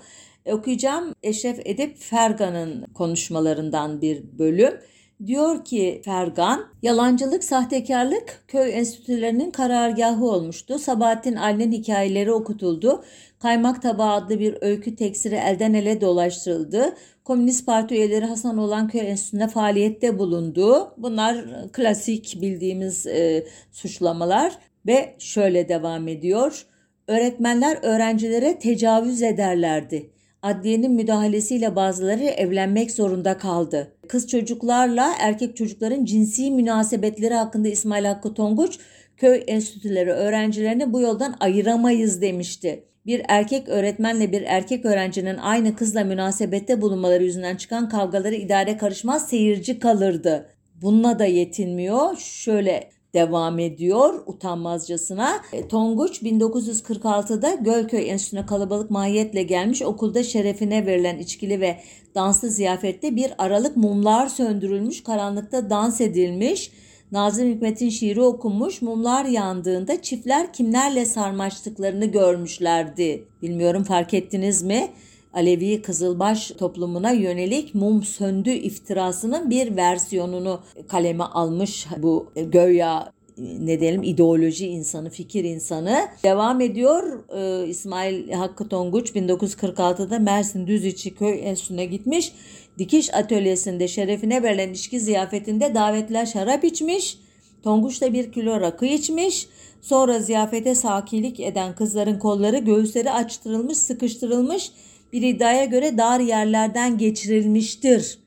Okuyacağım 0.46 1.14
Eşref 1.22 1.60
Edip 1.64 1.96
Fergan'ın 1.98 2.84
konuşmalarından 2.94 4.00
bir 4.00 4.38
bölüm. 4.38 4.80
Diyor 5.26 5.64
ki 5.64 6.02
Fergan, 6.04 6.64
yalancılık, 6.82 7.44
sahtekarlık 7.44 8.44
köy 8.48 8.78
enstitülerinin 8.78 9.50
karargahı 9.50 10.24
olmuştu. 10.24 10.78
Sabahattin 10.78 11.36
Ali'nin 11.36 11.72
hikayeleri 11.72 12.32
okutuldu. 12.32 13.04
Kaymak 13.38 13.82
Tabağı 13.82 14.12
adlı 14.12 14.40
bir 14.40 14.58
öykü 14.60 14.96
tekstiri 14.96 15.34
elden 15.34 15.74
ele 15.74 16.00
dolaştırıldı. 16.00 16.94
Komünist 17.24 17.66
Parti 17.66 17.94
üyeleri 17.94 18.24
Hasan 18.24 18.58
olan 18.58 18.88
Köy 18.88 19.00
Enstitüsü'nde 19.00 19.48
faaliyette 19.48 20.18
bulundu. 20.18 20.94
Bunlar 20.96 21.44
klasik 21.72 22.38
bildiğimiz 22.40 23.06
e, 23.06 23.46
suçlamalar 23.72 24.58
ve 24.86 25.14
şöyle 25.18 25.68
devam 25.68 26.08
ediyor. 26.08 26.66
Öğretmenler 27.08 27.78
öğrencilere 27.82 28.58
tecavüz 28.58 29.22
ederlerdi. 29.22 30.10
Adliyenin 30.42 30.92
müdahalesiyle 30.92 31.76
bazıları 31.76 32.24
evlenmek 32.24 32.90
zorunda 32.90 33.38
kaldı. 33.38 33.92
Kız 34.08 34.28
çocuklarla 34.28 35.12
erkek 35.20 35.56
çocukların 35.56 36.04
cinsi 36.04 36.50
münasebetleri 36.50 37.34
hakkında 37.34 37.68
İsmail 37.68 38.04
Hakkı 38.04 38.34
Tonguç 38.34 38.78
köy 39.16 39.44
enstitüleri 39.46 40.10
öğrencilerini 40.10 40.92
bu 40.92 41.00
yoldan 41.00 41.36
ayıramayız 41.40 42.22
demişti. 42.22 42.84
Bir 43.06 43.22
erkek 43.28 43.68
öğretmenle 43.68 44.32
bir 44.32 44.42
erkek 44.42 44.84
öğrencinin 44.84 45.36
aynı 45.36 45.76
kızla 45.76 46.04
münasebette 46.04 46.80
bulunmaları 46.80 47.24
yüzünden 47.24 47.56
çıkan 47.56 47.88
kavgaları 47.88 48.34
idare 48.34 48.76
karışmaz 48.76 49.28
seyirci 49.28 49.78
kalırdı. 49.78 50.48
Bununla 50.82 51.18
da 51.18 51.24
yetinmiyor. 51.24 52.16
Şöyle 52.16 52.90
devam 53.14 53.58
ediyor 53.58 54.22
utanmazcasına. 54.26 55.42
E, 55.52 55.68
Tonguç 55.68 56.22
1946'da 56.22 57.54
Gölköy 57.54 58.10
Enstitüsü'ne 58.10 58.46
kalabalık 58.46 58.90
mahiyetle 58.90 59.42
gelmiş 59.42 59.82
okulda 59.82 60.22
şerefine 60.22 60.86
verilen 60.86 61.18
içkili 61.18 61.60
ve 61.60 61.80
danslı 62.14 62.50
ziyafette 62.50 63.16
bir 63.16 63.32
aralık 63.38 63.76
mumlar 63.76 64.26
söndürülmüş 64.26 65.02
karanlıkta 65.02 65.70
dans 65.70 66.00
edilmiş. 66.00 66.70
Nazım 67.12 67.48
Hikmet'in 67.48 67.88
şiiri 67.88 68.20
okunmuş, 68.20 68.82
mumlar 68.82 69.24
yandığında 69.24 70.02
çiftler 70.02 70.52
kimlerle 70.52 71.04
sarmaştıklarını 71.04 72.04
görmüşlerdi. 72.04 73.24
Bilmiyorum 73.42 73.84
fark 73.84 74.14
ettiniz 74.14 74.62
mi? 74.62 74.90
Alevi 75.34 75.82
Kızılbaş 75.82 76.50
toplumuna 76.50 77.10
yönelik 77.10 77.74
mum 77.74 78.02
söndü 78.02 78.50
iftirasının 78.50 79.50
bir 79.50 79.76
versiyonunu 79.76 80.60
kaleme 80.88 81.24
almış 81.24 81.86
bu 81.98 82.32
göya 82.36 83.12
ne 83.38 83.80
diyelim 83.80 84.02
ideoloji 84.02 84.66
insanı, 84.66 85.10
fikir 85.10 85.44
insanı. 85.44 86.08
Devam 86.24 86.60
ediyor 86.60 87.24
ee, 87.36 87.68
İsmail 87.68 88.30
Hakkı 88.30 88.68
Tonguç 88.68 89.10
1946'da 89.10 90.18
Mersin 90.18 90.66
Düziçi 90.66 91.14
Köy 91.14 91.48
Enstitüsü'ne 91.48 91.86
gitmiş. 91.86 92.32
Dikiş 92.78 93.14
atölyesinde 93.14 93.88
şerefine 93.88 94.42
verilen 94.42 94.72
içki 94.72 95.00
ziyafetinde 95.00 95.74
davetler 95.74 96.26
şarap 96.26 96.64
içmiş. 96.64 97.18
Tonguç 97.62 98.02
da 98.02 98.12
bir 98.12 98.32
kilo 98.32 98.60
rakı 98.60 98.86
içmiş. 98.86 99.46
Sonra 99.80 100.20
ziyafete 100.20 100.74
sakilik 100.74 101.40
eden 101.40 101.74
kızların 101.74 102.18
kolları 102.18 102.58
göğüsleri 102.58 103.10
açtırılmış, 103.10 103.78
sıkıştırılmış 103.78 104.72
bir 105.12 105.22
iddiaya 105.22 105.64
göre 105.64 105.98
dar 105.98 106.20
yerlerden 106.20 106.98
geçirilmiştir. 106.98 108.18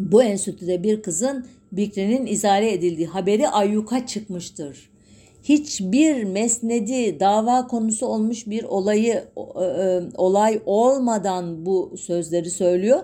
Bu 0.00 0.22
enstitüde 0.22 0.82
bir 0.82 1.02
kızın 1.02 1.46
Bikri'nin 1.72 2.26
izale 2.26 2.72
edildiği 2.72 3.06
haberi 3.06 3.48
ayyuka 3.48 4.06
çıkmıştır. 4.06 4.90
Hiçbir 5.42 6.24
mesnedi 6.24 7.20
dava 7.20 7.66
konusu 7.66 8.06
olmuş 8.06 8.46
bir 8.46 8.64
olayı 8.64 9.24
e, 9.36 9.64
e, 9.64 10.00
olay 10.16 10.62
olmadan 10.66 11.66
bu 11.66 11.94
sözleri 11.98 12.50
söylüyor. 12.50 13.00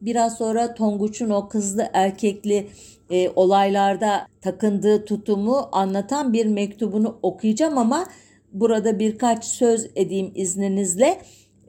Biraz 0.00 0.36
sonra 0.38 0.74
Tonguç'un 0.74 1.30
o 1.30 1.48
kızlı 1.48 1.88
erkekli 1.92 2.66
e, 3.10 3.28
olaylarda 3.36 4.26
takındığı 4.40 5.04
tutumu 5.04 5.68
anlatan 5.72 6.32
bir 6.32 6.46
mektubunu 6.46 7.18
okuyacağım 7.22 7.78
ama 7.78 8.06
burada 8.52 8.98
birkaç 8.98 9.44
söz 9.44 9.90
edeyim 9.96 10.32
izninizle 10.34 11.20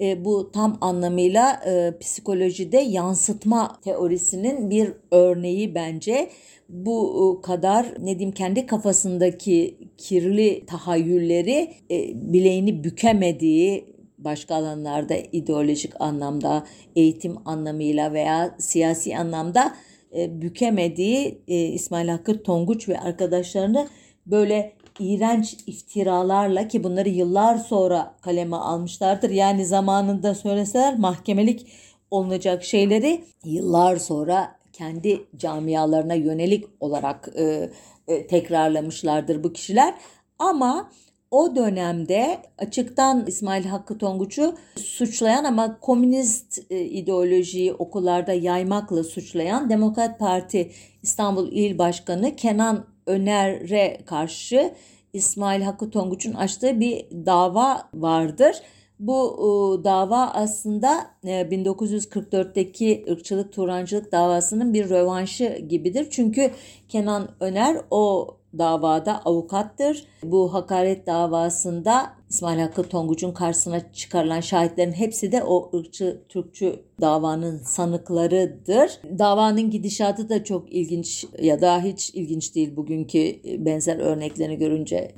e, 0.02 0.26
bu 0.26 0.52
tam 0.52 0.78
anlamıyla 0.82 1.62
e, 1.66 1.98
psikolojide 2.00 2.78
yansıtma 2.78 3.80
teorisinin 3.84 4.70
bir 4.70 4.94
örneği 5.12 5.76
bence. 5.76 6.30
Bu 6.70 7.40
e, 7.40 7.42
kadar 7.42 7.86
ne 8.00 8.20
diyeyim 8.20 8.32
kendi 8.32 8.66
kafasındaki 8.66 9.78
kirli 9.98 10.66
tahayyülleri 10.66 11.74
e, 11.92 12.12
bileğini 12.34 12.84
bükemediği 12.84 13.98
başka 14.18 14.56
alanlarda 14.56 15.16
ideolojik 15.32 16.02
anlamda, 16.02 16.68
eğitim 16.96 17.36
anlamıyla 17.46 18.14
veya 18.14 18.56
siyasi 18.60 19.18
anlamda 19.18 19.76
e, 20.18 20.42
bükemediği 20.42 21.42
e, 21.48 21.66
İsmail 21.66 22.08
Hakkı 22.08 22.44
Tonguç 22.44 22.90
ve 22.90 23.00
arkadaşlarını 23.00 23.88
böyle 24.26 24.74
iğrenç 25.00 25.58
iftiralarla 25.68 26.68
ki 26.68 26.84
bunları 26.84 27.10
yıllar 27.10 27.58
sonra 27.58 28.16
kaleme 28.22 28.56
almışlardır. 28.56 29.30
Yani 29.30 29.66
zamanında 29.66 30.36
söyleseler 30.36 31.00
mahkemelik 31.00 31.68
olunacak 32.12 32.64
şeyleri 32.64 33.24
yıllar 33.46 33.96
sonra 33.98 34.56
kendi 34.74 35.26
camialarına 35.38 36.14
yönelik 36.14 36.66
olarak 36.80 37.30
e, 37.36 37.70
e, 38.08 38.28
tekrarlamışlardır 38.28 39.44
bu 39.44 39.54
kişiler. 39.54 39.94
Ama 40.40 40.92
o 41.32 41.56
dönemde 41.56 42.38
açıktan 42.58 43.26
İsmail 43.28 43.66
Hakkı 43.66 43.98
Tonguç'u 43.98 44.56
suçlayan 44.76 45.44
ama 45.44 45.80
komünist 45.80 46.72
e, 46.72 46.82
ideolojiyi 46.82 47.74
okullarda 47.74 48.34
yaymakla 48.34 49.04
suçlayan 49.04 49.70
Demokrat 49.70 50.20
Parti 50.20 50.72
İstanbul 51.04 51.52
İl 51.52 51.78
Başkanı 51.78 52.36
Kenan 52.36 52.97
Öner'e 53.08 53.98
karşı 54.06 54.74
İsmail 55.14 55.62
Hakkı 55.62 55.90
Tonguç'un 55.90 56.34
açtığı 56.34 56.80
bir 56.80 57.06
dava 57.26 57.90
vardır. 57.94 58.56
Bu 59.00 59.36
e, 59.38 59.84
dava 59.84 60.32
aslında 60.34 61.08
e, 61.24 61.42
1944'teki 61.42 63.06
ırkçılık 63.10 63.54
turancılık 63.54 64.12
davasının 64.12 64.74
bir 64.74 64.90
rövanşı 64.90 65.66
gibidir. 65.70 66.08
Çünkü 66.12 66.52
Kenan 66.90 67.30
Öner 67.40 67.78
o 67.92 68.37
davada 68.58 69.22
avukattır. 69.26 70.06
Bu 70.24 70.54
hakaret 70.54 71.08
davasında 71.08 72.14
İsmail 72.30 72.60
Hakkı 72.60 72.84
Tonguç'un 72.84 73.32
karşısına 73.32 73.94
çıkarılan 73.94 74.40
şahitlerin 74.40 74.92
hepsi 74.92 75.32
de 75.32 75.44
o 75.44 75.78
ırkçı 75.78 76.22
Türkçü 76.30 76.80
davanın 77.02 77.58
sanıklarıdır. 77.58 79.00
Davanın 79.20 79.72
gidişatı 79.72 80.30
da 80.30 80.44
çok 80.44 80.74
ilginç 80.74 81.26
ya 81.42 81.62
da 81.62 81.82
hiç 81.82 82.10
ilginç 82.10 82.56
değil 82.56 82.76
bugünkü 82.76 83.36
benzer 83.66 84.00
örneklerini 84.00 84.58
görünce 84.58 85.16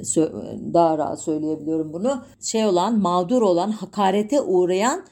daha 0.74 0.98
rahat 0.98 1.22
söyleyebiliyorum 1.22 1.94
bunu. 1.94 2.24
Şey 2.42 2.66
olan 2.66 3.00
mağdur 3.00 3.42
olan 3.42 3.72
hakarete 3.72 4.42
uğrayan 4.42 5.06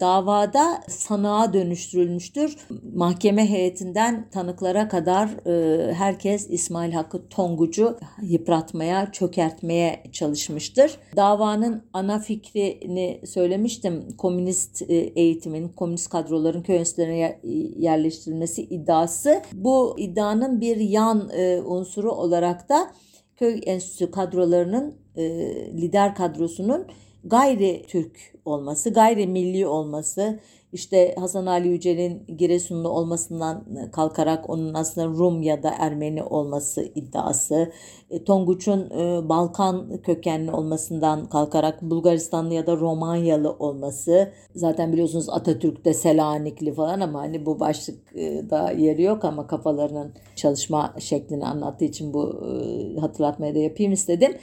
davada 0.00 0.80
sanığa 0.88 1.52
dönüştürülmüştür. 1.52 2.56
Mahkeme 2.94 3.50
heyetinden 3.50 4.30
tanıklara 4.30 4.88
kadar 4.88 5.28
e, 5.46 5.94
herkes 5.94 6.50
İsmail 6.50 6.92
Hakkı 6.92 7.28
Tonguç'u 7.28 7.98
yıpratmaya, 8.22 9.12
çökertmeye 9.12 10.02
çalışmıştır. 10.12 10.98
Davanın 11.16 11.82
ana 11.92 12.18
fikrini 12.18 13.20
söylemiştim. 13.26 14.16
Komünist 14.18 14.82
e, 14.82 14.94
eğitimin, 14.94 15.68
komünist 15.68 16.08
kadroların 16.08 16.62
köy 16.62 16.76
enstitülerine 16.76 17.40
yerleştirilmesi 17.78 18.62
iddiası. 18.62 19.42
Bu 19.52 19.94
iddianın 19.98 20.60
bir 20.60 20.76
yan 20.76 21.30
unsuru 21.64 22.12
olarak 22.12 22.68
da 22.68 22.90
köy 23.36 23.60
enstitüsü 23.66 24.10
kadrolarının 24.10 24.94
lider 25.76 26.14
kadrosunun 26.14 26.86
gayri 27.24 27.84
Türk 27.88 28.34
olması, 28.44 28.92
gayri 28.92 29.26
milli 29.26 29.66
olması, 29.66 30.40
işte 30.72 31.14
Hasan 31.18 31.46
Ali 31.46 31.68
Yücel'in 31.68 32.36
Giresunlu 32.38 32.88
olmasından 32.88 33.64
kalkarak 33.92 34.50
onun 34.50 34.74
aslında 34.74 35.06
Rum 35.06 35.42
ya 35.42 35.62
da 35.62 35.74
Ermeni 35.78 36.22
olması 36.22 36.82
iddiası, 36.94 37.72
e, 38.10 38.24
Tonguç'un 38.24 38.90
e, 38.90 39.28
Balkan 39.28 40.02
kökenli 40.02 40.50
olmasından 40.50 41.28
kalkarak 41.28 41.82
Bulgaristanlı 41.82 42.54
ya 42.54 42.66
da 42.66 42.76
Romanyalı 42.76 43.52
olması, 43.52 44.32
zaten 44.54 44.92
biliyorsunuz 44.92 45.28
Atatürk'te 45.28 45.94
Selanikli 45.94 46.72
falan 46.72 47.00
ama 47.00 47.20
hani 47.20 47.46
bu 47.46 47.60
başlıkta 47.60 48.70
yeri 48.70 49.02
yok 49.02 49.24
ama 49.24 49.46
kafalarının 49.46 50.12
çalışma 50.36 50.94
şeklini 50.98 51.46
anlattığı 51.46 51.84
için 51.84 52.14
bu 52.14 52.44
e, 52.46 53.00
hatırlatmayı 53.00 53.54
da 53.54 53.58
yapayım 53.58 53.92
istedim. 53.92 54.36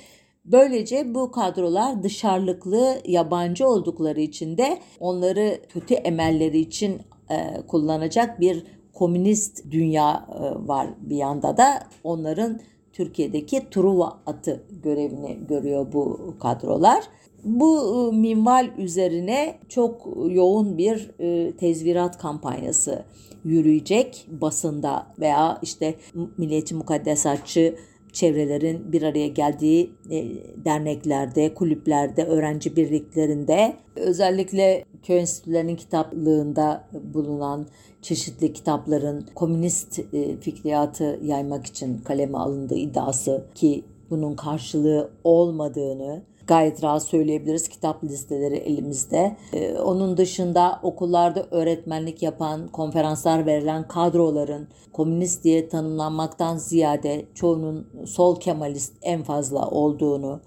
Böylece 0.45 1.13
bu 1.15 1.31
kadrolar 1.31 2.03
dışarılıklı, 2.03 2.97
yabancı 3.05 3.67
oldukları 3.67 4.21
için 4.21 4.57
de 4.57 4.79
onları 4.99 5.61
kötü 5.69 5.93
emelleri 5.93 6.59
için 6.59 7.01
e, 7.29 7.67
kullanacak 7.67 8.39
bir 8.39 8.63
komünist 8.93 9.71
dünya 9.71 10.25
e, 10.35 10.67
var 10.67 10.87
bir 11.01 11.15
yanda 11.15 11.57
da 11.57 11.83
onların 12.03 12.59
Türkiye'deki 12.93 13.69
Truva 13.69 14.19
atı 14.25 14.63
görevini 14.83 15.37
görüyor 15.47 15.93
bu 15.93 16.35
kadrolar. 16.39 17.03
Bu 17.43 17.79
e, 18.13 18.15
minval 18.15 18.69
üzerine 18.77 19.59
çok 19.69 20.07
yoğun 20.29 20.77
bir 20.77 21.11
e, 21.19 21.55
tezvirat 21.57 22.17
kampanyası 22.17 23.05
yürüyecek 23.43 24.27
basında 24.41 25.07
veya 25.19 25.59
işte 25.61 25.95
milliyetçi 26.37 26.75
mukaddesatçı 26.75 27.75
çevrelerin 28.13 28.91
bir 28.91 29.01
araya 29.01 29.27
geldiği 29.27 29.91
e, 30.09 30.25
derneklerde, 30.65 31.53
kulüplerde, 31.53 32.25
öğrenci 32.25 32.75
birliklerinde 32.75 33.75
özellikle 33.95 34.85
köy 35.03 35.19
enstitülerinin 35.19 35.75
kitaplığında 35.75 36.87
bulunan 37.13 37.67
çeşitli 38.01 38.53
kitapların 38.53 39.25
komünist 39.35 39.99
e, 40.13 40.37
fikriyatı 40.37 41.19
yaymak 41.23 41.65
için 41.65 41.97
kaleme 41.97 42.37
alındığı 42.37 42.75
iddiası 42.75 43.45
ki 43.55 43.83
bunun 44.09 44.35
karşılığı 44.35 45.11
olmadığını 45.23 46.21
gayet 46.47 46.83
rahat 46.83 47.03
söyleyebiliriz. 47.03 47.67
Kitap 47.67 48.03
listeleri 48.03 48.55
elimizde. 48.55 49.35
Ee, 49.53 49.73
onun 49.73 50.17
dışında 50.17 50.79
okullarda 50.83 51.47
öğretmenlik 51.51 52.21
yapan, 52.21 52.67
konferanslar 52.67 53.45
verilen 53.45 53.87
kadroların 53.87 54.67
komünist 54.93 55.43
diye 55.43 55.69
tanımlanmaktan 55.69 56.57
ziyade 56.57 57.25
çoğunun 57.35 57.87
sol 58.05 58.39
kemalist 58.39 58.93
en 59.01 59.23
fazla 59.23 59.69
olduğunu, 59.69 60.39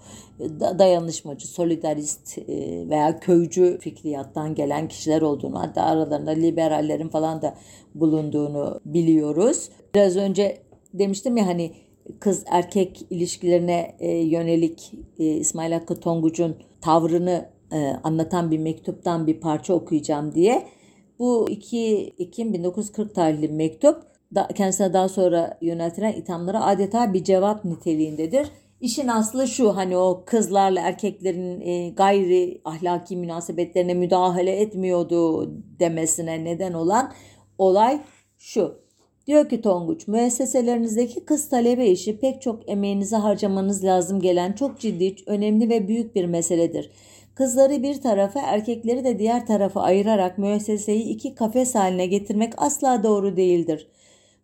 dayanışmacı, 0.79 1.49
solidarist 1.49 2.39
e, 2.39 2.45
veya 2.89 3.21
köycü 3.21 3.79
fikriyattan 3.81 4.55
gelen 4.55 4.89
kişiler 4.89 5.23
olduğunu 5.23 5.61
hatta 5.61 5.83
aralarında 5.83 6.31
liberallerin 6.31 7.09
falan 7.09 7.43
da 7.43 7.55
bulunduğunu 7.95 8.81
biliyoruz. 8.85 9.69
Biraz 9.95 10.17
önce 10.17 10.59
demiştim 10.95 11.37
ya 11.37 11.47
hani 11.47 11.73
kız 12.21 12.45
erkek 12.47 13.07
ilişkilerine 13.11 13.97
e, 13.99 14.11
yönelik 14.11 14.93
e, 15.19 15.25
İsmail 15.25 15.73
Hakkı 15.73 16.01
Tonguç'un 16.01 16.57
tavrını 16.81 17.49
e, 17.73 17.77
anlatan 18.05 18.51
bir 18.51 18.59
mektuptan 18.59 19.27
bir 19.27 19.41
parça 19.41 19.75
okuyacağım 19.75 20.35
diye. 20.35 20.69
Bu 21.19 21.47
2 21.51 22.15
Ekim 22.19 22.53
1940 22.53 23.15
tarihli 23.15 23.49
mektup 23.49 24.03
kendisine 24.55 24.93
daha 24.93 25.09
sonra 25.09 25.59
yöneltilen 25.61 26.13
ithamlara 26.13 26.65
adeta 26.65 27.13
bir 27.13 27.25
cevap 27.25 27.65
niteliğindedir. 27.65 28.51
İşin 28.81 29.09
aslı 29.09 29.49
şu 29.49 29.77
hani 29.77 29.97
o 29.97 30.23
kızlarla 30.27 30.81
erkeklerin 30.81 31.95
gayri 31.95 32.61
ahlaki 32.65 33.17
münasebetlerine 33.17 33.95
müdahale 33.95 34.61
etmiyordu 34.61 35.51
demesine 35.81 36.45
neden 36.45 36.73
olan 36.73 37.13
olay 37.59 38.01
şu. 38.39 38.84
Diyor 39.27 39.49
ki 39.49 39.61
Tonguç, 39.61 40.09
müesseselerinizdeki 40.09 41.25
kız 41.25 41.49
talebe 41.49 41.87
işi 41.87 42.19
pek 42.19 42.43
çok 42.43 42.69
emeğinizi 42.69 43.17
harcamanız 43.17 43.85
lazım 43.85 44.21
gelen 44.21 44.53
çok 44.53 44.81
ciddi, 44.81 45.17
önemli 45.27 45.69
ve 45.69 45.89
büyük 45.89 46.15
bir 46.15 46.25
meseledir. 46.25 46.91
Kızları 47.35 47.83
bir 47.83 48.01
tarafa, 48.01 48.41
erkekleri 48.41 49.05
de 49.05 49.19
diğer 49.19 49.47
tarafa 49.47 49.81
ayırarak 49.81 50.39
müesseseyi 50.39 51.03
iki 51.05 51.35
kafes 51.35 51.75
haline 51.75 52.07
getirmek 52.07 52.53
asla 52.57 53.03
doğru 53.03 53.37
değildir. 53.37 53.89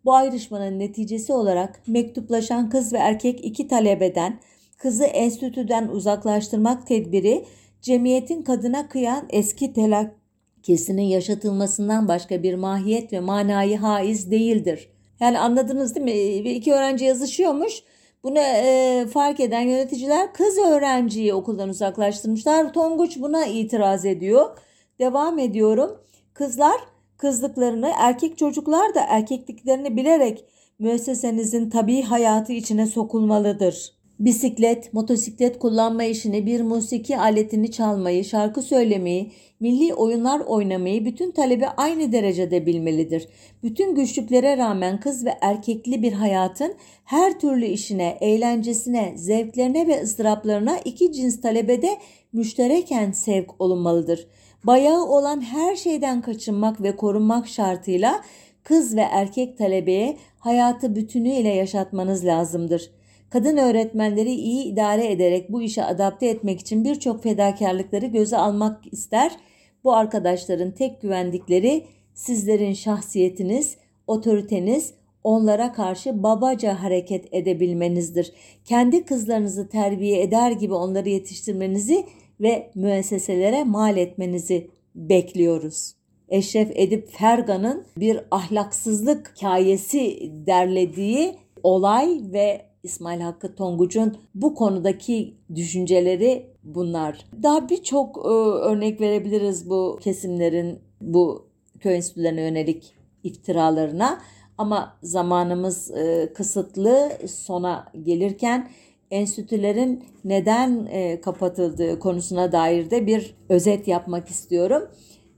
Bu 0.05 0.15
ayrışmanın 0.15 0.79
neticesi 0.79 1.33
olarak 1.33 1.83
mektuplaşan 1.87 2.71
kız 2.71 2.93
ve 2.93 2.99
erkek 2.99 3.45
iki 3.45 3.69
talebeden 3.69 4.41
kızı 4.79 5.05
enstitüden 5.05 5.89
uzaklaştırmak 5.89 6.87
tedbiri 6.87 7.45
cemiyetin 7.83 8.43
kadına 8.43 8.89
kıyan 8.89 9.27
eski 9.31 9.73
telak 9.73 10.20
kesinin 10.63 11.03
yaşatılmasından 11.03 12.09
başka 12.09 12.43
bir 12.43 12.55
mahiyet 12.55 13.13
ve 13.13 13.21
manayı 13.21 13.79
haiz 13.79 14.31
değildir. 14.31 14.89
Yani 15.21 15.39
anladınız 15.39 15.95
değil 15.95 16.05
mi? 16.05 16.51
İki 16.51 16.73
öğrenci 16.73 17.05
yazışıyormuş. 17.05 17.83
Bunu 18.23 18.39
e, 18.39 19.07
fark 19.13 19.41
eden 19.41 19.61
yöneticiler 19.61 20.33
kız 20.33 20.59
öğrenciyi 20.59 21.35
okuldan 21.35 21.69
uzaklaştırmışlar. 21.69 22.73
Tonguç 22.73 23.21
buna 23.21 23.47
itiraz 23.47 24.05
ediyor. 24.05 24.59
Devam 24.99 25.39
ediyorum. 25.39 25.99
Kızlar 26.35 26.77
kızlıklarını, 27.17 27.91
erkek 27.99 28.39
çocuklar 28.39 28.95
da 28.95 29.01
erkekliklerini 29.09 29.97
bilerek 29.97 30.45
müessesenizin 30.79 31.71
tabi 31.71 32.03
hayatı 32.03 32.53
içine 32.53 32.87
sokulmalıdır. 32.87 33.93
Bisiklet, 34.21 34.95
motosiklet 34.95 35.59
kullanma 35.59 36.05
işini, 36.05 36.47
bir 36.47 36.61
musiki 36.61 37.19
aletini 37.19 37.71
çalmayı, 37.71 38.25
şarkı 38.25 38.63
söylemeyi, 38.63 39.33
milli 39.61 39.95
oyunlar 39.95 40.41
oynamayı 40.41 41.05
bütün 41.05 41.31
talebe 41.31 41.69
aynı 41.69 42.13
derecede 42.13 42.67
bilmelidir. 42.67 43.29
Bütün 43.63 43.95
güçlüklere 43.95 44.57
rağmen 44.57 45.01
kız 45.01 45.25
ve 45.25 45.35
erkekli 45.41 46.03
bir 46.03 46.13
hayatın 46.13 46.75
her 47.05 47.39
türlü 47.39 47.67
işine, 47.67 48.19
eğlencesine, 48.21 49.13
zevklerine 49.17 49.87
ve 49.89 50.03
ıstıraplarına 50.03 50.79
iki 50.85 51.13
cins 51.13 51.41
talebede 51.41 51.99
müştereken 52.33 53.13
sevk 53.13 53.61
olunmalıdır. 53.61 54.27
Bayağı 54.65 55.05
olan 55.05 55.41
her 55.41 55.77
şeyden 55.77 56.23
kaçınmak 56.23 56.83
ve 56.83 56.97
korunmak 56.97 57.49
şartıyla 57.49 58.21
kız 58.63 58.97
ve 58.97 59.01
erkek 59.01 59.59
talebeye 59.59 60.17
hayatı 60.39 60.97
bütünüyle 60.97 61.49
yaşatmanız 61.49 62.25
lazımdır.'' 62.25 63.01
Kadın 63.31 63.57
öğretmenleri 63.57 64.33
iyi 64.33 64.65
idare 64.65 65.13
ederek 65.13 65.53
bu 65.53 65.63
işe 65.63 65.85
adapte 65.85 66.27
etmek 66.27 66.61
için 66.61 66.85
birçok 66.85 67.23
fedakarlıkları 67.23 68.07
göze 68.07 68.37
almak 68.37 68.93
ister. 68.93 69.37
Bu 69.85 69.95
arkadaşların 69.95 70.71
tek 70.71 71.03
güvendikleri 71.03 71.85
sizlerin 72.15 72.73
şahsiyetiniz, 72.73 73.77
otoriteniz, 74.07 74.95
onlara 75.25 75.73
karşı 75.73 76.23
babaca 76.23 76.83
hareket 76.83 77.35
edebilmenizdir. 77.35 78.33
Kendi 78.65 79.05
kızlarınızı 79.05 79.69
terbiye 79.69 80.23
eder 80.23 80.51
gibi 80.51 80.75
onları 80.75 81.09
yetiştirmenizi 81.09 82.07
ve 82.41 82.71
müesseselere 82.75 83.65
mal 83.65 83.97
etmenizi 83.97 84.71
bekliyoruz. 84.95 85.95
Eşref 86.29 86.73
Edip 86.75 87.09
Fergan'ın 87.11 87.85
bir 87.97 88.21
ahlaksızlık 88.31 89.33
hikayesi 89.37 90.31
derlediği 90.47 91.35
olay 91.63 92.21
ve 92.33 92.70
İsmail 92.83 93.21
Hakkı 93.21 93.55
Tonguç'un 93.55 94.17
bu 94.35 94.55
konudaki 94.55 95.35
düşünceleri 95.55 96.47
bunlar. 96.65 97.27
Daha 97.43 97.69
birçok 97.69 98.17
e, 98.17 98.29
örnek 98.69 99.01
verebiliriz 99.01 99.71
bu 99.71 99.99
kesimlerin 100.03 100.79
bu 101.01 101.47
köy 101.81 101.97
enstitülerine 101.97 102.41
yönelik 102.41 102.95
iftiralarına. 103.25 104.21
Ama 104.59 104.97
zamanımız 105.03 105.91
e, 105.91 106.33
kısıtlı 106.35 107.13
sona 107.29 107.93
gelirken 108.03 108.71
enstitülerin 109.11 110.05
neden 110.25 110.87
e, 110.91 111.21
kapatıldığı 111.21 111.99
konusuna 111.99 112.53
dair 112.53 112.91
de 112.91 113.07
bir 113.07 113.35
özet 113.49 113.89
yapmak 113.89 114.29
istiyorum. 114.29 114.83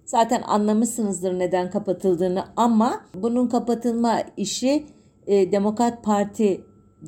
Zaten 0.04 0.42
anlamışsınızdır 0.42 1.38
neden 1.38 1.70
kapatıldığını 1.70 2.44
ama 2.56 3.00
bunun 3.14 3.48
kapatılma 3.48 4.22
işi 4.36 4.86
e, 5.26 5.52
Demokrat 5.52 6.04
Parti 6.04 6.60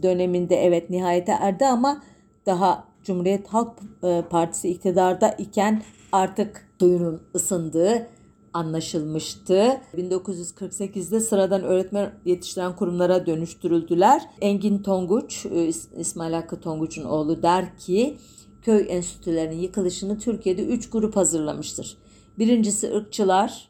döneminde 0.03 0.57
evet 0.57 0.91
nihayete 0.91 1.33
erdi 1.33 1.67
ama 1.67 2.03
daha 2.47 2.85
Cumhuriyet 3.03 3.49
Halk 3.49 3.79
e, 4.03 4.23
Partisi 4.31 4.69
iktidarda 4.69 5.29
iken 5.29 5.83
artık 6.13 6.69
suyunun 6.81 7.23
ısındığı 7.35 8.07
anlaşılmıştı. 8.53 9.81
1948'de 9.97 11.21
sıradan 11.21 11.63
öğretmen 11.63 12.13
yetiştiren 12.25 12.77
kurumlara 12.77 13.27
dönüştürüldüler. 13.27 14.23
Engin 14.41 14.79
Tonguç, 14.79 15.47
e, 15.47 15.71
İsmail 15.97 16.33
Hakkı 16.33 16.61
Tonguç'un 16.61 17.05
oğlu 17.05 17.43
der 17.43 17.79
ki 17.79 18.19
köy 18.63 18.87
enstitülerinin 18.89 19.57
yıkılışını 19.57 20.19
Türkiye'de 20.19 20.65
3 20.65 20.91
grup 20.91 21.17
hazırlamıştır. 21.17 21.99
Birincisi 22.39 22.95
ırkçılar, 22.95 23.69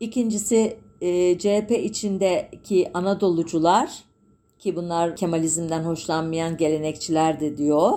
ikincisi 0.00 0.78
e, 1.00 1.38
CHP 1.38 1.70
içindeki 1.70 2.90
Anadolucular, 2.94 4.04
ki 4.66 4.76
bunlar 4.76 5.16
Kemalizmden 5.16 5.84
hoşlanmayan 5.84 6.56
gelenekçiler 6.56 7.40
de 7.40 7.56
diyor. 7.56 7.92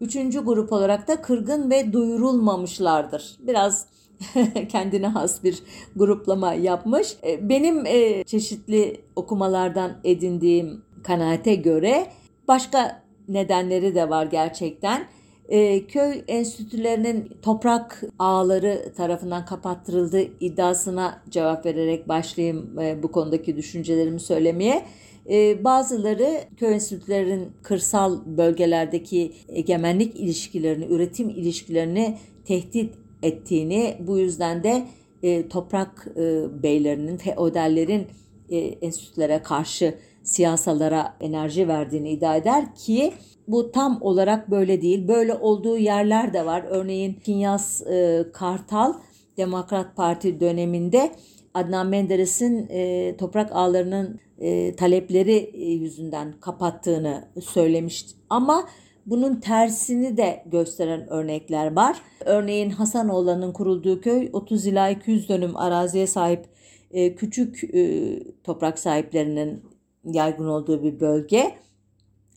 Üçüncü 0.00 0.44
grup 0.44 0.72
olarak 0.72 1.08
da 1.08 1.22
kırgın 1.22 1.70
ve 1.70 1.92
duyurulmamışlardır. 1.92 3.36
Biraz 3.40 3.86
kendine 4.68 5.06
has 5.06 5.44
bir 5.44 5.62
gruplama 5.96 6.54
yapmış. 6.54 7.16
E, 7.26 7.48
benim 7.48 7.86
e, 7.86 8.24
çeşitli 8.24 9.00
okumalardan 9.16 9.92
edindiğim 10.04 10.82
kanaate 11.02 11.54
göre 11.54 12.06
başka 12.48 13.02
nedenleri 13.28 13.94
de 13.94 14.10
var 14.10 14.26
gerçekten. 14.26 15.04
E, 15.48 15.86
köy 15.86 16.24
enstitülerinin 16.28 17.36
toprak 17.42 18.02
ağları 18.18 18.92
tarafından 18.96 19.44
kapattırıldığı 19.44 20.22
iddiasına 20.40 21.22
cevap 21.30 21.66
vererek 21.66 22.08
başlayayım 22.08 22.76
bu 23.02 23.12
konudaki 23.12 23.56
düşüncelerimi 23.56 24.20
söylemeye. 24.20 24.84
Ee, 25.30 25.64
bazıları 25.64 26.40
köy 26.56 26.74
enstitülerin 26.74 27.52
kırsal 27.62 28.20
bölgelerdeki 28.26 29.32
egemenlik 29.48 30.16
ilişkilerini, 30.16 30.84
üretim 30.84 31.28
ilişkilerini 31.28 32.18
tehdit 32.44 32.94
ettiğini, 33.22 33.96
bu 34.00 34.18
yüzden 34.18 34.64
de 34.64 34.86
e, 35.22 35.48
toprak 35.48 36.08
e, 36.16 36.44
beylerinin, 36.62 37.16
feodallerin 37.16 38.06
e, 38.50 38.58
enstitülere 38.58 39.42
karşı 39.42 39.94
siyasalara 40.22 41.16
enerji 41.20 41.68
verdiğini 41.68 42.10
iddia 42.10 42.36
eder 42.36 42.74
ki 42.74 43.12
bu 43.48 43.72
tam 43.72 43.98
olarak 44.02 44.50
böyle 44.50 44.82
değil. 44.82 45.08
Böyle 45.08 45.34
olduğu 45.34 45.78
yerler 45.78 46.32
de 46.32 46.46
var. 46.46 46.64
Örneğin 46.68 47.12
Kinyas 47.12 47.86
e, 47.86 48.26
Kartal 48.32 48.94
Demokrat 49.36 49.96
Parti 49.96 50.40
döneminde 50.40 51.10
Adnan 51.54 51.86
Menderes'in 51.86 52.66
e, 52.70 53.14
toprak 53.16 53.52
ağlarının 53.52 54.20
e, 54.38 54.76
talepleri 54.76 55.50
e, 55.54 55.72
yüzünden 55.72 56.32
kapattığını 56.40 57.28
söylemiş. 57.40 58.06
Ama 58.30 58.68
bunun 59.06 59.40
tersini 59.40 60.16
de 60.16 60.42
gösteren 60.46 61.08
örnekler 61.08 61.76
var. 61.76 61.96
Örneğin 62.24 62.70
Hasanoğlan'ın 62.70 63.52
kurulduğu 63.52 64.00
köy 64.00 64.28
30 64.32 64.66
ila 64.66 64.90
200 64.90 65.28
dönüm 65.28 65.56
araziye 65.56 66.06
sahip 66.06 66.44
e, 66.90 67.14
küçük 67.14 67.74
e, 67.74 68.18
toprak 68.44 68.78
sahiplerinin 68.78 69.62
yaygın 70.04 70.48
olduğu 70.48 70.82
bir 70.82 71.00
bölge. 71.00 71.54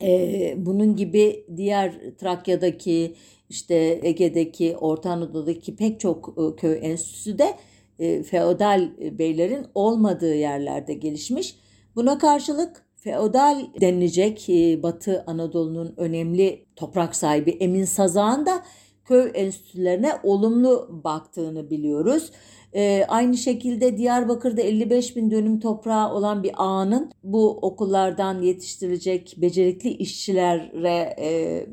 E, 0.01 0.53
bunun 0.57 0.95
gibi 0.95 1.45
diğer 1.57 2.15
Trakya'daki 2.18 3.15
işte 3.49 3.99
Ege'deki, 4.03 4.78
Orta 4.78 5.11
Anadolu'daki 5.11 5.76
pek 5.76 5.99
çok 5.99 6.36
e, 6.38 6.55
köy 6.55 6.80
enstitüsü 6.82 7.38
de 7.38 7.57
e, 7.99 8.23
feodal 8.23 8.89
beylerin 8.99 9.65
olmadığı 9.75 10.35
yerlerde 10.35 10.93
gelişmiş. 10.93 11.55
Buna 11.95 12.17
karşılık 12.17 12.85
feodal 12.95 13.65
denilecek 13.81 14.49
e, 14.49 14.83
Batı 14.83 15.23
Anadolu'nun 15.27 15.93
önemli 15.97 16.65
toprak 16.75 17.15
sahibi 17.15 17.51
Emin 17.51 17.85
Sazağ'ın 17.85 18.45
da 18.45 18.63
köy 19.05 19.31
enstitülerine 19.33 20.13
olumlu 20.23 21.01
baktığını 21.03 21.69
biliyoruz. 21.69 22.31
Ee, 22.78 23.05
aynı 23.07 23.38
şekilde 23.38 23.97
Diyarbakır'da 23.97 24.61
55 24.61 25.15
bin 25.15 25.32
dönüm 25.32 25.59
toprağı 25.59 26.13
olan 26.13 26.43
bir 26.43 26.51
ağanın 26.57 27.11
bu 27.23 27.57
okullardan 27.57 28.41
yetiştirilecek 28.41 29.36
becerikli 29.38 29.89
işçilere 29.89 31.15
e, 31.19 31.65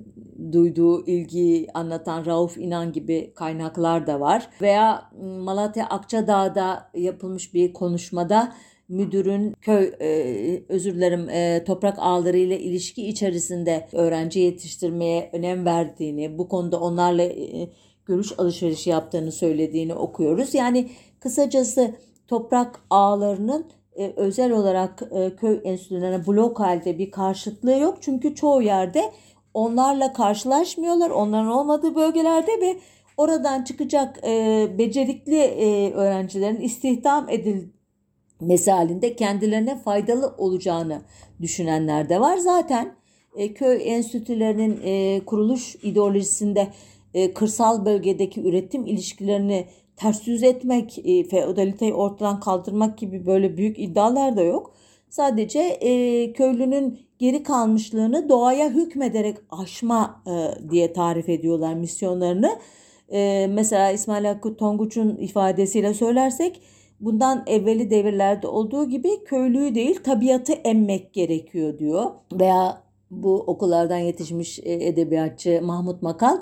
duyduğu 0.52 1.06
ilgiyi 1.06 1.68
anlatan 1.74 2.26
Rauf 2.26 2.58
İnan 2.58 2.92
gibi 2.92 3.32
kaynaklar 3.34 4.06
da 4.06 4.20
var. 4.20 4.50
Veya 4.60 5.10
Malatya 5.22 5.86
Akçadağ'da 5.86 6.90
yapılmış 6.94 7.54
bir 7.54 7.72
konuşmada 7.72 8.52
müdürün 8.88 9.54
köy 9.60 9.92
e, 10.00 10.62
özür 10.68 10.94
dilerim 10.94 11.28
e, 11.28 11.64
toprak 11.64 11.96
ağları 11.98 12.38
ile 12.38 12.60
ilişki 12.60 13.06
içerisinde 13.06 13.88
öğrenci 13.92 14.40
yetiştirmeye 14.40 15.30
önem 15.32 15.64
verdiğini, 15.64 16.38
bu 16.38 16.48
konuda 16.48 16.80
onlarla 16.80 17.22
e, 17.22 17.70
görüş 18.06 18.32
alışverişi 18.38 18.90
yaptığını 18.90 19.32
söylediğini 19.32 19.94
okuyoruz. 19.94 20.54
Yani 20.54 20.90
kısacası 21.20 21.94
toprak 22.28 22.80
ağlarının 22.90 23.66
e, 23.96 24.12
özel 24.16 24.52
olarak 24.52 25.02
e, 25.10 25.36
köy 25.36 25.60
enstitülerine 25.64 26.26
blok 26.26 26.60
halde 26.60 26.98
bir 26.98 27.10
karşıtlığı 27.10 27.78
yok. 27.78 27.98
Çünkü 28.00 28.34
çoğu 28.34 28.62
yerde 28.62 29.12
onlarla 29.54 30.12
karşılaşmıyorlar. 30.12 31.10
Onların 31.10 31.48
olmadığı 31.48 31.94
bölgelerde 31.94 32.60
ve 32.60 32.76
oradan 33.16 33.64
çıkacak 33.64 34.20
e, 34.24 34.66
becerikli 34.78 35.38
e, 35.38 35.92
öğrencilerin 35.92 36.60
istihdam 36.60 37.28
edilmesi 37.28 38.70
halinde 38.70 39.16
kendilerine 39.16 39.78
faydalı 39.78 40.34
olacağını 40.38 41.00
düşünenler 41.42 42.08
de 42.08 42.20
var. 42.20 42.36
Zaten 42.36 42.94
e, 43.36 43.54
köy 43.54 43.94
enstitülerinin 43.94 44.80
e, 44.84 45.20
kuruluş 45.24 45.76
ideolojisinde 45.82 46.68
e, 47.14 47.34
kırsal 47.34 47.84
bölgedeki 47.84 48.42
üretim 48.42 48.86
ilişkilerini 48.86 49.66
ters 49.96 50.28
yüz 50.28 50.42
etmek, 50.42 50.98
e, 51.04 51.24
feodaliteyi 51.24 51.94
ortadan 51.94 52.40
kaldırmak 52.40 52.98
gibi 52.98 53.26
böyle 53.26 53.56
büyük 53.56 53.78
iddialar 53.78 54.36
da 54.36 54.42
yok. 54.42 54.74
Sadece 55.08 55.60
e, 55.60 56.32
köylünün 56.32 56.98
geri 57.18 57.42
kalmışlığını 57.42 58.28
doğaya 58.28 58.70
hükmederek 58.70 59.36
aşma 59.50 60.22
e, 60.26 60.70
diye 60.70 60.92
tarif 60.92 61.28
ediyorlar 61.28 61.74
misyonlarını. 61.74 62.58
E, 63.12 63.46
mesela 63.50 63.90
İsmail 63.90 64.24
Hakkı 64.24 64.56
Tonguç'un 64.56 65.16
ifadesiyle 65.16 65.94
söylersek 65.94 66.60
bundan 67.00 67.44
evveli 67.46 67.90
devirlerde 67.90 68.46
olduğu 68.46 68.88
gibi 68.88 69.24
köylüyü 69.24 69.74
değil 69.74 70.02
tabiatı 70.04 70.52
emmek 70.52 71.12
gerekiyor 71.12 71.78
diyor. 71.78 72.10
Veya 72.32 72.82
bu 73.10 73.34
okullardan 73.34 73.98
yetişmiş 73.98 74.58
e, 74.58 74.72
edebiyatçı 74.72 75.60
Mahmut 75.62 76.02
Makal 76.02 76.40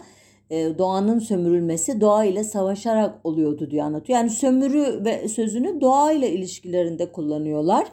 doğanın 0.50 1.18
sömürülmesi 1.18 2.00
doğa 2.00 2.24
ile 2.24 2.44
savaşarak 2.44 3.14
oluyordu 3.24 3.70
diye 3.70 3.82
anlatıyor. 3.82 4.18
Yani 4.18 4.30
sömürü 4.30 5.04
ve 5.04 5.28
sözünü 5.28 5.80
doğa 5.80 6.12
ile 6.12 6.30
ilişkilerinde 6.30 7.12
kullanıyorlar. 7.12 7.86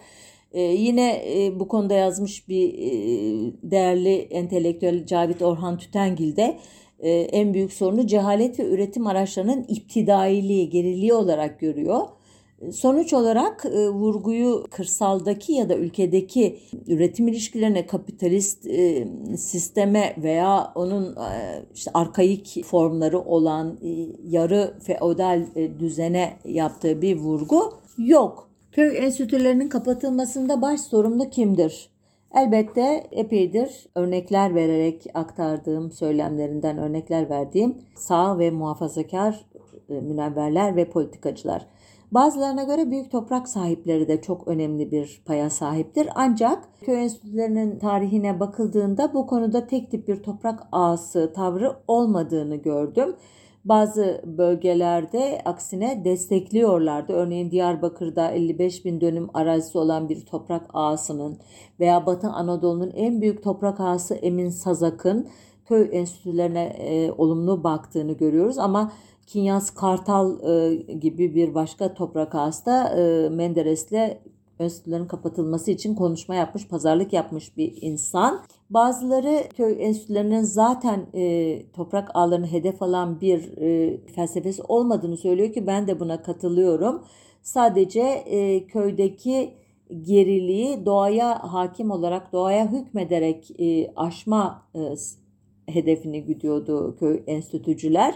Ee, 0.52 0.62
yine 0.62 1.24
e, 1.28 1.60
bu 1.60 1.68
konuda 1.68 1.94
yazmış 1.94 2.50
bir 2.50 2.74
e, 2.74 2.92
değerli 3.64 4.16
entelektüel 4.16 5.06
Cavit 5.06 5.42
Orhan 5.42 5.78
Tütengil 5.78 6.36
de 6.36 6.60
e, 7.00 7.12
en 7.12 7.54
büyük 7.54 7.74
sorunu 7.74 8.08
cehalet 8.08 8.60
ve 8.60 8.64
üretim 8.64 9.08
araçlarının 9.08 9.66
iptidailiği, 9.68 10.70
geriliği 10.70 11.14
olarak 11.14 11.60
görüyor. 11.60 12.08
Sonuç 12.72 13.14
olarak 13.14 13.66
e, 13.66 13.90
vurguyu 13.90 14.66
kırsaldaki 14.72 15.54
ya 15.54 15.70
da 15.70 15.76
ülkedeki 15.76 16.60
üretim 16.88 17.28
ilişkilerine 17.28 17.88
kapitalist 17.88 18.68
e, 18.68 19.08
sisteme 19.38 20.16
veya 20.18 20.72
onun 20.76 21.16
e, 21.16 21.66
işte 21.76 21.92
arkaik 21.94 22.66
formları 22.66 23.20
olan 23.20 23.78
e, 23.84 23.90
yarı 24.24 24.74
feodal 24.84 25.44
e, 25.56 25.80
düzene 25.80 26.34
yaptığı 26.46 27.02
bir 27.02 27.18
vurgu 27.18 27.74
yok. 27.98 28.50
Köy 28.72 28.98
enstitülerinin 28.98 29.70
kapatılmasında 29.70 30.62
baş 30.62 30.82
sorumlu 30.82 31.30
kimdir? 31.30 31.90
Elbette 32.36 33.08
epeydir 33.12 33.88
örnekler 33.96 34.56
vererek 34.56 35.06
aktardığım 35.14 35.92
söylemlerinden 35.92 36.78
örnekler 36.78 37.30
verdiğim 37.30 37.78
sağ 37.96 38.40
ve 38.40 38.52
muhafazakar 38.52 39.46
e, 39.90 39.94
münevverler 39.94 40.76
ve 40.76 40.90
politikacılar. 40.90 41.66
Bazılarına 42.12 42.64
göre 42.64 42.92
büyük 42.92 43.12
toprak 43.12 43.50
sahipleri 43.50 44.08
de 44.08 44.22
çok 44.22 44.48
önemli 44.48 44.92
bir 44.92 45.22
paya 45.26 45.50
sahiptir. 45.50 46.10
Ancak 46.16 46.70
köy 46.82 47.04
enstitülerinin 47.04 47.80
tarihine 47.80 48.40
bakıldığında 48.40 49.14
bu 49.14 49.28
konuda 49.28 49.68
tek 49.68 49.92
tip 49.92 50.08
bir 50.08 50.24
toprak 50.24 50.60
ağası 50.72 51.34
tavrı 51.36 51.76
olmadığını 51.88 52.56
gördüm. 52.56 53.16
Bazı 53.66 54.22
bölgelerde 54.26 55.42
aksine 55.46 56.06
destekliyorlardı. 56.06 57.14
Örneğin 57.14 57.52
Diyarbakır'da 57.52 58.32
55 58.32 58.86
bin 58.86 59.02
dönüm 59.02 59.28
arazisi 59.34 59.78
olan 59.78 60.10
bir 60.10 60.26
toprak 60.26 60.70
ağasının 60.74 61.38
veya 61.80 62.06
Batı 62.06 62.28
Anadolu'nun 62.28 62.92
en 62.96 63.22
büyük 63.22 63.44
toprak 63.44 63.80
ağası 63.80 64.16
Emin 64.16 64.50
Sazak'ın 64.50 65.28
köy 65.66 65.90
enstitülerine 65.92 66.64
e, 66.64 67.12
olumlu 67.12 67.64
baktığını 67.64 68.12
görüyoruz. 68.14 68.58
Ama 68.58 68.92
Kinyas 69.30 69.70
Kartal 69.70 70.40
e, 70.44 70.76
gibi 70.76 71.36
bir 71.36 71.54
başka 71.54 71.94
toprak 71.94 72.36
ağası 72.36 72.72
e, 72.72 73.30
Menderes'le 73.30 74.18
enstitülerin 74.60 75.06
kapatılması 75.06 75.72
için 75.72 75.96
konuşma 75.96 76.36
yapmış, 76.36 76.68
pazarlık 76.68 77.14
yapmış 77.14 77.58
bir 77.58 77.78
insan. 77.82 78.42
Bazıları 78.70 79.44
köy 79.58 79.86
enstitülerinin 79.86 80.42
zaten 80.42 81.06
e, 81.14 81.62
toprak 81.74 82.10
ağlarını 82.14 82.48
hedef 82.48 82.82
alan 82.82 83.22
bir 83.22 83.58
e, 83.58 83.98
felsefesi 84.16 84.64
olmadığını 84.64 85.18
söylüyor 85.18 85.54
ki 85.54 85.68
ben 85.68 85.88
de 85.88 86.00
buna 86.00 86.22
katılıyorum. 86.22 87.04
Sadece 87.42 88.02
e, 88.02 88.68
köydeki 88.68 89.54
geriliği 90.02 90.86
doğaya 90.86 91.54
hakim 91.54 91.92
olarak, 91.92 92.34
doğaya 92.34 92.72
hükmederek 92.72 93.52
e, 93.60 93.92
aşma 93.96 94.64
e, 94.76 94.80
hedefini 95.72 96.24
güdüyordu 96.24 96.96
köy 97.00 97.24
enstitücüler. 97.28 98.16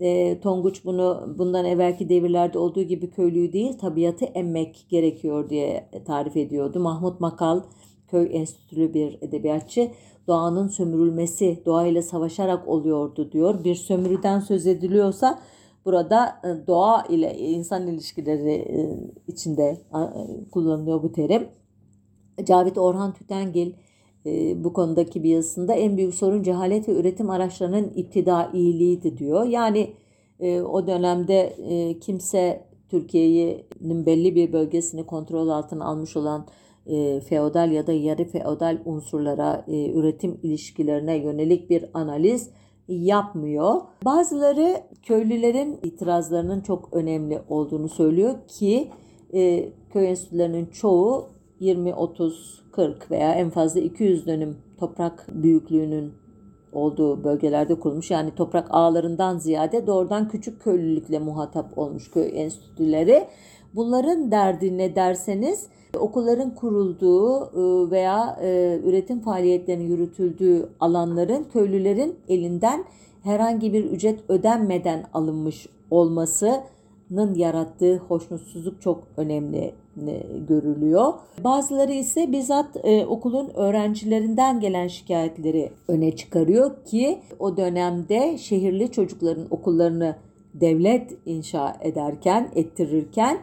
E, 0.00 0.40
Tonguç 0.40 0.84
bunu 0.84 1.34
bundan 1.38 1.64
evvelki 1.64 2.08
devirlerde 2.08 2.58
olduğu 2.58 2.82
gibi 2.82 3.10
köylüyü 3.10 3.52
değil 3.52 3.78
tabiatı 3.78 4.24
emmek 4.24 4.86
gerekiyor 4.88 5.50
diye 5.50 5.90
tarif 6.06 6.36
ediyordu. 6.36 6.80
Mahmut 6.80 7.20
Makal 7.20 7.60
köy 8.08 8.28
enstitülü 8.32 8.94
bir 8.94 9.18
edebiyatçı 9.20 9.90
doğanın 10.26 10.68
sömürülmesi 10.68 11.62
doğayla 11.66 12.02
savaşarak 12.02 12.68
oluyordu 12.68 13.32
diyor. 13.32 13.64
Bir 13.64 13.74
sömürüden 13.74 14.40
söz 14.40 14.66
ediliyorsa 14.66 15.38
burada 15.84 16.40
e, 16.44 16.66
doğa 16.66 17.02
ile 17.08 17.38
insan 17.38 17.86
ilişkileri 17.86 18.52
e, 18.52 19.00
içinde 19.26 19.62
e, 19.62 20.00
kullanılıyor 20.50 21.02
bu 21.02 21.12
terim. 21.12 21.48
Cavit 22.44 22.78
Orhan 22.78 23.14
Tütengil 23.14 23.72
bu 24.64 24.72
konudaki 24.72 25.22
bir 25.22 25.30
yazısında 25.30 25.74
en 25.74 25.96
büyük 25.96 26.14
sorun 26.14 26.42
cehalet 26.42 26.88
ve 26.88 26.92
üretim 26.92 27.30
araçlarının 27.30 27.92
iptidailiğiydi 27.94 29.18
diyor. 29.18 29.44
Yani 29.44 29.90
o 30.64 30.86
dönemde 30.86 31.56
kimse 32.00 32.64
Türkiye'nin 32.88 34.06
belli 34.06 34.34
bir 34.34 34.52
bölgesini 34.52 35.06
kontrol 35.06 35.48
altına 35.48 35.84
almış 35.84 36.16
olan 36.16 36.46
e, 36.88 37.20
feodal 37.20 37.72
ya 37.72 37.86
da 37.86 37.92
yarı 37.92 38.24
feodal 38.24 38.78
unsurlara, 38.84 39.64
e, 39.68 39.92
üretim 39.92 40.40
ilişkilerine 40.42 41.16
yönelik 41.16 41.70
bir 41.70 41.84
analiz 41.94 42.50
yapmıyor. 42.88 43.80
Bazıları 44.04 44.76
köylülerin 45.02 45.78
itirazlarının 45.82 46.60
çok 46.60 46.88
önemli 46.92 47.40
olduğunu 47.48 47.88
söylüyor 47.88 48.34
ki 48.48 48.88
e, 49.34 49.68
köy 49.92 50.08
enstitülerinin 50.08 50.66
çoğu 50.66 51.28
20, 51.60 51.94
30, 51.94 52.64
40 52.78 53.10
veya 53.10 53.34
en 53.34 53.50
fazla 53.50 53.80
200 53.80 54.26
dönüm 54.26 54.56
toprak 54.78 55.26
büyüklüğünün 55.32 56.12
olduğu 56.72 57.24
bölgelerde 57.24 57.74
kurulmuş. 57.74 58.10
Yani 58.10 58.34
toprak 58.34 58.66
ağlarından 58.70 59.38
ziyade 59.38 59.86
doğrudan 59.86 60.28
küçük 60.28 60.62
köylülükle 60.62 61.18
muhatap 61.18 61.78
olmuş 61.78 62.10
köy 62.10 62.42
enstitüleri. 62.42 63.26
Bunların 63.74 64.30
derdi 64.30 64.78
ne 64.78 64.96
derseniz 64.96 65.66
okulların 65.98 66.54
kurulduğu 66.54 67.44
e, 67.44 67.90
veya 67.90 68.38
e, 68.42 68.80
üretim 68.84 69.20
faaliyetlerinin 69.20 69.88
yürütüldüğü 69.88 70.68
alanların 70.80 71.44
köylülerin 71.52 72.16
elinden 72.28 72.84
herhangi 73.22 73.72
bir 73.72 73.84
ücret 73.84 74.20
ödenmeden 74.28 75.04
alınmış 75.14 75.66
olmasının 75.90 77.34
yarattığı 77.34 77.96
hoşnutsuzluk 77.96 78.82
çok 78.82 79.02
önemli 79.16 79.74
görülüyor. 80.48 81.12
Bazıları 81.44 81.92
ise 81.92 82.32
bizzat 82.32 82.76
e, 82.84 83.06
okulun 83.06 83.50
öğrencilerinden 83.54 84.60
gelen 84.60 84.88
şikayetleri 84.88 85.72
öne 85.88 86.16
çıkarıyor 86.16 86.84
ki 86.84 87.18
o 87.38 87.56
dönemde 87.56 88.38
şehirli 88.38 88.92
çocukların 88.92 89.46
okullarını 89.50 90.16
devlet 90.54 91.18
inşa 91.26 91.76
ederken, 91.80 92.50
ettirirken 92.54 93.38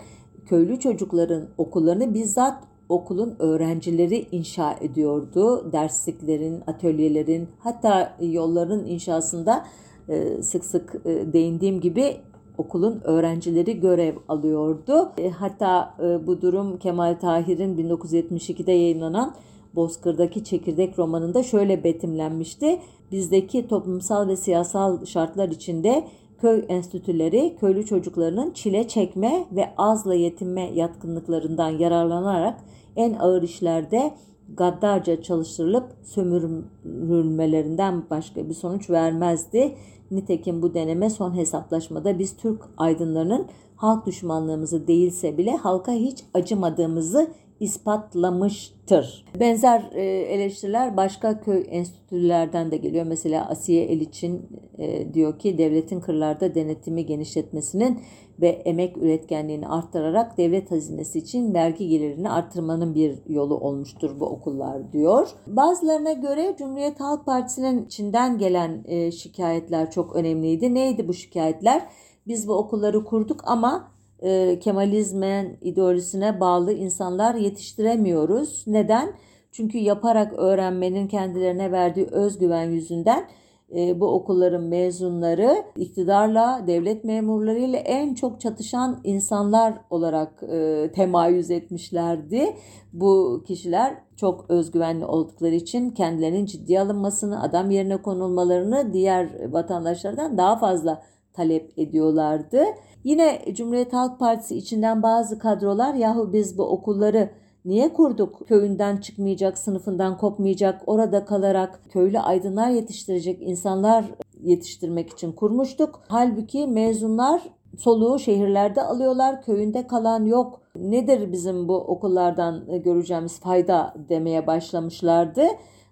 köylü 0.45 0.79
çocukların 0.79 1.47
okullarını 1.57 2.13
bizzat 2.13 2.63
okulun 2.89 3.35
öğrencileri 3.39 4.27
inşa 4.31 4.77
ediyordu. 4.81 5.71
Dersliklerin, 5.71 6.63
atölyelerin 6.67 7.47
hatta 7.59 8.17
yolların 8.21 8.85
inşasında 8.85 9.65
e, 10.09 10.43
sık 10.43 10.65
sık 10.65 10.95
e, 11.05 11.33
değindiğim 11.33 11.81
gibi 11.81 12.17
okulun 12.57 13.01
öğrencileri 13.03 13.79
görev 13.79 14.15
alıyordu. 14.27 15.11
E, 15.17 15.29
hatta 15.29 15.93
bu 16.27 16.41
durum 16.41 16.77
Kemal 16.77 17.15
Tahir'in 17.21 17.77
1972'de 17.77 18.71
yayınlanan 18.71 19.35
Bozkır'daki 19.75 20.43
Çekirdek 20.43 20.99
romanında 20.99 21.43
şöyle 21.43 21.83
betimlenmişti. 21.83 22.79
Bizdeki 23.11 23.67
toplumsal 23.67 24.27
ve 24.27 24.35
siyasal 24.35 25.05
şartlar 25.05 25.49
içinde 25.49 26.07
köy 26.41 26.65
enstitüleri 26.69 27.55
köylü 27.59 27.85
çocuklarının 27.85 28.51
çile 28.51 28.87
çekme 28.87 29.45
ve 29.51 29.69
azla 29.77 30.15
yetinme 30.15 30.71
yatkınlıklarından 30.73 31.69
yararlanarak 31.69 32.59
en 32.95 33.13
ağır 33.13 33.43
işlerde 33.43 34.13
gaddarca 34.57 35.21
çalıştırılıp 35.21 35.85
sömürülmelerinden 36.03 38.03
başka 38.09 38.49
bir 38.49 38.53
sonuç 38.53 38.89
vermezdi. 38.89 39.75
Nitekim 40.11 40.61
bu 40.61 40.73
deneme 40.73 41.09
son 41.09 41.35
hesaplaşmada 41.35 42.19
biz 42.19 42.37
Türk 42.37 42.61
aydınlarının 42.77 43.47
halk 43.75 44.05
düşmanlığımızı 44.05 44.87
değilse 44.87 45.37
bile 45.37 45.55
halka 45.55 45.91
hiç 45.91 46.23
acımadığımızı 46.33 47.31
ispatlamıştır. 47.65 49.25
Benzer 49.39 49.91
e, 49.93 50.03
eleştiriler 50.05 50.97
başka 50.97 51.41
köy 51.41 51.65
enstitülerden 51.69 52.71
de 52.71 52.77
geliyor. 52.77 53.05
Mesela 53.05 53.49
Asiye 53.49 53.85
Eliç'in 53.85 54.49
e, 54.77 55.13
diyor 55.13 55.39
ki 55.39 55.57
devletin 55.57 55.99
kırlarda 55.99 56.55
denetimi 56.55 57.05
genişletmesinin 57.05 57.99
ve 58.41 58.47
emek 58.47 58.97
üretkenliğini 58.97 59.67
arttırarak 59.67 60.37
devlet 60.37 60.71
hazinesi 60.71 61.19
için 61.19 61.53
vergi 61.53 61.87
gelirini 61.87 62.29
arttırmanın 62.29 62.95
bir 62.95 63.19
yolu 63.27 63.57
olmuştur 63.57 64.19
bu 64.19 64.25
okullar 64.25 64.93
diyor. 64.93 65.29
Bazılarına 65.47 66.13
göre 66.13 66.55
Cumhuriyet 66.59 66.99
Halk 66.99 67.25
Partisi'nin 67.25 67.85
içinden 67.85 68.37
gelen 68.37 68.83
e, 68.85 69.11
şikayetler 69.11 69.91
çok 69.91 70.15
önemliydi. 70.15 70.73
Neydi 70.73 71.07
bu 71.07 71.13
şikayetler? 71.13 71.81
Biz 72.27 72.47
bu 72.47 72.53
okulları 72.53 73.03
kurduk 73.03 73.41
ama 73.45 73.94
e, 74.19 74.59
Kemalizmen 74.59 75.57
ideolojisine 75.61 76.39
bağlı 76.39 76.73
insanlar 76.73 77.35
yetiştiremiyoruz. 77.35 78.63
Neden? 78.67 79.13
Çünkü 79.51 79.77
yaparak 79.77 80.33
öğrenmenin 80.33 81.07
kendilerine 81.07 81.71
verdiği 81.71 82.05
özgüven 82.05 82.69
yüzünden 82.69 83.27
e, 83.75 83.99
bu 83.99 84.07
okulların 84.07 84.63
mezunları 84.63 85.63
iktidarla, 85.75 86.63
devlet 86.67 87.03
memurlarıyla 87.03 87.79
en 87.79 88.13
çok 88.13 88.41
çatışan 88.41 88.99
insanlar 89.03 89.73
olarak 89.89 90.43
e, 90.43 90.91
temayüz 90.95 91.51
etmişlerdi. 91.51 92.55
Bu 92.93 93.43
kişiler 93.47 93.95
çok 94.15 94.45
özgüvenli 94.49 95.05
oldukları 95.05 95.55
için 95.55 95.89
kendilerinin 95.91 96.45
ciddiye 96.45 96.81
alınmasını, 96.81 97.43
adam 97.43 97.71
yerine 97.71 97.97
konulmalarını 97.97 98.93
diğer 98.93 99.51
vatandaşlardan 99.51 100.37
daha 100.37 100.57
fazla 100.57 101.01
talep 101.35 101.73
ediyorlardı. 101.77 102.63
Yine 103.03 103.41
Cumhuriyet 103.53 103.93
Halk 103.93 104.19
Partisi 104.19 104.57
içinden 104.57 105.03
bazı 105.03 105.39
kadrolar 105.39 105.93
yahu 105.93 106.33
biz 106.33 106.57
bu 106.57 106.63
okulları 106.63 107.29
niye 107.65 107.93
kurduk? 107.93 108.47
Köyünden 108.47 108.97
çıkmayacak, 108.97 109.57
sınıfından 109.57 110.17
kopmayacak, 110.17 110.81
orada 110.87 111.25
kalarak 111.25 111.79
köylü 111.89 112.19
aydınlar 112.19 112.69
yetiştirecek 112.69 113.41
insanlar 113.41 114.05
yetiştirmek 114.41 115.09
için 115.09 115.31
kurmuştuk. 115.31 116.01
Halbuki 116.07 116.67
mezunlar 116.67 117.41
soluğu 117.77 118.19
şehirlerde 118.19 118.81
alıyorlar, 118.81 119.41
köyünde 119.41 119.87
kalan 119.87 120.25
yok. 120.25 120.61
Nedir 120.75 121.31
bizim 121.31 121.67
bu 121.67 121.75
okullardan 121.75 122.81
göreceğimiz 122.83 123.39
fayda 123.39 123.93
demeye 124.09 124.47
başlamışlardı. 124.47 125.43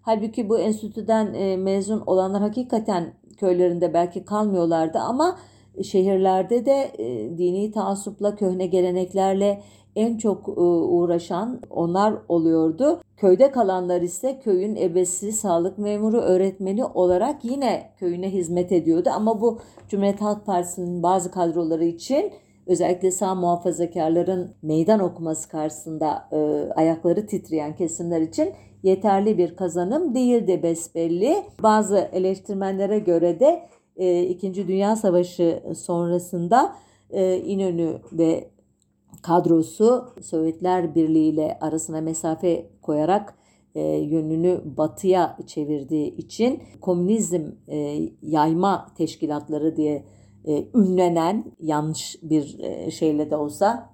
Halbuki 0.01 0.49
bu 0.49 0.59
enstitüden 0.59 1.33
e, 1.33 1.57
mezun 1.57 2.03
olanlar 2.05 2.41
hakikaten 2.41 3.13
köylerinde 3.37 3.93
belki 3.93 4.25
kalmıyorlardı 4.25 4.99
ama 4.99 5.39
şehirlerde 5.83 6.65
de 6.65 6.91
e, 6.97 7.37
dini 7.37 7.71
taassupla, 7.71 8.35
köhne 8.35 8.65
geleneklerle 8.65 9.61
en 9.95 10.17
çok 10.17 10.47
e, 10.47 10.61
uğraşan 10.61 11.61
onlar 11.69 12.13
oluyordu. 12.29 13.01
Köyde 13.17 13.51
kalanlar 13.51 14.01
ise 14.01 14.39
köyün 14.39 14.75
ebesi, 14.75 15.31
sağlık 15.31 15.77
memuru, 15.77 16.17
öğretmeni 16.17 16.85
olarak 16.85 17.45
yine 17.45 17.89
köyüne 17.99 18.29
hizmet 18.29 18.71
ediyordu. 18.71 19.09
Ama 19.15 19.41
bu 19.41 19.59
Cumhuriyet 19.87 20.21
Halk 20.21 20.45
Partisi'nin 20.45 21.03
bazı 21.03 21.31
kadroları 21.31 21.85
için 21.85 22.31
özellikle 22.67 23.11
sağ 23.11 23.35
muhafazakarların 23.35 24.51
meydan 24.61 24.99
okuması 24.99 25.49
karşısında 25.49 26.27
e, 26.31 26.37
ayakları 26.75 27.27
titreyen 27.27 27.75
kesimler 27.75 28.21
için 28.21 28.53
yeterli 28.83 29.37
bir 29.37 29.55
kazanım 29.55 30.15
değildi 30.15 30.59
besbelli. 30.63 31.43
Bazı 31.63 31.97
eleştirmenlere 31.97 32.99
göre 32.99 33.39
de 33.39 33.69
e, 33.95 34.23
İkinci 34.23 34.67
Dünya 34.67 34.95
Savaşı 34.95 35.63
sonrasında 35.75 36.75
e, 37.09 37.37
İnönü 37.37 38.01
ve 38.11 38.49
kadrosu 39.21 40.13
Sovyetler 40.21 40.95
Birliği 40.95 41.29
ile 41.29 41.57
arasına 41.61 42.01
mesafe 42.01 42.69
koyarak 42.81 43.35
e, 43.75 43.81
yönünü 43.81 44.61
batıya 44.77 45.37
çevirdiği 45.47 46.15
için 46.15 46.63
komünizm 46.81 47.41
e, 47.67 47.99
yayma 48.21 48.87
teşkilatları 48.97 49.75
diye 49.75 50.03
e, 50.45 50.65
ünlenen 50.75 51.45
yanlış 51.59 52.17
bir 52.21 52.59
e, 52.59 52.91
şeyle 52.91 53.31
de 53.31 53.35
olsa 53.35 53.92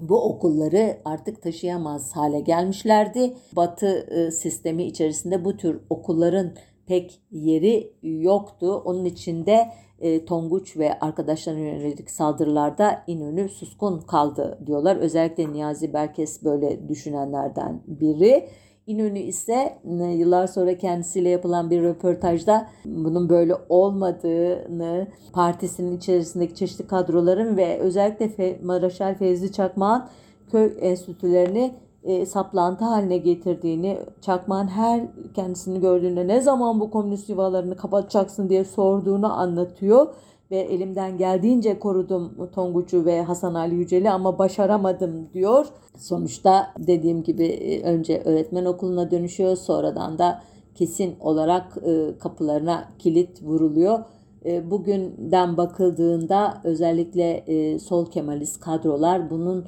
bu 0.00 0.24
okulları 0.24 0.98
artık 1.04 1.42
taşıyamaz 1.42 2.16
hale 2.16 2.40
gelmişlerdi. 2.40 3.34
Batı 3.56 3.86
e, 3.86 4.30
sistemi 4.30 4.84
içerisinde 4.84 5.44
bu 5.44 5.56
tür 5.56 5.80
okulların 5.90 6.54
pek 6.86 7.20
yeri 7.30 7.92
yoktu. 8.02 8.82
Onun 8.84 9.04
içinde 9.04 9.68
e, 10.00 10.24
Tonguç 10.24 10.76
ve 10.76 10.98
arkadaşlarına 10.98 11.60
yönelik 11.60 12.10
saldırılarda 12.10 13.04
İnönü 13.06 13.48
suskun 13.48 14.00
kaldı 14.00 14.58
diyorlar. 14.66 14.96
Özellikle 14.96 15.52
Niyazi 15.52 15.92
Berkes 15.92 16.44
böyle 16.44 16.88
düşünenlerden 16.88 17.82
biri. 17.86 18.48
İnönü 18.88 19.18
ise 19.18 19.78
e, 20.00 20.04
yıllar 20.04 20.46
sonra 20.46 20.78
kendisiyle 20.78 21.28
yapılan 21.28 21.70
bir 21.70 21.82
röportajda 21.82 22.66
bunun 22.84 23.28
böyle 23.28 23.54
olmadığını, 23.68 25.06
partisinin 25.32 25.96
içerisindeki 25.96 26.54
çeşitli 26.54 26.86
kadroların 26.86 27.56
ve 27.56 27.78
özellikle 27.78 28.58
Maraşal 28.62 29.14
Fevzi 29.14 29.52
Çakmak'ın 29.52 30.08
köy 30.50 30.72
enstitülerini 30.80 31.74
e, 32.04 32.26
saplantı 32.26 32.84
haline 32.84 33.18
getirdiğini, 33.18 33.98
Çakmak'ın 34.20 34.68
her 34.68 35.00
kendisini 35.34 35.80
gördüğünde 35.80 36.26
ne 36.26 36.40
zaman 36.40 36.80
bu 36.80 36.90
komünist 36.90 37.28
yuvalarını 37.28 37.76
kapatacaksın 37.76 38.48
diye 38.48 38.64
sorduğunu 38.64 39.32
anlatıyor. 39.32 40.14
Ve 40.50 40.58
elimden 40.58 41.18
geldiğince 41.18 41.78
korudum 41.78 42.50
Tonguç'u 42.52 43.04
ve 43.04 43.22
Hasan 43.22 43.54
Ali 43.54 43.74
Yücel'i 43.74 44.10
ama 44.10 44.38
başaramadım 44.38 45.28
diyor. 45.34 45.66
Sonuçta 45.96 46.72
dediğim 46.78 47.22
gibi 47.22 47.46
e, 47.46 47.82
önce 47.82 48.22
öğretmen 48.24 48.64
okuluna 48.64 49.10
dönüşüyor 49.10 49.56
sonradan 49.56 50.18
da 50.18 50.42
kesin 50.74 51.14
olarak 51.20 51.78
e, 51.86 52.18
kapılarına 52.18 52.88
kilit 52.98 53.42
vuruluyor. 53.42 53.98
E, 54.44 54.70
bugünden 54.70 55.56
bakıldığında 55.56 56.60
özellikle 56.64 57.44
sol 57.78 58.06
Kemalist 58.06 58.60
kadrolar 58.60 59.30
bunun 59.30 59.66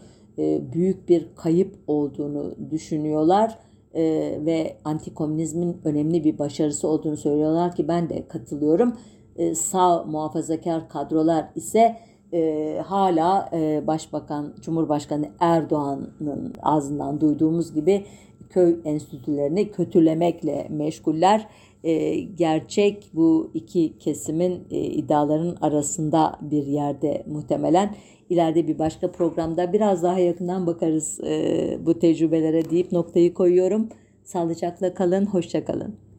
büyük 0.72 1.08
bir 1.08 1.26
kayıp 1.36 1.74
olduğunu 1.86 2.54
düşünüyorlar 2.70 3.58
ve 4.44 4.76
antikomünizmin 4.84 5.76
önemli 5.84 6.24
bir 6.24 6.38
başarısı 6.38 6.88
olduğunu 6.88 7.16
söylüyorlar 7.16 7.74
ki 7.74 7.88
ben 7.88 8.08
de 8.08 8.28
katılıyorum. 8.28 8.94
E, 9.40 9.54
sağ 9.54 10.04
muhafazakar 10.04 10.88
kadrolar 10.88 11.48
ise 11.54 11.96
e, 12.32 12.78
hala 12.86 13.50
e, 13.52 13.86
Başbakan, 13.86 14.54
Cumhurbaşkanı 14.60 15.28
Erdoğan'ın 15.40 16.54
ağzından 16.62 17.20
duyduğumuz 17.20 17.74
gibi 17.74 18.04
köy 18.50 18.76
enstitülerini 18.84 19.70
kötülemekle 19.70 20.66
meşguller. 20.70 21.46
E, 21.84 22.20
gerçek 22.20 23.10
bu 23.14 23.50
iki 23.54 23.98
kesimin 23.98 24.64
e, 24.70 24.80
iddiaların 24.80 25.56
arasında 25.60 26.38
bir 26.40 26.66
yerde 26.66 27.24
muhtemelen. 27.26 27.94
İleride 28.30 28.68
bir 28.68 28.78
başka 28.78 29.12
programda 29.12 29.72
biraz 29.72 30.02
daha 30.02 30.18
yakından 30.18 30.66
bakarız 30.66 31.20
e, 31.20 31.78
bu 31.86 31.98
tecrübelere 31.98 32.70
deyip 32.70 32.92
noktayı 32.92 33.34
koyuyorum. 33.34 33.88
Sağlıcakla 34.24 34.94
kalın, 34.94 35.26
hoşça 35.26 35.64
kalın. 35.64 35.94